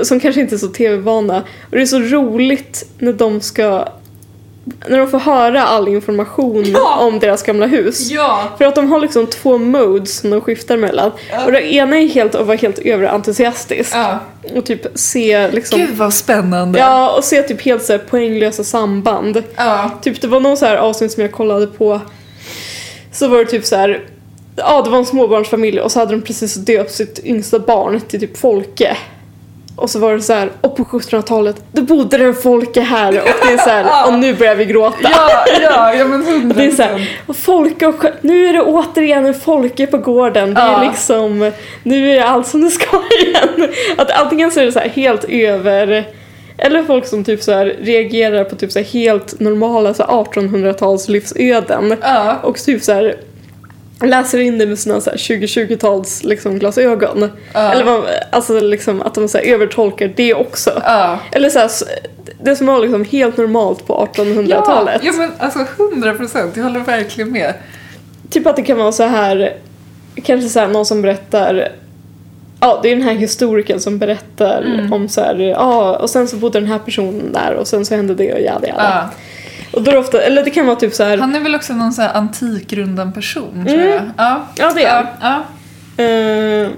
Som 0.03 0.21
kanske 0.21 0.41
inte 0.41 0.55
är 0.55 0.59
så 0.59 0.69
tv-vana. 0.69 1.45
Och 1.63 1.77
det 1.77 1.83
är 1.83 1.87
så 1.87 1.99
roligt 1.99 2.87
när 2.99 3.13
de 3.13 3.41
ska 3.41 3.89
när 4.89 4.99
de 4.99 5.09
får 5.09 5.19
höra 5.19 5.63
all 5.63 5.89
information 5.89 6.65
Ja! 6.67 6.97
om 6.99 7.19
deras 7.19 7.43
gamla 7.43 7.67
hus. 7.67 8.11
Ja. 8.11 8.43
För 8.59 8.65
att 8.65 8.75
de 8.75 8.93
har 8.93 9.01
liksom 9.01 9.27
två 9.27 9.59
modes 9.59 10.19
som 10.19 10.31
de 10.31 10.41
skiftar 10.41 10.77
mellan. 10.77 11.11
Ja. 11.31 11.45
Och 11.45 11.53
det 11.53 11.75
ena 11.75 11.97
är 11.97 12.07
helt 12.07 12.35
att 12.35 12.47
vara 12.47 12.57
helt 12.57 12.79
överentusiastisk. 12.79 13.95
Och 14.55 14.65
typ 14.67 14.87
se 14.95 15.51
liksom... 15.51 15.79
Gud 15.79 15.91
vad 15.97 16.15
spännande. 16.15 16.79
Ja, 16.79 17.17
och 17.17 17.25
se 17.25 17.43
typ 17.43 17.63
helt 17.63 17.85
så 17.85 17.93
här 17.93 17.99
poänglösa 17.99 18.65
samband. 18.65 19.43
Typ 20.03 20.21
det 20.21 20.27
var 20.29 20.41
någon 20.41 20.57
så 20.57 20.67
här 20.67 20.77
avsnitt 20.77 21.13
som 21.13 21.23
jag 21.23 21.33
kollade 21.33 21.67
på. 21.67 22.01
Så 23.13 23.29
var 23.29 23.39
det 23.39 23.45
typ 23.45 23.65
så 23.65 23.77
här. 23.77 24.05
Ja, 24.57 24.83
det 24.83 24.91
var 24.91 24.99
en 24.99 25.07
småbarnsfamilj 25.07 25.81
och 25.81 25.93
så 25.93 25.99
hade 25.99 26.13
de 26.13 26.23
precis 26.23 26.55
döpt 26.55 26.93
sitt 26.93 27.21
yngsta 27.25 27.59
barn 27.59 28.01
till 28.01 28.21
typ 28.21 28.37
Folke. 28.39 28.97
Och 29.81 29.91
så 29.91 29.99
var 29.99 30.15
det 30.15 30.23
så 30.23 30.33
här, 30.33 30.51
och 30.61 30.77
på 30.77 30.85
1700-talet, 30.85 31.63
då 31.73 31.83
bodde 31.83 32.19
det 32.19 32.25
en 32.25 32.35
Folke 32.35 32.81
här 32.81 33.09
och 33.09 33.29
det 33.47 33.53
är 33.53 33.59
så 33.59 33.71
här, 33.71 34.07
och 34.07 34.19
nu 34.19 34.35
börjar 34.35 34.55
vi 34.55 34.65
gråta. 34.65 34.97
Ja, 35.03 35.45
ja, 35.63 35.95
ja 35.95 36.05
men 36.05 36.25
hundra 36.25 36.57
Det 36.57 36.65
är 36.65 36.71
så 36.71 36.83
här, 36.83 37.19
och 37.27 37.37
Folke 37.37 37.87
och, 37.87 38.05
nu 38.21 38.47
är 38.47 38.53
det 38.53 38.63
återigen 38.63 39.27
en 39.27 39.35
Folke 39.35 39.87
på 39.87 39.99
gården. 39.99 40.55
Det 40.55 40.61
är 40.61 40.85
liksom, 40.85 41.53
nu 41.83 42.17
är 42.17 42.23
allt 42.23 42.47
som 42.47 42.65
det 42.65 42.71
ska 42.71 43.03
igen. 43.25 43.69
Att 43.97 44.11
antingen 44.11 44.51
så 44.51 44.61
är 44.61 44.65
det 44.65 44.73
så 44.73 44.79
här 44.79 44.89
helt 44.89 45.25
över, 45.25 46.05
eller 46.59 46.83
folk 46.83 47.07
som 47.07 47.25
typ 47.25 47.43
så 47.43 47.65
reagerar 47.65 48.45
på 48.45 48.57
typ 48.57 48.73
så 48.73 48.81
helt 48.81 49.41
normala 49.41 49.95
så 49.95 50.03
här 50.03 50.11
1800-tals 50.11 51.09
livsöden. 51.09 51.97
Och 52.43 52.59
typ 52.59 52.83
så 52.83 53.13
läser 54.09 54.39
in 54.39 54.59
det 54.59 54.67
med 54.67 54.79
sina 54.79 55.01
så 55.01 55.11
här 55.11 55.17
2020-tals 55.17 56.25
liksom 56.25 56.59
glasögon. 56.59 57.31
Ja. 57.53 57.73
Eller 57.73 57.85
vad, 57.85 58.05
alltså 58.33 58.61
liksom 58.61 59.03
att 59.03 59.15
de 59.15 59.29
så 59.29 59.39
övertolkar 59.39 60.13
det 60.17 60.35
också. 60.35 60.83
Ja. 60.85 61.19
Eller 61.33 61.51
så 61.51 61.59
här, 61.59 61.71
det 62.43 62.57
som 62.57 62.67
var 62.67 62.79
liksom 62.79 63.05
helt 63.05 63.37
normalt 63.37 63.87
på 63.87 64.09
1800-talet. 64.15 65.01
Ja, 65.05 65.13
ja 65.13 65.19
men 65.19 65.31
alltså 65.39 65.67
hundra 65.79 66.15
procent, 66.15 66.57
jag 66.57 66.65
håller 66.65 66.81
verkligen 66.81 67.33
med. 67.33 67.55
Typ 68.31 68.47
att 68.47 68.57
det 68.57 68.63
kan 68.63 68.79
vara 68.79 68.93
så 68.93 69.03
här, 69.03 69.57
kanske 70.23 70.49
så 70.49 70.61
här 70.61 70.69
någon 70.69 70.87
som 70.87 71.03
berättar 71.03 71.73
Ja, 72.63 72.81
det 72.83 72.89
är 72.89 72.97
den 72.97 73.05
här 73.05 73.15
historikern 73.15 73.81
som 73.81 73.99
berättar 73.99 74.63
Mm. 74.63 74.93
om 74.93 75.09
så 75.09 75.21
här, 75.21 75.39
ja, 75.39 75.97
och 75.97 76.11
sen 76.11 76.29
så 76.29 76.37
bodde 76.37 76.61
den 76.61 76.69
här 76.69 76.79
personen 76.79 77.33
där 77.33 77.55
och 77.55 77.69
sen 77.69 77.85
så 77.85 77.95
hände 77.95 78.15
det 78.15 78.33
och 78.33 78.41
jada 78.41 78.69
jada. 78.69 79.09
Ja. 79.13 79.17
Och 79.73 79.83
då 79.83 79.99
ofta, 79.99 80.23
eller 80.23 80.45
det 80.45 80.51
kan 80.51 80.67
vara 80.67 80.77
typ 80.77 80.95
så 80.95 81.05
här, 81.05 81.19
Han 81.19 81.35
är 81.35 81.41
väl 81.41 81.55
också 81.55 81.73
någon 81.73 81.93
sån 81.93 82.05
här 82.05 82.15
antikrundan 82.15 83.13
person 83.13 83.65
tror 83.67 83.79
Mm. 83.79 83.89
jag. 83.89 84.03
Ja, 84.17 84.47
ja 84.57 84.73
det 84.75 84.85
är 84.85 85.07
ja. 85.21 85.43
ja. 85.97 86.05
Eh, 86.05 86.69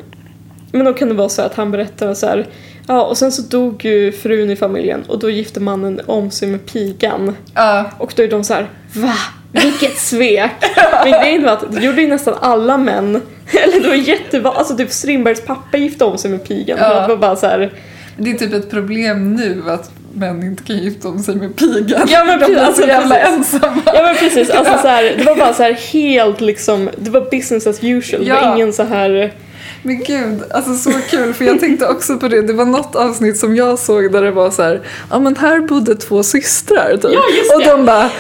men 0.72 0.84
då 0.84 0.93
kan 0.93 1.09
det 1.09 1.14
vara 1.14 1.28
så 1.28 1.43
att 1.43 1.55
han 1.55 1.70
berättar 1.70 2.14
så 2.14 2.26
här, 2.26 2.47
ja 2.86 3.03
och 3.05 3.18
sen 3.18 3.32
så 3.32 3.43
dog 3.43 3.84
ju 3.84 4.12
frun 4.12 4.51
i 4.51 4.57
familjen 4.57 5.03
och 5.09 5.18
då 5.18 5.30
gifte 5.30 5.61
mannen 5.61 6.01
om 6.07 6.30
sig 6.30 6.49
med 6.49 6.66
pigan. 6.66 7.36
ja. 7.55 7.84
Och 7.99 8.12
då 8.16 8.22
är 8.22 8.28
de 8.28 8.45
så 8.45 8.55
här, 8.55 8.68
va? 8.95 9.14
Vilket 9.53 9.99
svek! 9.99 10.51
Men 11.05 11.12
grejen 11.22 11.43
var 11.45 11.53
att 11.53 11.72
det 11.72 11.80
gjorde 11.80 12.03
ju 12.03 12.09
nästan 12.09 12.34
alla 12.40 12.78
män. 12.78 13.22
Eller 13.64 13.80
det 13.82 13.88
var 13.88 13.95
jättevanligt, 13.95 14.59
alltså 14.59 14.76
typ 14.76 14.90
Strindbergs 14.93 15.40
pappa 15.45 15.76
gifte 15.76 16.05
om 16.05 16.18
sig 16.18 16.30
med 16.30 16.45
pigan. 16.49 16.78
Ja. 16.80 17.01
Det 17.01 17.09
var 17.09 17.16
bara 17.16 17.36
så 17.36 17.47
här, 17.47 17.72
Det 18.16 18.30
är 18.30 18.34
typ 18.34 18.53
ett 18.53 18.70
problem 18.70 19.34
nu 19.36 19.62
att 19.66 19.90
män 20.14 20.42
inte 20.42 20.62
kan 20.62 20.76
gifta 20.78 21.08
om 21.08 21.18
sig 21.18 21.34
med 21.34 21.56
pigan. 21.56 22.06
Ja, 22.08 22.24
men 22.24 22.38
De 22.40 22.46
precis, 22.46 22.58
är 22.68 22.72
så 22.82 22.88
jävla 22.88 23.18
ensamma. 23.18 23.82
ja 23.86 24.02
men 24.02 24.16
precis, 24.16 24.50
alltså 24.50 24.72
så 24.82 24.88
här, 24.88 25.14
det 25.18 25.24
var 25.24 25.36
bara 25.36 25.54
så 25.54 25.62
här 25.62 25.72
helt 25.72 26.40
liksom, 26.40 26.90
det 26.96 27.10
var 27.10 27.30
business 27.30 27.66
as 27.66 27.78
usual. 27.84 28.22
Det 28.24 28.28
Ja. 28.28 28.40
var 28.48 28.54
ingen 28.56 28.72
så 28.72 28.82
här, 28.82 29.32
Men 29.82 30.02
gud, 30.04 30.42
alltså 30.50 30.74
så 30.74 30.98
kul 31.10 31.34
för 31.34 31.44
jag 31.44 31.60
tänkte 31.60 31.86
också 31.86 32.16
på 32.18 32.28
det. 32.28 32.42
Det 32.42 32.52
var 32.52 32.64
något 32.64 32.96
avsnitt 32.96 33.36
som 33.38 33.56
jag 33.56 33.78
såg 33.78 34.12
där 34.12 34.22
det 34.22 34.30
var 34.30 34.50
så 34.50 34.78
ja 35.10 35.18
men 35.18 35.36
här 35.36 35.60
bodde 35.60 35.94
två 35.94 36.22
systrar 36.22 36.96
typ. 36.96 37.10
Ja, 37.12 37.22
Och 37.56 37.60
det. 37.62 37.70
de 37.70 37.84
bara, 37.86 38.10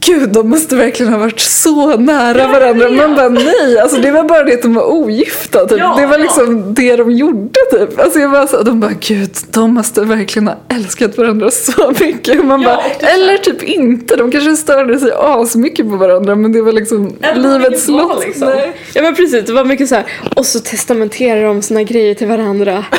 gud 0.00 0.28
de 0.32 0.50
måste 0.50 0.76
verkligen 0.76 1.12
ha 1.12 1.18
varit 1.18 1.40
så 1.40 1.96
nära 1.96 2.48
varandra. 2.48 2.90
Man 2.90 3.14
bara 3.16 3.28
nej, 3.28 3.78
alltså 3.82 4.00
det 4.00 4.10
var 4.10 4.22
bara 4.24 4.44
det 4.44 4.54
att 4.54 4.62
de 4.62 4.74
var 4.74 4.92
ogifta 4.92 5.66
typ. 5.66 5.78
Ja, 5.78 5.94
det 5.98 6.06
var 6.06 6.18
ja. 6.18 6.22
liksom 6.22 6.74
det 6.74 6.96
de 6.96 7.10
gjorde 7.10 7.60
typ. 7.70 8.00
Alltså 8.00 8.18
jag 8.18 8.30
bara 8.30 8.46
så, 8.46 8.62
de 8.62 8.80
bara 8.80 8.92
gud 9.00 9.30
de 9.50 9.74
måste 9.74 10.00
verkligen 10.00 10.48
ha 10.48 10.56
älskat 10.68 11.18
varandra 11.18 11.50
så 11.50 11.92
mycket. 12.00 12.44
Man 12.44 12.62
Ja, 12.62 12.68
bara, 12.68 12.82
så 13.00 13.06
eller 13.14 13.38
typ 13.38 13.62
inte, 13.62 14.16
de 14.16 14.30
kanske 14.30 14.56
störde 14.56 14.98
sig 14.98 15.12
asmycket 15.18 15.90
på 15.90 15.96
varandra 15.96 16.34
men 16.34 16.52
det 16.52 16.62
var 16.62 16.72
liksom 16.72 17.12
Eller 17.22 17.58
livets 17.58 17.88
lott. 17.88 18.24
liksom. 18.26 18.52
Ja 18.94 19.02
men 19.02 19.14
precis, 19.14 19.44
det 19.46 19.52
var 19.52 19.64
mycket 19.64 19.88
så 19.88 19.94
här. 19.94 20.04
och 20.36 20.46
så 20.46 20.60
testamenterar 20.60 21.44
de 21.44 21.62
sina 21.62 21.82
grejer 21.82 22.14
till 22.14 22.26
varandra. 22.26 22.84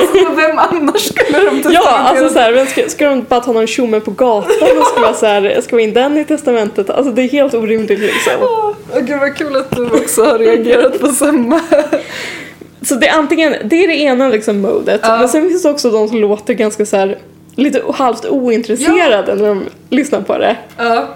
Alltså, 0.00 0.34
vem 0.36 0.58
annars 0.58 1.00
skulle 1.08 1.38
de 1.38 1.44
Ja, 1.44 1.52
testamentera 1.54 1.82
alltså 1.90 2.28
så 2.28 2.38
här, 2.38 2.52
men 2.52 2.66
ska, 2.66 2.82
ska 2.88 3.08
de 3.08 3.22
bara 3.28 3.40
ta 3.40 3.52
någon 3.52 3.66
tjomme 3.66 4.00
på 4.00 4.10
gatan 4.10 4.78
och 4.80 4.86
ska 4.86 5.00
vara 5.00 5.14
så 5.14 5.26
här, 5.26 5.60
ska 5.62 5.76
vi 5.76 5.82
in 5.82 5.92
den 5.92 6.16
i 6.20 6.24
testamentet? 6.24 6.90
Alltså 6.90 7.12
det 7.12 7.22
är 7.22 7.28
helt 7.28 7.54
orimligt 7.54 7.98
liksom. 7.98 8.32
Åh, 8.40 8.72
gud 9.00 9.20
vad 9.20 9.36
kul 9.36 9.56
att 9.56 9.76
du 9.76 9.84
också 9.90 10.24
har 10.24 10.38
reagerat 10.38 11.00
på 11.00 11.06
samma. 11.08 11.60
Så 12.82 12.94
det 12.94 13.08
är 13.08 13.18
antingen, 13.18 13.54
det 13.64 13.84
är 13.84 13.88
det 13.88 13.96
ena 13.96 14.28
liksom 14.28 14.60
modet, 14.60 15.00
Ja. 15.02 15.18
men 15.18 15.28
sen 15.28 15.48
finns 15.48 15.62
det 15.62 15.70
också 15.70 15.90
de 15.90 16.08
som 16.08 16.18
låter 16.18 16.54
ganska 16.54 16.86
så 16.86 16.96
här 16.96 17.18
lite 17.56 17.82
halvt 17.94 18.24
ointresserade 18.24 19.34
när 19.34 19.48
de 19.48 19.64
lyssnar 19.90 20.20
på 20.20 20.38
det. 20.38 20.56
Ja. 20.76 21.06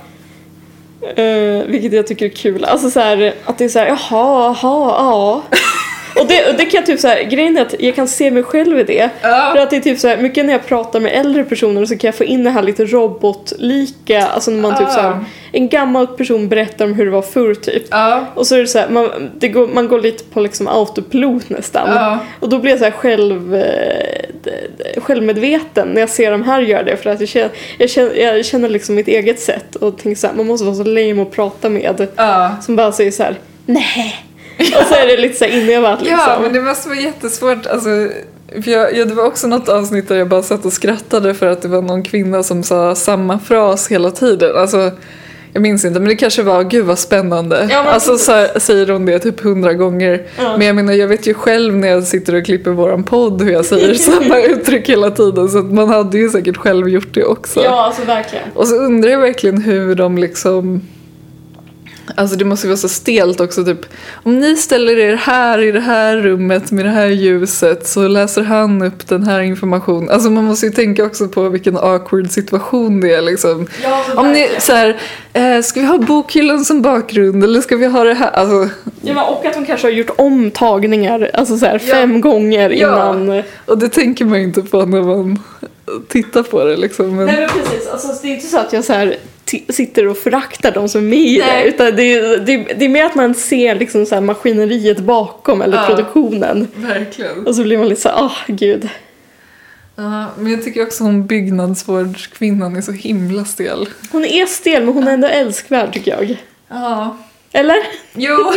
Uh, 1.19 1.63
vilket 1.67 1.93
jag 1.93 2.07
tycker 2.07 2.27
är 2.27 2.31
kul. 2.31 2.65
Alltså 2.65 2.91
så 2.91 3.01
här, 3.01 3.35
att 3.45 3.59
det 3.59 3.65
är 3.65 3.69
så 3.69 3.79
här, 3.79 3.87
jaha, 3.87 4.57
jaha, 4.63 4.95
ja. 4.99 5.43
Och 6.21 6.27
det, 6.27 6.49
och 6.49 6.55
det 6.55 6.65
kan 6.65 6.79
jag 6.79 6.87
typ 6.87 7.01
så 7.01 7.09
här, 7.09 7.23
grejen 7.23 7.57
är 7.57 7.63
att 7.63 7.75
jag 7.79 7.95
kan 7.95 8.09
se 8.09 8.31
mig 8.31 8.43
själv 8.43 8.79
i 8.79 8.83
det. 8.83 9.11
För 9.53 9.59
att 9.63 9.71
det 9.71 9.77
är 9.77 9.81
typ 9.81 9.99
så 9.99 10.09
här, 10.09 10.17
mycket 10.17 10.45
när 10.45 10.53
jag 10.53 10.67
pratar 10.67 11.01
med 11.01 11.13
äldre 11.13 11.45
personer 11.45 11.85
så 11.85 11.97
kan 11.97 12.09
jag 12.09 12.15
få 12.15 12.25
in 12.25 12.45
det 12.45 12.51
här 12.51 12.63
lite 12.63 12.85
robotlika, 12.85 14.27
alltså 14.27 14.51
när 14.51 14.61
man 14.61 14.79
typ 14.79 14.89
så 14.89 15.01
här, 15.01 15.25
en 15.53 15.69
gammal 15.69 16.07
person 16.07 16.49
berättar 16.49 16.85
om 16.85 16.95
hur 16.95 17.05
det 17.05 17.11
var 17.11 17.23
förr 17.23 17.55
typ. 17.55 17.83
Och 18.35 18.47
så 18.47 18.55
är 18.55 18.59
det 18.61 18.67
så 18.67 18.79
här, 18.79 18.89
man, 18.89 19.31
det 19.39 19.49
går, 19.49 19.67
man 19.69 19.89
går 19.89 20.01
lite 20.01 20.25
på 20.25 20.41
liksom 20.41 20.69
autopilot 20.69 21.51
nästan. 21.51 21.89
Och 22.41 22.49
då 22.49 22.59
blir 22.59 22.71
jag 22.71 22.79
så 22.79 22.85
här 22.85 22.93
själv, 22.93 23.55
eh, 23.55 25.01
självmedveten 25.01 25.89
när 25.89 26.01
jag 26.01 26.09
ser 26.11 26.31
de 26.31 26.43
här 26.43 26.61
göra 26.61 26.83
det. 26.83 26.97
För 26.97 27.11
att 27.11 27.21
jag 27.21 27.29
känner, 27.29 27.51
jag 27.79 27.91
känner, 27.91 28.15
jag 28.15 28.45
känner 28.45 28.69
liksom 28.69 28.95
mitt 28.95 29.09
eget 29.09 29.41
sätt 29.41 29.75
och 29.77 29.99
tänker 29.99 30.21
så 30.21 30.29
man 30.37 30.47
måste 30.47 30.65
vara 30.65 30.77
så 30.77 30.85
lame 30.85 31.23
och 31.23 31.33
prata 31.33 31.69
med 31.69 32.09
som 32.63 32.77
bara 32.77 32.93
säger 32.93 33.11
så 33.11 33.25
nej 33.67 34.27
och 34.81 34.87
så 34.89 34.95
är 34.95 35.07
det 35.07 35.17
lite 35.17 35.35
så 35.35 35.45
inövat 35.45 36.01
liksom. 36.01 36.19
Ja, 36.27 36.39
men 36.43 36.53
det 36.53 36.61
måste 36.61 36.89
vara 36.89 37.01
jättesvårt. 37.01 37.67
Alltså, 37.67 37.89
för 38.63 38.71
jag, 38.71 38.97
ja, 38.97 39.05
det 39.05 39.15
var 39.15 39.25
också 39.25 39.47
något 39.47 39.69
avsnitt 39.69 40.09
där 40.09 40.17
jag 40.17 40.29
bara 40.29 40.43
satt 40.43 40.65
och 40.65 40.73
skrattade 40.73 41.35
för 41.35 41.47
att 41.47 41.63
det 41.63 41.69
var 41.69 41.83
någon 41.83 42.03
kvinna 42.03 42.43
som 42.43 42.63
sa 42.63 42.95
samma 42.95 43.39
fras 43.39 43.89
hela 43.89 44.11
tiden. 44.11 44.57
Alltså, 44.57 44.91
jag 45.53 45.63
minns 45.63 45.85
inte, 45.85 46.01
men 46.01 46.09
det 46.09 46.17
kanske 46.17 46.43
var 46.43 46.65
gud 46.65 46.87
vad 46.87 46.99
spännande. 46.99 47.69
Ja, 47.71 47.79
alltså 47.79 48.19
så 48.19 48.47
säger 48.61 48.89
hon 48.89 49.07
det 49.07 49.19
typ 49.19 49.41
hundra 49.41 49.75
gånger. 49.75 50.23
Ja. 50.39 50.57
Men 50.57 50.67
jag 50.67 50.77
menar, 50.77 50.93
jag 50.93 51.09
vet 51.09 51.27
ju 51.27 51.35
själv 51.35 51.75
när 51.75 51.89
jag 51.89 52.05
sitter 52.05 52.35
och 52.35 52.45
klipper 52.45 52.71
våran 52.71 53.05
podd 53.05 53.43
hur 53.43 53.53
jag 53.53 53.65
säger 53.65 53.95
samma 54.21 54.41
uttryck 54.41 54.89
hela 54.89 55.11
tiden. 55.11 55.49
Så 55.49 55.59
man 55.59 55.89
hade 55.89 56.19
ju 56.19 56.31
säkert 56.31 56.57
själv 56.57 56.89
gjort 56.89 57.15
det 57.15 57.25
också. 57.25 57.65
Ja, 57.65 57.85
alltså 57.85 58.05
verkligen. 58.05 58.45
Och 58.55 58.69
så 58.69 58.77
undrar 58.77 59.11
jag 59.11 59.21
verkligen 59.21 59.63
hur 59.63 59.95
de 59.95 60.19
liksom 60.19 60.81
Alltså 62.15 62.37
det 62.37 62.45
måste 62.45 62.67
ju 62.67 62.69
vara 62.69 62.77
så 62.77 62.89
stelt 62.89 63.41
också 63.41 63.65
typ 63.65 63.87
Om 64.23 64.41
ni 64.41 64.57
ställer 64.57 64.99
er 64.99 65.15
här 65.17 65.59
i 65.59 65.73
det 65.73 65.81
här 65.81 66.17
rummet 66.17 66.71
med 66.71 66.85
det 66.85 66.91
här 66.91 67.07
ljuset 67.07 67.87
så 67.87 68.09
läser 68.09 68.43
han 68.43 68.83
upp 68.83 69.09
den 69.09 69.23
här 69.23 69.41
informationen. 69.41 70.11
Alltså 70.11 70.31
man 70.31 70.45
måste 70.45 70.67
ju 70.67 70.73
tänka 70.73 71.05
också 71.05 71.29
på 71.29 71.49
vilken 71.49 71.77
awkward 71.77 72.31
situation 72.31 73.01
det 73.01 73.15
är 73.15 73.23
liksom. 73.23 73.67
Ja, 73.83 74.05
Om 74.17 74.33
ni 74.33 74.49
så 74.59 74.73
här, 74.73 74.97
eh, 75.33 75.61
ska 75.63 75.81
vi 75.81 75.87
ha 75.87 75.99
bokhyllan 75.99 76.65
som 76.65 76.83
bakgrund 76.83 77.45
eller 77.45 77.61
ska 77.61 77.77
vi 77.77 77.87
ha 77.87 78.05
det 78.05 78.15
här? 78.15 78.31
Alltså, 78.31 78.69
Ja, 79.05 79.15
men 79.15 79.25
och 79.25 79.47
att 79.47 79.55
de 79.55 79.67
kanske 79.67 79.87
har 79.87 79.93
gjort 79.93 80.11
om 80.19 80.51
tagningar 80.51 81.31
alltså 81.35 81.57
så 81.59 81.67
här, 81.67 81.83
Ja. 81.87 81.95
fem 81.95 82.21
gånger 82.21 82.71
Ja. 82.71 83.15
innan. 83.15 83.43
och 83.67 83.79
det 83.79 83.89
tänker 83.89 84.25
man 84.25 84.39
ju 84.39 84.45
inte 84.45 84.63
på 84.63 84.85
när 84.87 85.03
man 85.03 85.39
tittar 86.09 86.43
på 86.43 86.65
det 86.65 86.77
liksom. 86.77 87.17
Men, 87.17 87.27
Nej 87.27 87.37
men 87.41 87.49
precis, 87.49 87.89
alltså, 87.89 88.09
det 88.23 88.29
är 88.29 88.35
inte 88.35 88.47
så 88.47 88.59
att 88.59 88.73
jag 88.73 88.85
så 88.85 88.93
här, 88.93 89.17
sitter 89.69 90.07
och 90.09 90.19
föraktar 90.19 90.71
de 90.73 90.89
som 90.89 91.01
är 91.01 91.09
med 91.11 91.19
i 91.19 91.39
det 91.39 91.65
utan 91.65 91.97
det 91.97 92.03
är, 92.15 92.39
det, 92.39 92.53
är, 92.55 92.75
det 92.75 92.85
är 92.85 92.89
mer 92.89 93.05
att 93.05 93.15
man 93.15 93.35
ser 93.35 93.75
liksom 93.75 94.07
så 94.07 94.21
maskineriet 94.21 94.99
bakom 94.99 95.63
eller 95.63 95.77
Ja. 95.77 95.87
produktionen. 95.87 96.69
Verkligen. 96.75 97.47
Och 97.47 97.55
så 97.57 97.63
blir 97.63 97.79
man 97.79 97.89
lite 97.89 98.01
så 98.01 98.09
här, 98.09 98.17
ah 98.25 98.37
gud. 98.47 98.89
Ja, 99.97 100.27
men 100.39 100.53
jag 100.53 100.65
tycker 100.65 100.83
också 100.83 101.05
hon 101.05 101.27
byggnadsvårdskvinnan 101.27 102.77
är 102.77 102.81
så 102.81 102.93
himla 102.93 103.45
stel. 103.45 103.89
Hon 104.11 104.25
är 104.25 104.47
stel 104.47 104.85
men 104.85 104.95
hon 104.95 105.09
är 105.09 105.13
ändå 105.13 105.29
älskvärd 105.29 105.93
tycker 105.93 106.11
jag. 106.11 106.37
Ja. 106.69 107.17
Eller? 107.53 107.77
Jo. 108.15 108.53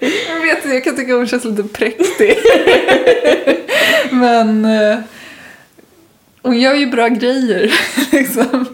jag 0.00 0.40
vet 0.40 0.64
inte, 0.64 0.74
jag 0.74 0.84
kan 0.84 0.96
tycka 0.96 1.14
hon 1.14 1.26
känns 1.26 1.44
lite 1.44 1.62
präktig. 1.62 2.36
Men 4.10 4.64
eh, 4.64 4.98
hon 6.42 6.60
gör 6.60 6.74
ju 6.74 6.86
bra 6.86 7.08
grejer. 7.08 7.74
liksom. 8.12 8.66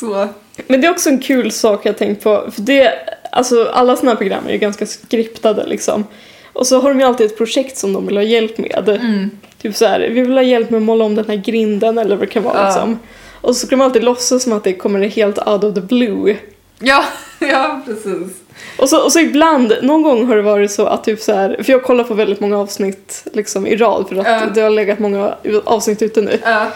Så. 0.00 0.28
Men 0.66 0.80
det 0.80 0.86
är 0.86 0.90
också 0.90 1.08
en 1.08 1.18
kul 1.20 1.52
sak 1.52 1.80
jag 1.86 1.98
tänkt 1.98 2.22
på. 2.24 2.50
För 2.54 2.62
det, 2.62 2.92
alltså 3.32 3.68
alla 3.72 3.96
såna 3.96 4.10
här 4.10 4.16
program 4.16 4.46
är 4.46 4.52
ju 4.52 4.58
ganska 4.58 4.86
skriptade 4.86 5.66
liksom. 5.66 6.04
Och 6.52 6.66
så 6.66 6.80
har 6.80 6.88
de 6.88 7.00
ju 7.00 7.06
alltid 7.06 7.26
ett 7.26 7.36
projekt 7.38 7.76
som 7.76 7.92
de 7.92 8.06
vill 8.06 8.16
ha 8.16 8.22
hjälp 8.24 8.58
med. 8.58 8.88
Mm. 8.88 9.30
Typ 9.62 9.76
så 9.76 9.86
här, 9.86 10.00
vi 10.00 10.20
vill 10.20 10.32
ha 10.36 10.42
hjälp 10.42 10.70
med 10.70 10.78
att 10.78 10.82
måla 10.84 11.04
om 11.04 11.14
den 11.14 11.24
här 11.28 11.36
grinden 11.36 11.98
eller 11.98 12.16
vad 12.16 12.28
det 12.28 12.32
kan 12.32 12.42
vara 12.42 12.58
Ja. 12.58 12.66
liksom. 12.66 12.98
Och 13.40 13.56
så 13.56 13.66
ska 13.66 13.76
de 13.76 13.82
alltid 13.82 14.04
låtsas 14.04 14.42
som 14.42 14.52
att 14.52 14.64
det 14.64 14.72
kommer 14.74 15.00
helt 15.08 15.38
out 15.48 15.64
of 15.64 15.74
the 15.74 15.80
blue. 15.80 16.36
Ja, 16.78 17.04
ja 17.40 17.80
precis. 17.86 18.36
Och 18.78 18.88
så, 18.88 19.04
och 19.04 19.12
så 19.12 19.18
ibland, 19.20 19.72
någon 19.82 20.02
gång 20.02 20.26
har 20.26 20.36
det 20.36 20.42
varit 20.42 20.70
så 20.70 20.86
att 20.86 21.04
typ 21.04 21.20
så 21.20 21.32
här, 21.32 21.60
för 21.62 21.72
jag 21.72 21.82
kollar 21.82 22.04
på 22.04 22.14
väldigt 22.14 22.40
många 22.40 22.58
avsnitt 22.58 23.24
liksom 23.32 23.66
i 23.66 23.76
rad 23.76 24.08
för 24.08 24.16
att 24.16 24.26
Ja. 24.26 24.42
det 24.54 24.60
har 24.60 24.70
legat 24.70 24.98
många 24.98 25.34
avsnitt 25.64 26.02
ute 26.02 26.20
nu. 26.20 26.38
Ja. 26.44 26.66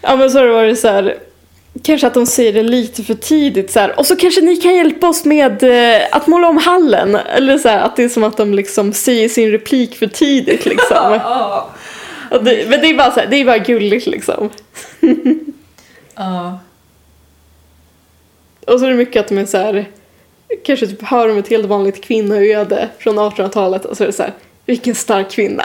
Ja 0.00 0.16
men 0.16 0.30
så 0.30 0.38
har 0.38 0.46
det 0.46 0.52
varit 0.52 0.78
så 0.78 0.88
här, 0.88 1.16
kanske 1.82 2.06
att 2.06 2.14
de 2.14 2.26
säger 2.26 2.52
det 2.52 2.62
lite 2.62 3.02
för 3.02 3.14
tidigt 3.14 3.70
så 3.70 3.80
här, 3.80 3.98
och 3.98 4.06
så 4.06 4.16
kanske 4.16 4.40
ni 4.40 4.56
kan 4.56 4.74
hjälpa 4.74 5.08
oss 5.08 5.24
med 5.24 5.62
eh, 5.62 6.06
att 6.12 6.26
måla 6.26 6.48
om 6.48 6.56
hallen. 6.56 7.14
Eller 7.14 7.58
så 7.58 7.68
här, 7.68 7.78
att 7.80 7.96
det 7.96 8.04
är 8.04 8.08
som 8.08 8.24
att 8.24 8.36
de 8.36 8.54
liksom 8.54 8.92
säger 8.92 9.28
sin 9.28 9.50
replik 9.50 9.96
för 9.96 10.06
tidigt 10.06 10.66
liksom. 10.66 11.20
Det, 12.30 12.68
men 12.68 12.80
det 12.80 12.90
är 12.90 12.94
bara 12.94 13.10
så 13.10 13.20
här, 13.20 13.26
det 13.26 13.36
är 13.36 13.44
bara 13.44 13.58
gulligt 13.58 14.06
liksom. 14.06 14.50
Ja. 16.14 16.58
Och 18.66 18.80
så 18.80 18.86
är 18.86 18.90
det 18.90 18.96
mycket 18.96 19.20
att 19.20 19.28
de 19.28 19.38
är 19.38 19.44
så 19.44 19.56
här, 19.56 19.86
kanske 20.64 20.86
typ 20.86 21.02
hör 21.02 21.28
om 21.28 21.38
ett 21.38 21.48
helt 21.48 21.66
vanligt 21.66 22.04
kvinnoöde 22.04 22.88
från 22.98 23.18
1800-talet 23.18 23.84
och 23.84 23.96
så 23.96 24.02
är 24.02 24.06
det 24.06 24.12
så 24.12 24.22
här, 24.22 24.32
vilken 24.66 24.94
stark 24.94 25.30
kvinna. 25.30 25.64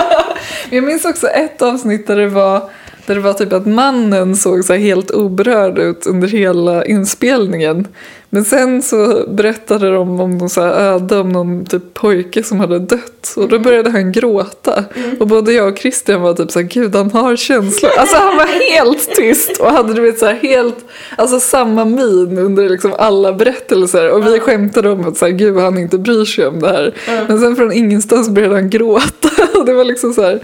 Jag 0.70 0.84
minns 0.84 1.04
också 1.04 1.26
ett 1.26 1.62
avsnitt 1.62 2.06
där 2.06 2.16
det 2.16 2.28
var 2.28 2.70
där 3.06 3.14
det 3.14 3.20
var 3.20 3.32
typ 3.32 3.52
att 3.52 3.66
mannen 3.66 4.36
såg 4.36 4.64
så 4.64 4.72
här 4.72 4.80
helt 4.80 5.10
oberörd 5.10 5.78
ut 5.78 6.06
under 6.06 6.28
hela 6.28 6.84
inspelningen. 6.84 7.86
Men 8.34 8.44
sen 8.44 8.82
så 8.82 9.24
berättade 9.28 9.90
de 9.90 10.20
om 10.20 10.36
någon 10.36 10.50
så 10.50 10.62
öde 10.62 11.18
om 11.18 11.28
någon 11.28 11.64
typ 11.64 11.94
pojke 11.94 12.42
som 12.42 12.60
hade 12.60 12.78
dött. 12.78 13.34
Och 13.36 13.48
då 13.48 13.58
började 13.58 13.90
han 13.90 14.12
gråta. 14.12 14.84
Och 15.20 15.26
både 15.26 15.52
jag 15.52 15.72
och 15.72 15.78
Christian 15.78 16.20
var 16.20 16.34
typ 16.34 16.50
så 16.50 16.58
här, 16.58 16.66
gud 16.66 16.94
han 16.94 17.10
har 17.10 17.36
känslor. 17.36 17.90
Alltså 17.98 18.16
han 18.16 18.36
var 18.36 18.70
helt 18.70 19.14
tyst 19.16 19.60
och 19.60 19.70
hade 19.70 19.94
du 19.94 20.00
vet 20.00 20.18
så 20.18 20.26
här 20.26 20.34
helt, 20.34 20.76
alltså 21.16 21.40
samma 21.40 21.84
min 21.84 22.38
under 22.38 22.68
liksom 22.68 22.94
alla 22.98 23.32
berättelser. 23.32 24.10
Och 24.10 24.26
vi 24.26 24.40
skämtade 24.40 24.90
om 24.90 25.08
att 25.08 25.16
så 25.16 25.24
här, 25.24 25.32
gud 25.32 25.56
han 25.56 25.78
inte 25.78 25.98
bryr 25.98 26.24
sig 26.24 26.46
om 26.46 26.60
det 26.60 26.68
här. 26.68 26.94
Men 27.28 27.40
sen 27.40 27.56
från 27.56 27.72
ingenstans 27.72 28.28
började 28.28 28.54
han 28.54 28.70
gråta. 28.70 29.28
Och 29.58 29.66
det 29.66 29.74
var 29.74 29.84
liksom 29.84 30.12
så 30.12 30.22
här, 30.22 30.40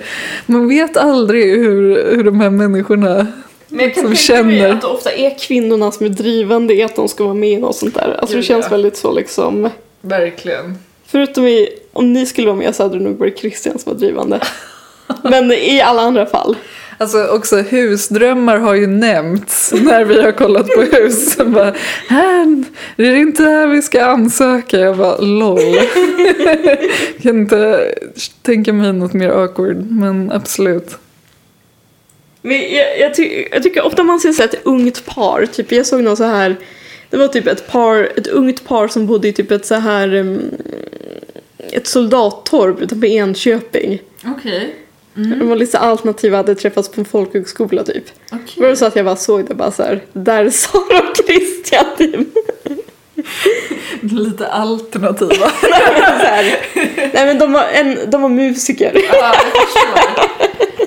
man 0.46 0.68
vet 0.68 0.96
aldrig 0.96 1.44
hur, 1.44 2.14
hur 2.16 2.24
de 2.24 2.40
här 2.40 2.50
människorna 2.50 3.26
Men 3.70 3.84
jag 3.84 3.94
kan 3.94 4.04
som 4.04 4.16
känner. 4.16 4.70
att 4.70 4.80
det 4.80 4.86
ofta 4.86 5.12
är 5.12 5.38
kvinnorna 5.38 5.92
som 5.92 6.06
är 6.06 6.10
drivande 6.10 6.74
i 6.74 6.82
att 6.82 6.96
de 6.96 7.08
ska 7.08 7.24
vara 7.24 7.34
med 7.34 7.50
i 7.50 7.56
något 7.56 7.76
sånt 7.76 7.94
där. 7.94 8.16
Alltså 8.20 8.36
det 8.36 8.42
känns 8.42 8.72
väldigt 8.72 8.96
så 8.96 9.12
liksom. 9.12 9.70
Verkligen. 10.00 10.78
Förutom 11.06 11.46
i, 11.46 11.68
om 11.92 12.12
ni 12.12 12.26
skulle 12.26 12.46
vara 12.46 12.56
med 12.56 12.74
så 12.74 12.82
hade 12.82 12.98
det 12.98 13.04
nog 13.04 13.18
varit 13.18 13.38
Christian 13.38 13.78
som 13.78 13.92
var 13.92 13.98
drivande. 14.00 14.40
Men 15.22 15.52
i 15.52 15.80
alla 15.80 16.02
andra 16.02 16.26
fall. 16.26 16.56
Alltså 16.98 17.26
också 17.26 17.56
husdrömmar 17.56 18.58
har 18.58 18.74
ju 18.74 18.86
nämnts 18.86 19.72
när 19.72 20.04
vi 20.04 20.22
har 20.22 20.32
kollat 20.32 20.66
på 20.66 20.82
hus. 20.82 21.36
Bara, 21.36 21.74
här, 22.08 22.64
det 22.96 23.06
är 23.06 23.14
inte 23.14 23.42
här 23.42 23.66
vi 23.66 23.82
ska 23.82 24.04
ansöka. 24.04 24.78
Jag 24.78 24.96
bara 24.96 25.16
LOL. 25.18 25.60
Kan 27.22 27.38
inte 27.38 27.92
tänka 28.42 28.72
mig 28.72 28.92
något 28.92 29.12
mer 29.12 29.30
awkward 29.30 29.90
men 29.90 30.32
absolut. 30.32 30.98
Men 32.42 32.74
jag, 32.74 32.98
jag, 33.00 33.14
ty, 33.14 33.46
jag 33.50 33.62
tycker 33.62 33.82
ofta 33.82 34.02
man 34.02 34.20
ser 34.20 34.32
så 34.32 34.42
ett 34.42 34.60
ungt 34.62 35.06
par, 35.06 35.46
typ 35.46 35.72
jag 35.72 35.86
såg 35.86 36.02
någon 36.02 36.16
så 36.16 36.24
här 36.24 36.56
det 37.10 37.16
var 37.16 37.28
typ 37.28 37.46
ett 37.46 37.66
par, 37.66 38.12
ett 38.16 38.26
ungt 38.26 38.64
par 38.64 38.88
som 38.88 39.06
bodde 39.06 39.28
i 39.28 39.32
typ 39.32 39.50
ett 39.50 39.66
så 39.66 39.74
här 39.74 40.14
um, 40.14 40.50
ett 41.72 41.86
soldattorp 41.86 42.80
utanför 42.80 43.06
Enköping. 43.06 44.02
Okej. 44.26 44.74
De 45.14 45.48
var 45.48 45.56
lite 45.56 45.78
alternativa, 45.78 46.36
hade 46.36 46.54
träffats 46.54 46.88
på 46.88 47.00
en 47.00 47.04
folkhögskola 47.04 47.84
typ. 47.84 48.04
Okay. 48.26 48.54
Det 48.54 48.68
var 48.68 48.74
så 48.74 48.84
att 48.84 48.96
jag 48.96 49.04
bara 49.04 49.16
såg 49.16 49.44
det 49.44 49.54
bara 49.54 49.70
så 49.70 49.82
här, 49.82 50.00
där 50.12 50.44
är 50.44 50.50
Sara 50.50 50.98
och 50.98 51.16
Christian 51.26 51.84
typ. 51.98 52.28
Lite 54.12 54.46
alternativa. 54.46 55.50
så 55.60 56.26
här. 56.26 56.58
Nej 57.14 57.26
men 57.26 57.38
de 57.38 57.52
var, 57.52 57.64
en, 57.72 58.10
de 58.10 58.22
var 58.22 58.28
musiker. 58.28 58.92
Ja, 59.12 59.34
jag 59.34 59.66
förstår. 59.66 60.29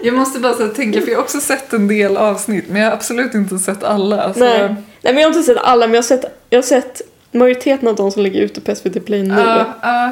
Jag 0.04 0.14
måste 0.14 0.39
bara 0.39 0.54
så 0.54 0.68
tänka, 0.68 1.01
för 1.01 1.08
jag 1.08 1.18
har 1.18 1.24
också 1.24 1.39
sett 1.39 1.74
en 1.74 1.88
del 1.88 2.18
avsnitt 2.18 2.66
men 2.68 2.82
jag 2.82 2.88
har 2.89 2.95
absolut 2.95 3.34
inte 3.34 3.58
sett 3.58 3.84
alla. 3.84 4.34
Så 4.34 4.39
Nej. 4.39 4.60
Nej 5.01 5.14
men 5.14 5.18
jag 5.18 5.22
har 5.24 5.28
inte 5.28 5.43
sett 5.43 5.58
alla 5.58 5.88
men 5.88 5.93
jag 5.93 6.01
har 6.01 6.08
sett, 6.08 6.26
jag 6.49 6.58
har 6.58 6.64
sett 6.64 7.01
majoriteten 7.32 7.88
av 7.88 7.95
de 7.95 8.12
som 8.12 8.22
ligger 8.24 8.41
ute 8.41 8.62
på 8.62 8.76
SVT 8.76 9.06
Play 9.06 9.24
nu. 9.24 9.34
Ja, 9.38 9.66
ja. 9.82 10.12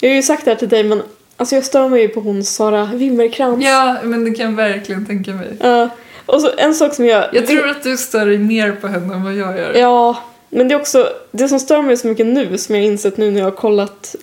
Jag 0.00 0.10
har 0.10 0.14
ju 0.14 0.22
sagt 0.22 0.44
det 0.44 0.50
här 0.50 0.58
till 0.58 0.68
dig 0.68 0.84
men 0.84 1.02
alltså 1.36 1.54
jag 1.54 1.64
stör 1.64 1.88
mig 1.88 2.02
ju 2.02 2.08
på 2.08 2.20
hon 2.20 2.44
Sara 2.44 2.84
Wimmerkrantz. 2.94 3.66
ja, 3.66 3.96
men 4.02 4.24
det 4.24 4.30
kan 4.30 4.46
jag 4.46 4.56
verkligen 4.56 5.06
tänka 5.06 5.32
mig. 5.32 5.56
Ja. 5.60 5.88
och 6.26 6.40
så 6.40 6.50
en 6.58 6.74
sak 6.74 6.94
som 6.94 7.06
jag... 7.06 7.24
Jag 7.32 7.46
tror 7.46 7.68
att 7.68 7.82
du 7.82 7.96
stör 7.96 8.26
dig 8.26 8.38
mer 8.38 8.72
på 8.72 8.86
henne 8.88 9.14
än 9.14 9.24
vad 9.24 9.34
jag 9.34 9.58
gör. 9.58 9.74
Ja, 9.74 10.16
men 10.48 10.68
det 10.68 10.74
är 10.74 10.80
också 10.80 11.08
det 11.32 11.48
som 11.48 11.60
stör 11.60 11.82
mig 11.82 11.96
så 11.96 12.06
mycket 12.06 12.26
nu 12.26 12.58
som 12.58 12.74
jag 12.74 12.82
har 12.82 12.86
insett 12.86 13.16
nu 13.16 13.30
när 13.30 13.38
jag 13.38 13.46
har 13.46 13.56
kollat. 13.56 14.16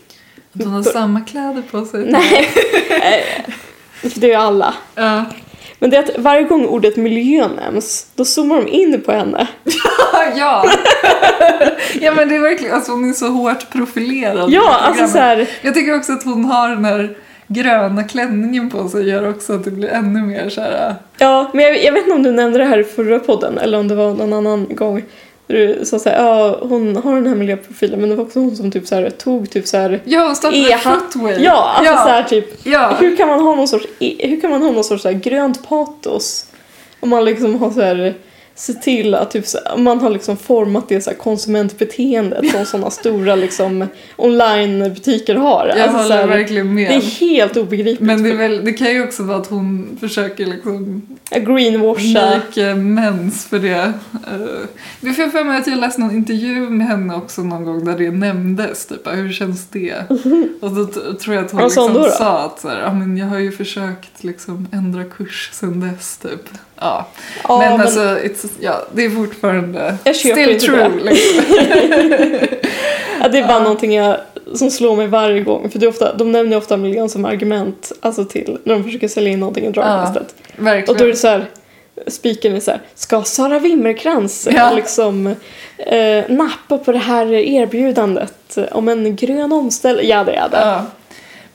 Att 0.53 0.63
hon 0.63 0.73
har 0.73 0.83
samma 0.83 1.21
kläder 1.21 1.63
på 1.71 1.85
sig. 1.85 2.05
Nej, 2.05 2.49
Det 4.01 4.23
är 4.23 4.29
ju 4.29 4.33
alla. 4.33 4.73
Ja. 4.95 5.25
Men 5.79 5.89
det 5.89 5.97
är 5.97 6.03
att 6.03 6.17
varje 6.17 6.43
gång 6.43 6.65
ordet 6.65 6.95
miljö 6.97 7.47
nämns, 7.47 8.07
då 8.15 8.25
zoomar 8.25 8.55
de 8.55 8.67
in 8.67 9.01
på 9.01 9.11
henne. 9.11 9.47
ja. 10.35 10.65
ja 12.01 12.13
men 12.13 12.29
det 12.29 12.35
är 12.35 12.39
verkligen, 12.39 12.75
alltså 12.75 12.91
hon 12.91 13.09
är 13.09 13.13
så 13.13 13.27
hårt 13.27 13.69
profilerad. 13.69 14.49
Ja, 14.49 14.77
alltså 14.81 15.07
så 15.07 15.17
här, 15.17 15.49
Jag 15.61 15.73
tycker 15.73 15.95
också 15.95 16.13
att 16.13 16.23
hon 16.23 16.45
har 16.45 16.69
den 16.69 16.85
här 16.85 17.17
gröna 17.47 18.03
klänningen 18.03 18.69
på 18.69 18.89
sig 18.89 19.09
gör 19.09 19.29
också 19.29 19.53
att 19.53 19.63
det 19.63 19.71
blir 19.71 19.89
ännu 19.89 20.21
mer 20.21 20.49
så 20.49 20.61
här. 20.61 20.95
Ja, 21.17 21.49
men 21.53 21.65
jag, 21.65 21.83
jag 21.83 21.91
vet 21.91 22.03
inte 22.03 22.15
om 22.15 22.23
du 22.23 22.31
nämnde 22.31 22.59
det 22.59 22.65
här 22.65 22.79
i 22.79 22.83
förra 22.83 23.19
podden 23.19 23.57
eller 23.57 23.79
om 23.79 23.87
det 23.87 23.95
var 23.95 24.13
någon 24.13 24.33
annan 24.33 24.67
gång. 24.69 25.03
Du 25.47 25.85
sa 25.85 25.99
såhär, 25.99 26.23
ja 26.23 26.59
hon 26.61 26.95
har 26.95 27.15
den 27.15 27.27
här 27.27 27.35
miljöprofilen 27.35 27.99
men 27.99 28.09
det 28.09 28.15
var 28.15 28.23
också 28.23 28.39
hon 28.39 28.55
som 28.55 28.71
typ 28.71 28.87
så 28.87 28.95
här, 28.95 29.09
tog 29.09 29.49
typ 29.49 29.67
så 29.67 29.77
här, 29.77 30.01
Ja, 30.05 30.25
hon 30.25 30.35
startade 30.35 30.73
han- 30.83 30.99
Footway. 31.11 31.43
Ja, 31.43 31.51
alltså 31.75 31.93
ja. 31.93 32.03
så 32.03 32.09
här 32.09 32.23
typ 32.23 32.65
ja. 32.65 32.95
hur 32.99 33.15
kan 33.17 33.27
man 33.27 33.39
ha 33.39 33.55
någon 33.55 33.67
sorts, 33.67 33.85
hur 33.99 34.41
kan 34.41 34.49
man 34.51 34.61
ha 34.61 34.71
någon 34.71 34.83
sorts 34.83 35.01
så 35.03 35.09
här 35.09 35.15
grönt 35.15 35.69
patos 35.69 36.45
om 36.99 37.09
man 37.09 37.25
liksom 37.25 37.59
har 37.61 37.71
så 37.71 37.81
här 37.81 38.13
se 38.59 38.73
till 38.73 39.15
att 39.15 39.31
typ, 39.31 39.45
man 39.77 39.99
har 39.99 40.09
liksom 40.09 40.37
format 40.37 40.89
det 40.89 41.01
så 41.01 41.09
här 41.09 41.17
konsumentbeteendet 41.17 42.51
som 42.51 42.65
sådana 42.65 42.89
stora 42.89 43.35
liksom 43.35 43.87
onlinebutiker 44.15 45.35
har. 45.35 45.67
Jag 45.67 45.79
Alltså, 45.79 45.97
så 45.97 46.03
håller 46.03 46.15
här, 46.17 46.27
verkligen 46.27 46.73
med. 46.73 46.91
det 46.91 46.95
är 46.95 47.01
helt 47.01 47.57
obegripligt. 47.57 47.99
Men 47.99 48.23
det, 48.23 48.33
väl, 48.33 48.65
det 48.65 48.73
kan 48.73 48.87
ju 48.91 49.03
också 49.03 49.23
vara 49.23 49.37
att 49.37 49.47
hon 49.47 49.97
försöker 49.99 50.45
liksom 50.45 51.01
Greenwasha. 51.31 52.35
make 52.35 52.75
mens 52.75 53.45
för 53.45 53.59
det. 53.59 53.93
Uh, 54.13 54.65
det 55.01 55.13
får 55.13 55.23
jag 55.23 55.31
för 55.31 55.43
mig 55.43 55.57
att 55.57 55.67
jag 55.67 55.79
läste 55.79 56.01
någon 56.01 56.15
intervju 56.15 56.69
med 56.69 56.87
henne 56.87 57.15
också 57.15 57.41
någon 57.43 57.65
gång 57.65 57.85
där 57.85 57.97
det 57.97 58.11
nämndes. 58.11 58.85
Typ, 58.85 59.07
hur 59.07 59.31
känns 59.31 59.67
det? 59.67 59.93
Och 60.61 60.71
då 60.71 60.85
tror 61.13 61.35
jag 61.35 61.45
att 61.45 61.51
hon 61.51 61.63
liksom 61.63 61.93
då 61.93 61.99
då? 61.99 62.09
sa 62.09 62.39
att 62.39 62.59
så 62.59 62.69
här, 62.69 62.93
men 62.93 63.17
jag 63.17 63.27
har 63.27 63.39
ju 63.39 63.51
försökt 63.51 64.23
liksom 64.23 64.67
ändra 64.71 65.03
kurs 65.03 65.49
sen 65.53 65.79
dess. 65.79 66.17
Typ. 66.17 66.49
Ja. 66.79 67.07
Ja, 67.43 67.59
men, 67.59 67.71
men- 67.71 67.81
alltså, 67.81 67.99
it's, 67.99 68.46
ja, 68.59 68.85
det 68.93 69.05
är 69.05 69.09
fortfarande 69.09 69.97
Jag 70.03 70.15
köper 70.15 70.43
still 70.43 70.59
true. 70.59 70.89
det. 70.89 71.03
Liksom. 71.03 71.43
Ja, 73.21 73.27
det 73.27 73.37
är 73.37 73.47
bara 73.47 73.59
någonting 73.59 73.93
jag, 73.95 74.17
som 74.53 74.71
slår 74.71 74.95
mig 74.95 75.07
varje 75.07 75.41
gång. 75.41 75.69
För 75.69 75.79
det 75.79 75.87
ofta, 75.87 76.13
de 76.15 76.31
nämner 76.31 76.57
ofta 76.57 76.77
miljön 76.77 77.09
som 77.09 77.25
argument 77.25 77.91
alltså 78.01 78.25
till 78.25 78.57
när 78.63 78.73
de 78.73 78.83
försöker 78.83 79.07
sälja 79.07 79.31
in 79.31 79.39
någonting 79.39 79.65
i 79.65 79.69
dragkastet. 79.71 80.35
Verkligen. 80.57 80.89
Och 80.89 80.97
då 80.97 81.03
är 81.03 81.07
det 81.09 81.15
så 81.15 81.27
här, 81.27 81.45
spiken 82.07 82.55
är 82.55 82.59
så 82.59 82.71
här, 82.71 82.81
ska 82.95 83.23
Sara 83.23 83.59
Wimmerkrantz 83.59 84.47
Ja. 84.51 84.71
liksom 84.75 85.27
eh, 85.77 86.23
nappa 86.29 86.77
på 86.77 86.91
det 86.91 86.97
här 86.97 87.33
erbjudandet 87.33 88.57
om 88.71 88.87
en 88.87 89.15
grön 89.15 89.51
omställning? 89.51 90.07
Ja, 90.07 90.19
är 90.19 90.25
det. 90.25 90.49
Ja. 90.51 90.85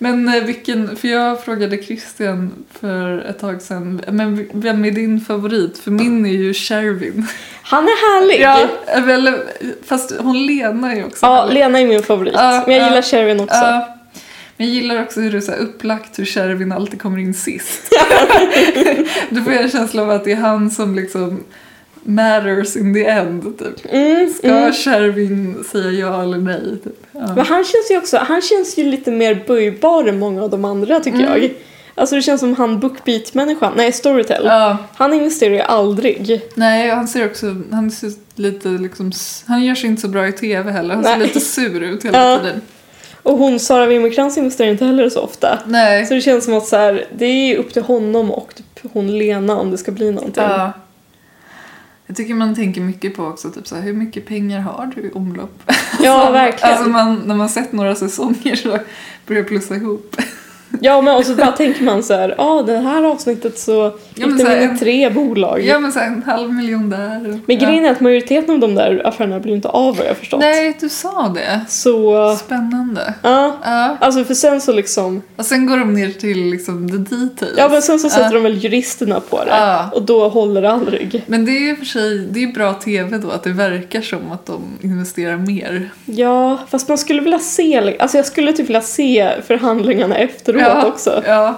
Men 0.03 0.29
eh, 0.29 0.45
vilken, 0.45 0.97
för 0.97 1.09
jag 1.09 1.45
frågade 1.45 1.83
Christian 1.83 2.65
för 2.73 3.19
ett 3.19 3.39
tag 3.39 3.63
sedan, 3.63 4.01
men 4.09 4.49
vem 4.53 4.85
är 4.85 4.91
din 4.91 5.21
favorit? 5.21 5.79
För 5.79 5.91
min 5.91 6.27
är 6.27 6.31
ju 6.31 6.55
Shervin. 6.55 7.27
Han 7.63 7.85
är 7.85 7.87
härlig! 7.87 8.41
Ja, 8.41 8.69
väl, 9.07 9.39
fast 9.87 10.13
hon 10.19 10.47
Lena 10.47 10.93
är 10.93 11.07
också 11.07 11.27
Ja, 11.27 11.35
härlig. 11.35 11.55
Lena 11.55 11.81
är 11.81 11.87
min 11.87 12.03
favorit. 12.03 12.35
Ja, 12.37 12.65
men 12.67 12.77
jag 12.77 12.85
ja. 12.85 12.89
gillar 12.89 13.03
Shervin 13.03 13.41
också. 13.41 13.57
Ja. 13.57 13.99
Men 14.57 14.67
jag 14.67 14.75
gillar 14.75 15.03
också 15.03 15.21
hur 15.21 15.33
det 15.33 15.49
är 15.49 15.59
upplagt 15.59 16.19
hur 16.19 16.25
Shervin 16.25 16.73
alltid 16.73 17.03
kommer 17.03 17.19
in 17.19 17.35
sist. 17.35 17.93
Då 19.31 19.43
får 19.43 19.53
jag 19.53 19.63
en 19.63 19.71
känsla 19.71 20.03
av 20.03 20.11
att 20.11 20.25
det 20.25 20.33
är 20.33 20.37
han 20.37 20.71
som 20.71 20.95
liksom 20.95 21.45
matters 22.03 22.77
in 22.77 22.95
the 22.95 23.05
end. 23.05 23.59
Typ. 23.59 23.93
Mm, 23.93 24.33
Ska 24.33 24.49
mm. 24.49 24.73
Shervin 24.73 25.65
säga 25.73 25.91
ja 25.91 26.23
eller 26.23 26.39
nej? 26.39 26.79
Typ. 26.85 27.07
Ja. 27.13 27.21
Men 27.37 27.47
han 27.47 27.65
känns 27.65 27.91
ju 27.91 27.99
också, 27.99 28.17
han 28.17 28.43
känns 28.43 28.79
ju 28.79 28.85
lite 28.85 29.11
mer 29.11 29.45
böjbar 29.47 30.05
än 30.05 30.19
många 30.19 30.43
av 30.43 30.51
de 30.51 30.65
andra 30.65 31.01
tycker 31.01 31.19
Mm. 31.19 31.43
jag. 31.43 31.51
Alltså 31.95 32.17
det 32.17 32.23
känns 32.23 32.41
som 32.41 32.55
han 32.55 32.81
bookbeat-människan, 32.81 33.73
nej 33.77 33.93
Storytel. 33.93 34.43
Ja. 34.45 34.77
Han 34.95 35.13
investerar 35.13 35.55
ju 35.55 35.61
aldrig. 35.61 36.43
Nej, 36.55 36.91
han 36.91 37.09
ser 37.09 37.27
också, 37.27 37.57
han 37.71 37.91
ser 37.91 38.13
lite 38.35 38.69
liksom, 38.69 39.13
han 39.47 39.65
gör 39.65 39.75
sig 39.75 39.91
inte 39.91 40.03
så 40.03 40.09
bra 40.09 40.29
i 40.29 40.33
tv 40.33 40.71
heller. 40.71 40.95
Han 40.95 41.05
ser 41.05 41.11
Nej. 41.17 41.27
lite 41.27 41.41
sur 41.41 41.83
ut 41.83 42.05
hela 42.05 42.19
Ja. 42.31 42.39
tiden. 42.39 42.61
Och 43.23 43.39
hon, 43.39 43.61
Sara 43.61 43.87
Wimmerkrantz 43.87 44.39
investerar 44.39 44.71
inte 44.71 44.85
heller 44.85 45.09
så 45.09 45.21
ofta. 45.21 45.59
Nej. 45.67 46.07
Så 46.07 46.15
det 46.15 46.21
känns 46.21 46.45
som 46.45 46.55
att 46.55 46.67
så 46.67 46.77
här, 46.77 47.05
det 47.19 47.25
är 47.27 47.57
upp 47.57 47.73
till 47.73 47.83
honom 47.83 48.31
och 48.31 48.55
typ 48.55 48.93
hon 48.93 49.19
Lena 49.19 49.57
om 49.57 49.71
det 49.71 49.79
ska 49.79 49.93
bli 49.93 50.11
någonting. 50.13 50.45
Ja. 50.45 50.73
Jag 52.13 52.17
tycker 52.17 52.35
man 52.35 52.55
tänker 52.55 52.81
mycket 52.81 53.17
på 53.17 53.25
också, 53.25 53.51
typ 53.51 53.67
så 53.67 53.75
här, 53.75 53.83
hur 53.83 53.93
mycket 53.93 54.27
pengar 54.27 54.61
har 54.61 54.93
du 54.95 55.03
i 55.03 55.11
omlopp? 55.13 55.63
Ja, 56.03 56.25
Så- 56.27 56.33
verkligen. 56.33 56.75
Alltså 56.75 56.91
man, 56.91 57.23
när 57.27 57.35
man 57.35 57.49
sett 57.49 57.73
några 57.73 57.95
säsonger 57.95 58.57
så 58.57 58.69
börjar 59.27 59.43
det 59.43 59.49
plussa 59.49 59.77
ihop. 59.77 60.17
Ja, 60.81 61.01
men 61.01 61.17
och 61.17 61.25
så 61.27 61.35
bara 61.35 61.53
tänker 61.53 61.85
man 61.85 62.03
så 62.03 62.15
här, 62.15 62.35
ja 62.39 62.63
det 62.67 62.79
här 62.79 63.03
avsnittet 63.05 63.59
så 63.59 63.93
gick 64.15 64.27
men 64.27 64.37
det 64.39 64.45
så 64.45 64.51
här, 64.51 64.57
in 64.57 64.63
i 64.63 64.67
en- 64.67 64.79
tre 64.79 65.11
bolag. 65.11 65.61
Ja 65.65 65.79
men 65.79 65.93
så 65.93 65.99
här, 65.99 66.07
en 66.07 66.23
halv 66.27 66.53
miljon 66.53 66.91
där. 66.91 67.21
Men 67.47 67.59
ja. 67.59 67.67
grejen 67.67 67.85
är 67.85 67.91
att 67.91 68.01
majoriteten 68.01 68.55
av 68.55 68.61
de 68.61 68.75
där 68.75 69.03
affärerna 69.07 69.41
blir 69.41 69.55
inte 69.55 69.69
av 69.69 69.97
vad 69.97 70.07
jag 70.07 70.17
förstått. 70.17 70.41
Nej, 70.41 70.77
du 70.81 70.89
sa 70.89 71.33
det. 71.35 71.61
Så, 71.69 72.37
Spännande. 72.37 73.15
ja. 73.23 73.57
Ja. 73.65 73.97
Alltså 74.01 74.25
för 74.25 74.35
sen 74.35 74.61
så 74.61 74.73
liksom, 74.73 75.23
Och 75.37 75.47
sen 75.47 75.67
går 75.67 75.77
de 75.77 75.95
ner 75.95 76.11
till 76.11 76.45
liksom 76.51 76.89
the 76.91 77.15
details. 77.17 77.55
ja 77.57 77.69
men 77.69 77.83
sen 77.83 77.99
så 77.99 78.09
sätter 78.11 78.25
Ja. 78.25 78.31
de 78.33 78.43
väl 78.43 78.65
juristerna 78.65 79.21
på 79.21 79.37
det. 79.45 79.51
Ja. 79.51 79.91
Och 79.95 80.03
då 80.03 80.29
håller 80.29 80.63
det 80.63 80.71
aldrig. 80.71 81.23
Men 81.27 81.45
det 81.45 81.51
är 81.53 81.61
ju 81.61 81.77
för 81.77 81.85
sig, 81.85 82.19
det 82.19 82.43
är 82.43 82.47
bra 82.53 82.73
tv 82.75 83.19
då 83.19 83.31
att 83.31 83.43
det 83.43 83.51
verkar 83.53 84.01
som 84.01 84.33
att 84.33 84.47
de 84.47 84.63
investerar 84.83 85.37
mer. 85.37 85.91
Ja, 86.05 86.59
fast 86.71 86.89
man 86.89 86.99
skulle 86.99 87.21
vilja 87.23 87.39
se, 87.39 87.97
alltså 87.99 88.17
jag 88.17 88.27
skulle 88.27 88.53
typ 88.53 88.69
vilja 88.69 88.81
se 88.81 89.31
förhandlingarna 89.47 90.17
efteråt 90.17 90.62
också. 90.71 91.23
Ja. 91.27 91.57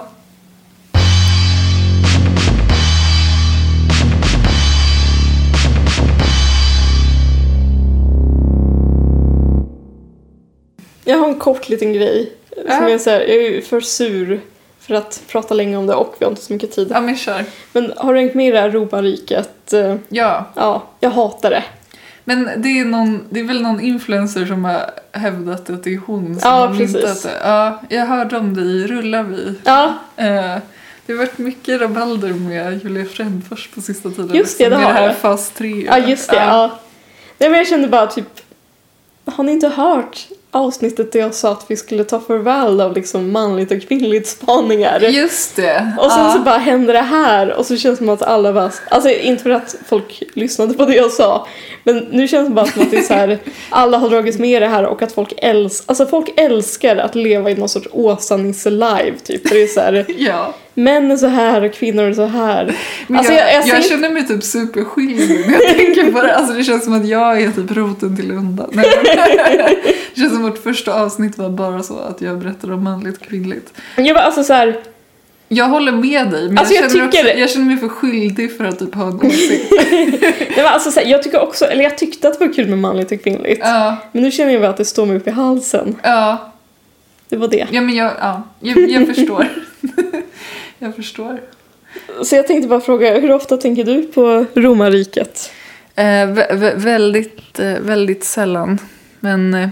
Jag 11.03 11.17
har 11.17 11.27
en 11.27 11.39
kort 11.39 11.69
liten 11.69 11.93
grej. 11.93 12.31
Som 12.55 12.63
Ja. 12.67 12.89
jag, 12.89 13.01
säger, 13.01 13.19
jag 13.27 13.43
är 13.57 13.61
för 13.61 13.81
sur 13.81 14.41
för 14.79 14.95
att 14.95 15.21
prata 15.27 15.53
länge 15.53 15.77
om 15.77 15.87
det 15.87 15.93
och 15.95 16.15
vi 16.19 16.25
har 16.25 16.31
inte 16.31 16.41
så 16.43 16.53
mycket 16.53 16.71
tid. 16.71 16.87
ja, 16.91 17.01
men. 17.01 17.15
Men 17.73 17.93
har 17.97 18.13
du 18.13 18.19
hängt 18.19 18.33
med 18.33 18.47
i 18.47 18.51
det 18.51 18.59
här 18.59 18.69
Romarriket? 18.71 19.73
Ja. 20.09 20.45
Ja, 20.55 20.83
jag 20.99 21.09
hatar 21.09 21.49
det. 21.49 21.63
Men 22.27 22.49
det 22.57 22.79
är, 22.79 22.85
någon, 22.85 23.23
det 23.29 23.39
är 23.39 23.43
väl 23.43 23.61
någon 23.61 23.79
influencer 23.79 24.45
som 24.45 24.65
har 24.65 24.91
hävdat 25.11 25.69
att 25.69 25.83
det 25.83 25.93
är 25.93 25.97
hon 26.05 26.25
som 26.39 26.49
Ja, 26.49 26.67
har 26.67 26.73
myntat 26.73 27.23
det. 27.23 27.39
Ja, 27.43 27.81
jag 27.89 28.05
hörde 28.05 28.37
om 28.37 28.53
det 28.53 28.61
i 28.61 28.87
Rullar 28.87 29.23
vi. 29.23 29.55
Ja, 29.63 29.93
Eh, 30.15 30.57
det 31.05 31.13
har 31.13 31.17
varit 31.17 31.37
mycket 31.37 31.81
rabalder 31.81 32.33
med 32.33 32.83
Julia 32.83 33.05
Frändfors 33.05 33.67
på 33.67 33.81
sista 33.81 34.09
tiden. 34.09 34.35
Just 34.35 34.57
det, 34.57 34.63
liksom, 34.63 34.69
det 34.69 34.69
med 34.69 34.85
har 34.85 34.93
det 34.93 34.99
här 34.99 35.07
det. 35.07 35.13
fas 35.15 35.49
3. 35.49 35.85
ja 35.85 35.97
just 35.97 36.29
det. 36.29 36.35
Ja. 36.35 36.79
Nej 37.37 37.49
men 37.49 37.57
jag 37.57 37.67
kände 37.67 37.87
bara 37.87 38.07
typ, 38.07 38.27
har 39.25 39.43
ni 39.43 39.51
inte 39.51 39.67
hört 39.67 40.27
avsnittet 40.55 41.11
där 41.11 41.19
jag 41.19 41.33
sa 41.33 41.51
att 41.51 41.65
vi 41.67 41.75
skulle 41.77 42.03
ta 42.03 42.19
farväl 42.19 42.81
av 42.81 42.93
liksom 42.93 43.31
manligt 43.31 43.71
och 43.71 43.81
kvinnligt 43.87 44.27
spaningar? 44.27 44.99
Just 44.99 45.55
det. 45.55 45.91
Och 45.99 46.11
sen 46.11 46.21
ja. 46.23 46.33
så 46.33 46.39
bara 46.39 46.57
händer 46.57 46.93
det 46.93 46.99
här 47.01 47.53
och 47.53 47.65
så 47.65 47.77
känns 47.77 47.99
det 47.99 48.05
som 48.05 48.13
att 48.13 48.21
alla 48.21 48.53
bara, 48.53 48.71
alltså 48.89 49.09
inte 49.09 49.43
för 49.43 49.49
att 49.49 49.75
folk 49.87 50.23
lyssnade 50.33 50.73
på 50.73 50.85
det 50.85 50.95
jag 50.95 51.11
sa, 51.11 51.47
men 51.83 51.97
nu 51.97 52.27
känns 52.27 52.47
det 52.47 52.53
bara 52.53 52.65
som 52.65 52.81
att 52.81 52.91
det 52.91 52.97
är 52.97 53.01
så 53.01 53.13
här, 53.13 53.39
alla 53.69 53.97
har 53.97 54.09
dragits 54.09 54.39
med 54.39 54.49
i 54.49 54.59
det 54.59 54.67
här 54.67 54.85
och 54.85 55.01
att 55.01 55.11
folk 55.11 55.33
älskar, 55.37 55.85
alltså 55.91 56.05
folk 56.05 56.29
älskar 56.39 56.95
att 56.97 57.15
leva 57.15 57.51
i 57.51 57.55
någon 57.55 57.69
sorts 57.69 57.87
Åsa-Nisse 57.91 58.69
live 58.69 59.13
typ. 59.23 59.47
För 59.47 59.55
det 59.55 59.63
är 59.63 59.67
så 59.67 59.79
här, 59.79 60.05
Ja. 60.17 60.53
män 60.73 61.11
är 61.11 61.17
så 61.17 61.27
här 61.27 61.63
och 61.63 61.73
kvinnor 61.73 62.03
är 62.03 62.13
så 62.13 62.25
här. 62.25 62.75
Men 63.07 63.17
Alltså, 63.17 63.33
jag, 63.33 63.41
jag- 63.41 63.53
jag 63.53 63.67
jag, 63.67 63.77
inte- 63.77 63.89
känner 63.89 64.09
mig 64.09 64.27
typ 64.27 64.43
superskyldig 64.43 65.45
när 65.47 65.53
jag 65.53 65.77
tänker 65.77 66.11
på 66.11 66.21
det. 66.21 66.35
Alltså 66.35 66.53
det 66.53 66.63
känns 66.63 66.83
som 66.83 66.93
att 66.93 67.07
jag 67.07 67.41
är 67.41 67.51
typ 67.51 67.71
roten 67.71 68.15
till 68.15 68.31
undan. 68.31 68.69
Nej, 68.73 68.85
det 70.15 70.21
känns 70.21 70.33
som 70.33 70.43
vårt 70.43 70.57
första 70.63 70.93
avsnitt 70.93 71.37
var 71.37 71.49
bara 71.49 71.83
så 71.83 71.97
att 71.99 72.21
jag 72.21 72.39
berättade 72.39 72.73
om 72.73 72.83
manligt 72.83 73.17
och 73.17 73.23
kvinnligt. 73.27 73.73
Jag 73.95 74.15
bara, 74.15 74.25
alltså 74.25 74.43
så 74.43 74.53
här, 74.53 74.79
Jag 75.47 75.65
håller 75.65 75.91
med 75.91 76.31
dig 76.31 76.47
men 76.47 76.57
Alltså, 76.57 76.73
jag, 76.73 76.83
jag 76.83 76.91
känner 76.91 77.07
tycker- 77.11 77.23
också, 77.25 77.37
jag 77.39 77.49
känner 77.49 77.65
mig 77.65 77.77
för 77.77 77.87
skyldig 77.87 78.57
för 78.57 78.65
att 78.65 78.79
typ 78.79 78.95
ha 78.95 79.07
en 79.07 79.15
åsikt. 79.15 79.71
nej, 79.91 80.59
alltså 80.65 80.91
så 80.91 80.99
här, 80.99 81.07
jag 81.07 81.23
tycker 81.23 81.39
också, 81.41 81.65
eller 81.65 81.83
jag 81.83 81.97
tyckte 81.97 82.27
att 82.27 82.39
det 82.39 82.45
var 82.47 82.53
kul 82.53 82.67
med 82.67 82.77
manligt 82.79 83.11
och 83.11 83.23
kvinnligt. 83.23 83.59
ja, 83.63 83.97
Men 84.11 84.23
nu 84.23 84.31
känner 84.31 84.51
jag 84.51 84.61
bara 84.61 84.69
att 84.71 84.77
det 84.77 84.85
står 84.85 85.05
mig 85.05 85.17
upp 85.17 85.27
i 85.27 85.31
halsen. 85.31 85.95
ja, 86.03 86.53
Det 87.29 87.37
var 87.37 87.47
det. 87.47 87.67
ja 87.71 87.81
men 87.81 87.95
jag, 87.95 88.11
ja, 88.19 88.43
jag, 88.59 88.89
jag 88.89 89.15
förstår. 89.15 89.47
jag 90.79 90.95
förstår. 90.95 91.41
Så 92.23 92.35
jag 92.35 92.47
tänkte 92.47 92.67
bara 92.67 92.81
fråga, 92.81 93.19
hur 93.19 93.31
ofta 93.31 93.57
tänker 93.57 93.83
du 93.83 94.03
på 94.03 94.45
romarriket? 94.53 95.51
Eh, 95.95 96.03
vä- 96.03 96.51
vä- 96.51 96.75
väldigt, 96.75 97.59
eh, 97.59 97.73
väldigt 97.79 98.23
sällan. 98.23 98.79
Men 99.19 99.53
eh, 99.53 99.69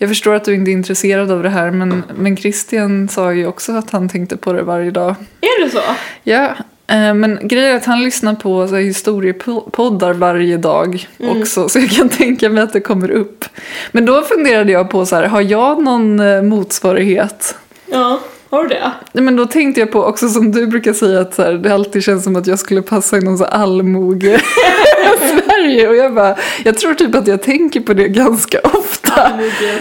jag 0.00 0.08
förstår 0.08 0.34
att 0.34 0.44
du 0.44 0.54
inte 0.54 0.70
är 0.70 0.72
intresserad 0.72 1.30
av 1.30 1.42
det 1.42 1.48
här. 1.48 1.70
Men, 1.70 2.02
men 2.16 2.36
Christian 2.36 3.08
sa 3.08 3.32
ju 3.32 3.46
också 3.46 3.72
att 3.72 3.90
han 3.90 4.08
tänkte 4.08 4.36
på 4.36 4.52
det 4.52 4.62
varje 4.62 4.90
dag. 4.90 5.14
Är 5.40 5.64
det 5.64 5.70
så? 5.70 5.80
Ja, 6.22 6.44
eh, 6.86 7.14
men 7.14 7.38
grejen 7.42 7.72
är 7.72 7.76
att 7.76 7.84
han 7.84 8.02
lyssnar 8.02 8.34
på 8.34 8.68
så 8.68 8.74
här, 8.74 8.82
historiepoddar 8.82 10.12
varje 10.12 10.56
dag 10.56 11.08
också. 11.18 11.68
Så 11.68 11.78
jag 11.78 11.90
kan 11.90 12.08
tänka 12.18 12.48
mig 12.48 12.62
att 12.62 12.72
det 12.72 12.80
kommer 12.80 13.10
upp. 13.10 13.44
Men 13.92 14.06
då 14.06 14.22
funderade 14.22 14.72
jag 14.72 14.90
på 14.90 15.06
så 15.06 15.16
här, 15.16 15.24
har 15.24 15.40
jag 15.40 15.82
någon 15.82 16.20
eh, 16.20 16.42
motsvarighet? 16.42 17.56
Ja, 17.86 18.20
har 18.50 18.62
du 18.62 18.68
det? 18.68 18.92
Men 19.12 19.36
då 19.36 19.46
tänkte 19.46 19.80
jag 19.80 19.92
på 19.92 20.04
också 20.04 20.28
som 20.28 20.52
du 20.52 20.66
brukar 20.66 20.92
säga 20.92 21.20
att 21.20 21.34
så 21.34 21.42
här, 21.42 21.52
det 21.52 21.74
alltid 21.74 22.04
känns 22.04 22.24
som 22.24 22.36
att 22.36 22.46
jag 22.46 22.58
skulle 22.58 22.82
passa 22.82 23.16
i 23.16 23.20
någon 23.20 23.38
så 23.38 23.44
allmoge 23.44 24.40
Sverige. 25.60 25.88
Och 25.88 25.96
jag 25.96 26.14
bara, 26.14 26.36
jag 26.64 26.78
tror 26.78 26.94
typ 26.94 27.14
att 27.14 27.26
jag 27.26 27.42
tänker 27.42 27.80
på 27.80 27.94
det 27.94 28.08
ganska 28.08 28.58
ofta. 28.62 29.30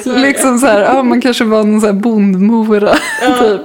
liksom 0.05 0.59
så 0.59 0.67
här, 0.67 0.81
ja 0.81 1.03
man 1.03 1.21
kanske 1.21 1.43
var 1.43 1.63
någon 1.63 1.81
så 1.81 1.87
här 1.87 1.93
bondmora 1.93 2.93
typ. 3.39 3.61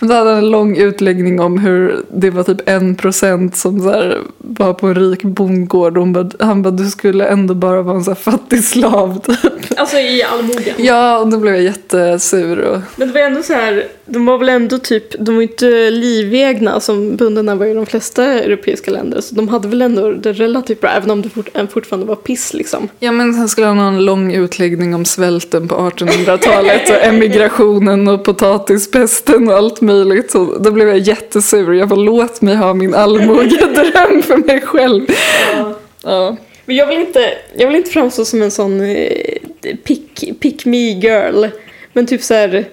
Men 0.00 0.08
då 0.08 0.14
hade 0.14 0.30
han 0.30 0.38
en 0.38 0.50
lång 0.50 0.76
utläggning 0.76 1.40
om 1.40 1.58
hur 1.58 2.04
det 2.12 2.30
var 2.30 2.42
typ 2.42 2.68
en 2.68 2.94
procent 2.94 3.56
som 3.56 3.80
så 3.80 3.90
här 3.90 4.18
var 4.38 4.74
på 4.74 4.86
en 4.86 4.94
rik 4.94 5.22
bondgård. 5.22 5.98
Och 5.98 6.06
bara, 6.06 6.30
han 6.40 6.62
bara, 6.62 6.70
du 6.70 6.90
skulle 6.90 7.26
ändå 7.26 7.54
bara 7.54 7.82
vara 7.82 7.96
en 7.96 8.04
så 8.04 8.10
här 8.10 8.16
fattig 8.16 8.64
slav 8.64 9.20
typ. 9.20 9.78
Alltså 9.78 9.96
i 9.96 10.22
allmogen. 10.22 10.74
Ja, 10.76 11.18
och 11.18 11.28
då 11.28 11.38
blev 11.38 11.54
jag 11.54 11.62
jättesur. 11.62 12.58
Och, 12.58 12.80
Men 12.96 13.08
det 13.08 13.14
var 13.14 13.20
ändå 13.20 13.42
så 13.42 13.52
här, 13.52 13.84
de 14.06 14.26
var 14.26 14.38
väl 14.38 14.48
ändå 14.48 14.78
typ, 14.78 15.14
de 15.18 15.34
var 15.34 15.42
inte 15.42 15.90
livegna 15.90 16.80
som 16.80 17.16
bönderna 17.16 17.54
var 17.54 17.66
i 17.66 17.74
de 17.74 17.86
flesta 17.86 18.24
europeiska 18.24 18.90
länder. 18.90 19.20
Så 19.20 19.34
de 19.34 19.48
hade 19.48 19.68
väl 19.68 19.82
ändå 19.82 20.12
det 20.12 20.32
relativt 20.32 20.80
bra, 20.80 20.90
även 20.90 21.10
om 21.10 21.22
det 21.22 21.28
fort, 21.28 21.48
fortfarande 21.70 22.06
var 22.06 22.16
piss 22.16 22.54
liksom. 22.54 22.88
Ja 22.98 23.12
men 23.12 23.34
sen 23.34 23.48
skulle 23.48 23.66
han 23.66 23.78
ha 23.78 23.88
en 23.88 24.04
lång 24.04 24.34
utläggning 24.34 24.94
om 24.94 25.04
svälten 25.04 25.68
på 25.68 25.74
1800-talet 25.74 26.90
och 26.90 27.04
emigrationen 27.04 28.08
och 28.08 28.24
potatispesten 28.24 29.48
och 29.48 29.54
allt 29.54 29.80
möjligt. 29.80 30.30
Så 30.30 30.58
då 30.58 30.70
blev 30.70 30.88
jag 30.88 30.98
jättesur. 30.98 31.72
Jag 31.72 31.88
bara 31.88 32.00
låt 32.00 32.42
mig 32.42 32.56
ha 32.56 32.74
min 32.74 32.94
allmogedröm 32.94 34.22
för 34.22 34.46
mig 34.46 34.60
själv. 34.60 35.06
Ja. 36.02 36.36
Men 36.66 36.76
jag 36.76 36.86
vill 36.86 36.98
inte, 36.98 37.34
jag 37.56 37.66
vill 37.66 37.76
inte 37.76 37.90
framstå 37.90 38.24
som 38.24 38.42
en 38.42 38.50
sån 38.50 38.80
eh, 38.80 39.76
pick, 39.84 40.40
pick 40.40 40.64
me 40.64 40.90
girl. 40.90 41.46
Men 41.92 42.06
typ 42.06 42.22
så 42.22 42.34
här, 42.34 42.64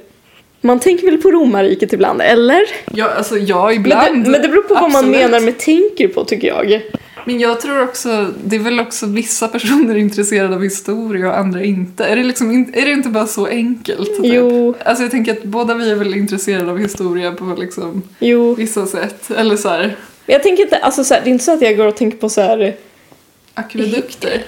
man 0.61 0.79
tänker 0.79 1.05
väl 1.05 1.17
på 1.21 1.31
romarriket 1.31 1.93
ibland, 1.93 2.21
eller? 2.21 2.61
Ja, 2.93 3.09
alltså 3.17 3.37
ja, 3.37 3.65
Men 3.67 3.75
ibland. 3.75 4.23
det, 4.23 4.29
men 4.29 4.41
det 4.41 4.47
beror 4.47 4.63
på 4.63 4.73
vad 4.73 4.83
man 4.83 4.95
Absolut. 4.95 5.17
menar 5.17 5.39
med 5.39 5.57
tänker 5.59 6.07
på 6.07 6.25
tycker 6.25 6.47
jag. 6.47 6.81
Men 7.25 7.39
jag 7.39 7.61
tror 7.61 7.83
också, 7.83 8.27
det 8.45 8.55
är 8.55 8.59
väl 8.59 8.79
också 8.79 9.05
vissa 9.05 9.47
personer 9.47 9.95
intresserade 9.97 10.55
av 10.55 10.63
historia 10.63 11.27
och 11.27 11.37
andra 11.37 11.63
inte. 11.63 12.05
Är 12.05 12.15
det, 12.15 12.23
liksom, 12.23 12.71
är 12.73 12.85
det 12.85 12.91
inte 12.91 13.09
bara 13.09 13.27
så 13.27 13.45
enkelt? 13.47 14.07
typ? 14.07 14.33
Jo. 14.33 14.75
Alltså 14.85 15.03
jag 15.03 15.11
tänker 15.11 15.31
att 15.31 15.43
båda 15.43 15.73
vi 15.73 15.91
är 15.91 15.95
väl 15.95 16.13
intresserade 16.15 16.71
av 16.71 16.77
historia 16.77 17.31
på 17.31 17.55
liksom 17.59 18.03
Jo. 18.19 18.55
vissa 18.55 18.85
sätt. 18.85 19.31
Eller 19.31 19.57
så 19.57 19.69
här, 19.69 19.81
Men 20.25 20.33
jag 20.33 20.43
tänker 20.43 20.63
inte, 20.63 20.77
alltså 20.77 21.03
så 21.03 21.13
här, 21.13 21.21
det 21.23 21.29
är 21.29 21.31
inte 21.31 21.43
så 21.45 21.53
att 21.53 21.61
jag 21.61 21.77
går 21.77 21.87
och 21.87 21.95
tänker 21.97 22.17
på 22.17 22.29
så 22.29 22.41
här. 22.41 22.75
akvedukter. 23.53 24.43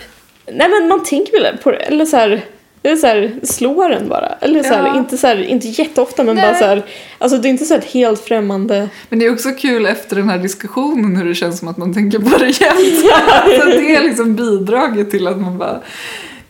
Nej 0.54 0.70
men 0.70 0.88
man 0.88 1.04
tänker 1.04 1.42
väl 1.42 1.58
på 1.58 1.72
det, 1.72 1.78
eller 1.78 2.06
så 2.06 2.18
här. 2.18 2.42
Eller 2.84 2.96
så 2.96 3.08
här, 3.08 3.32
slår 3.44 3.90
den 3.90 4.10
bara. 4.10 4.28
Eller 4.42 4.64
så 4.64 4.74
här, 4.74 4.88
Ja. 4.88 4.98
inte, 4.98 5.18
så 5.18 5.28
här, 5.28 5.38
inte 5.44 5.68
jätteofta 5.68 6.24
men 6.24 6.36
Nej. 6.36 6.46
bara 6.52 6.60
så 6.60 6.66
här. 6.66 6.84
Alltså 7.18 7.38
det 7.38 7.48
är 7.48 7.50
inte 7.50 7.66
så 7.66 7.76
ett 7.76 7.86
helt 7.86 8.20
främmande. 8.22 8.90
Men 9.10 9.20
det 9.20 9.26
är 9.26 9.32
också 9.34 9.50
kul 9.52 9.86
efter 9.86 10.16
den 10.16 10.30
här 10.30 10.38
diskussionen 10.38 11.16
hur 11.16 11.26
det 11.26 11.36
känns 11.36 11.60
som 11.60 11.68
att 11.68 11.78
man 11.78 11.94
tänker 11.94 12.20
på 12.20 12.38
det 12.38 12.46
jämt. 12.62 13.12
så 13.62 13.66
det 13.66 13.96
är 13.96 14.04
liksom 14.04 14.36
bidraget 14.36 15.12
till 15.12 15.28
att 15.28 15.42
man 15.42 15.58
bara, 15.58 15.82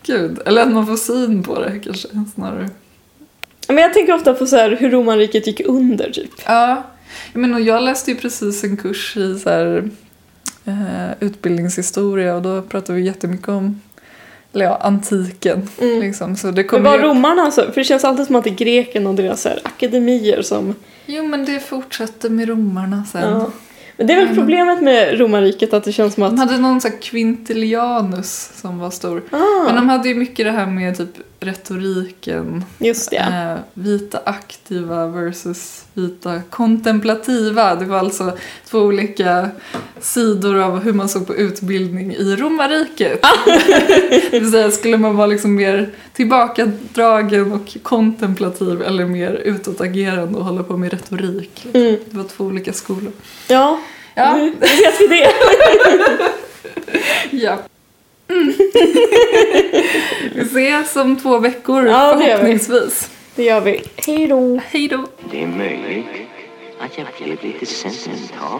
gud, 0.05 0.39
eller 0.45 0.61
att 0.61 0.71
man 0.71 0.87
får 0.87 0.95
syn 0.97 1.43
på 1.43 1.59
det 1.59 1.79
kanske 1.83 2.07
snarare. 2.35 2.69
Men 3.67 3.77
jag 3.77 3.93
tänker 3.93 4.13
ofta 4.13 4.33
på 4.33 4.45
så 4.47 4.55
här 4.55 4.77
hur 4.79 4.89
romarriket 4.89 5.47
gick 5.47 5.61
under 5.65 6.09
typ. 6.11 6.31
Ja, 6.45 6.83
jag, 7.33 7.39
menar, 7.39 7.59
jag 7.59 7.83
läste 7.83 8.11
ju 8.11 8.17
precis 8.17 8.63
en 8.63 8.77
kurs 8.77 9.17
i 9.17 9.39
så 9.39 9.49
eh, 10.65 11.11
utbildningshistoria 11.19 12.35
och 12.35 12.41
då 12.41 12.61
pratade 12.61 12.99
vi 12.99 13.05
jättemycket 13.05 13.47
om 13.49 13.81
eller 14.53 14.65
ja, 14.65 14.77
antiken. 14.81 15.69
Mm. 15.81 15.99
Liksom. 15.99 16.35
Så 16.35 16.51
det 16.51 16.71
Men 16.71 16.83
var 16.83 16.97
ju... 16.97 17.03
romarna 17.03 17.41
alltså? 17.41 17.61
För 17.61 17.75
det 17.75 17.83
känns 17.83 18.03
alltid 18.03 18.25
som 18.25 18.35
att 18.35 18.43
det 18.43 18.49
är 18.49 18.55
greken 18.55 19.07
och 19.07 19.15
deras 19.15 19.45
här, 19.45 19.59
akademier 19.63 20.41
som... 20.41 20.75
Jo 21.05 21.23
men 21.27 21.45
det 21.45 21.59
fortsatte 21.59 22.29
med 22.29 22.47
romarna 22.47 23.05
sen. 23.11 23.29
Ja. 23.31 23.51
Men 23.97 24.07
det 24.07 24.13
är 24.13 24.25
väl 24.25 24.35
problemet 24.35 24.81
med 24.81 25.19
romarriket 25.19 25.73
att 25.73 25.83
det 25.83 25.91
känns 25.91 26.13
som 26.13 26.23
De 26.23 26.33
att... 26.33 26.39
hade 26.39 26.57
någon 26.57 26.81
sån 26.81 26.91
här 26.91 27.01
Quintilianus 27.01 28.51
som 28.61 28.79
var 28.79 28.89
stor. 28.89 29.23
Ah, 29.31 29.63
Men 29.65 29.75
de 29.75 29.89
hade 29.89 30.09
ju 30.09 30.15
mycket 30.15 30.45
det 30.45 30.51
här 30.51 30.65
med 30.65 30.97
typ 30.97 31.09
retoriken. 31.43 32.65
just 32.77 33.09
det. 33.09 33.17
Eh, 33.17 33.59
vita 33.73 34.21
aktiva 34.25 35.07
versus 35.07 35.85
vita 35.93 36.41
kontemplativa. 36.49 37.75
Det 37.75 37.85
var 37.85 37.99
alltså 37.99 38.37
två 38.69 38.79
olika 38.79 39.49
sidor 40.01 40.59
av 40.59 40.83
hur 40.83 40.93
man 40.93 41.09
såg 41.09 41.27
på 41.27 41.35
utbildning 41.35 42.13
i 42.13 42.35
romarriket. 42.35 43.21
det 44.31 44.39
vill 44.39 44.51
säga, 44.51 44.71
skulle 44.71 44.97
man 44.97 45.15
vara 45.15 45.27
liksom 45.27 45.55
mer 45.55 45.89
tillbakadragen 46.13 47.51
och 47.51 47.77
kontemplativ 47.83 48.81
eller 48.81 49.05
mer 49.05 49.31
utåtagerande 49.31 50.39
och 50.39 50.45
hålla 50.45 50.63
på 50.63 50.77
med 50.77 50.91
retorik. 50.91 51.65
Mm. 51.73 51.97
Det 52.09 52.17
var 52.17 52.23
två 52.23 52.43
olika 52.43 52.73
skolor. 52.73 53.11
Ja, 53.47 53.79
Ja, 54.15 54.33
nu 54.37 54.49
vet 54.59 55.01
vi 55.01 55.07
det. 55.07 55.33
ja. 57.45 57.57
Mm. 58.29 58.53
vi 60.33 60.41
ses 60.41 60.95
om 60.95 61.15
två 61.15 61.39
veckor 61.39 61.87
ja, 61.87 62.19
förhoppningsvis. 62.21 63.09
Det 63.35 63.43
gör 63.43 63.61
vi. 63.61 63.83
Hej 63.95 64.27
då. 64.27 64.59
Hej 64.69 64.87
då. 64.87 65.05
Det 65.31 65.43
är 65.43 65.47
möjligt 65.47 66.05
att 66.79 66.97
jag 66.97 67.07
blev 67.17 67.43
lite 67.43 67.65
sentimental. 67.65 68.59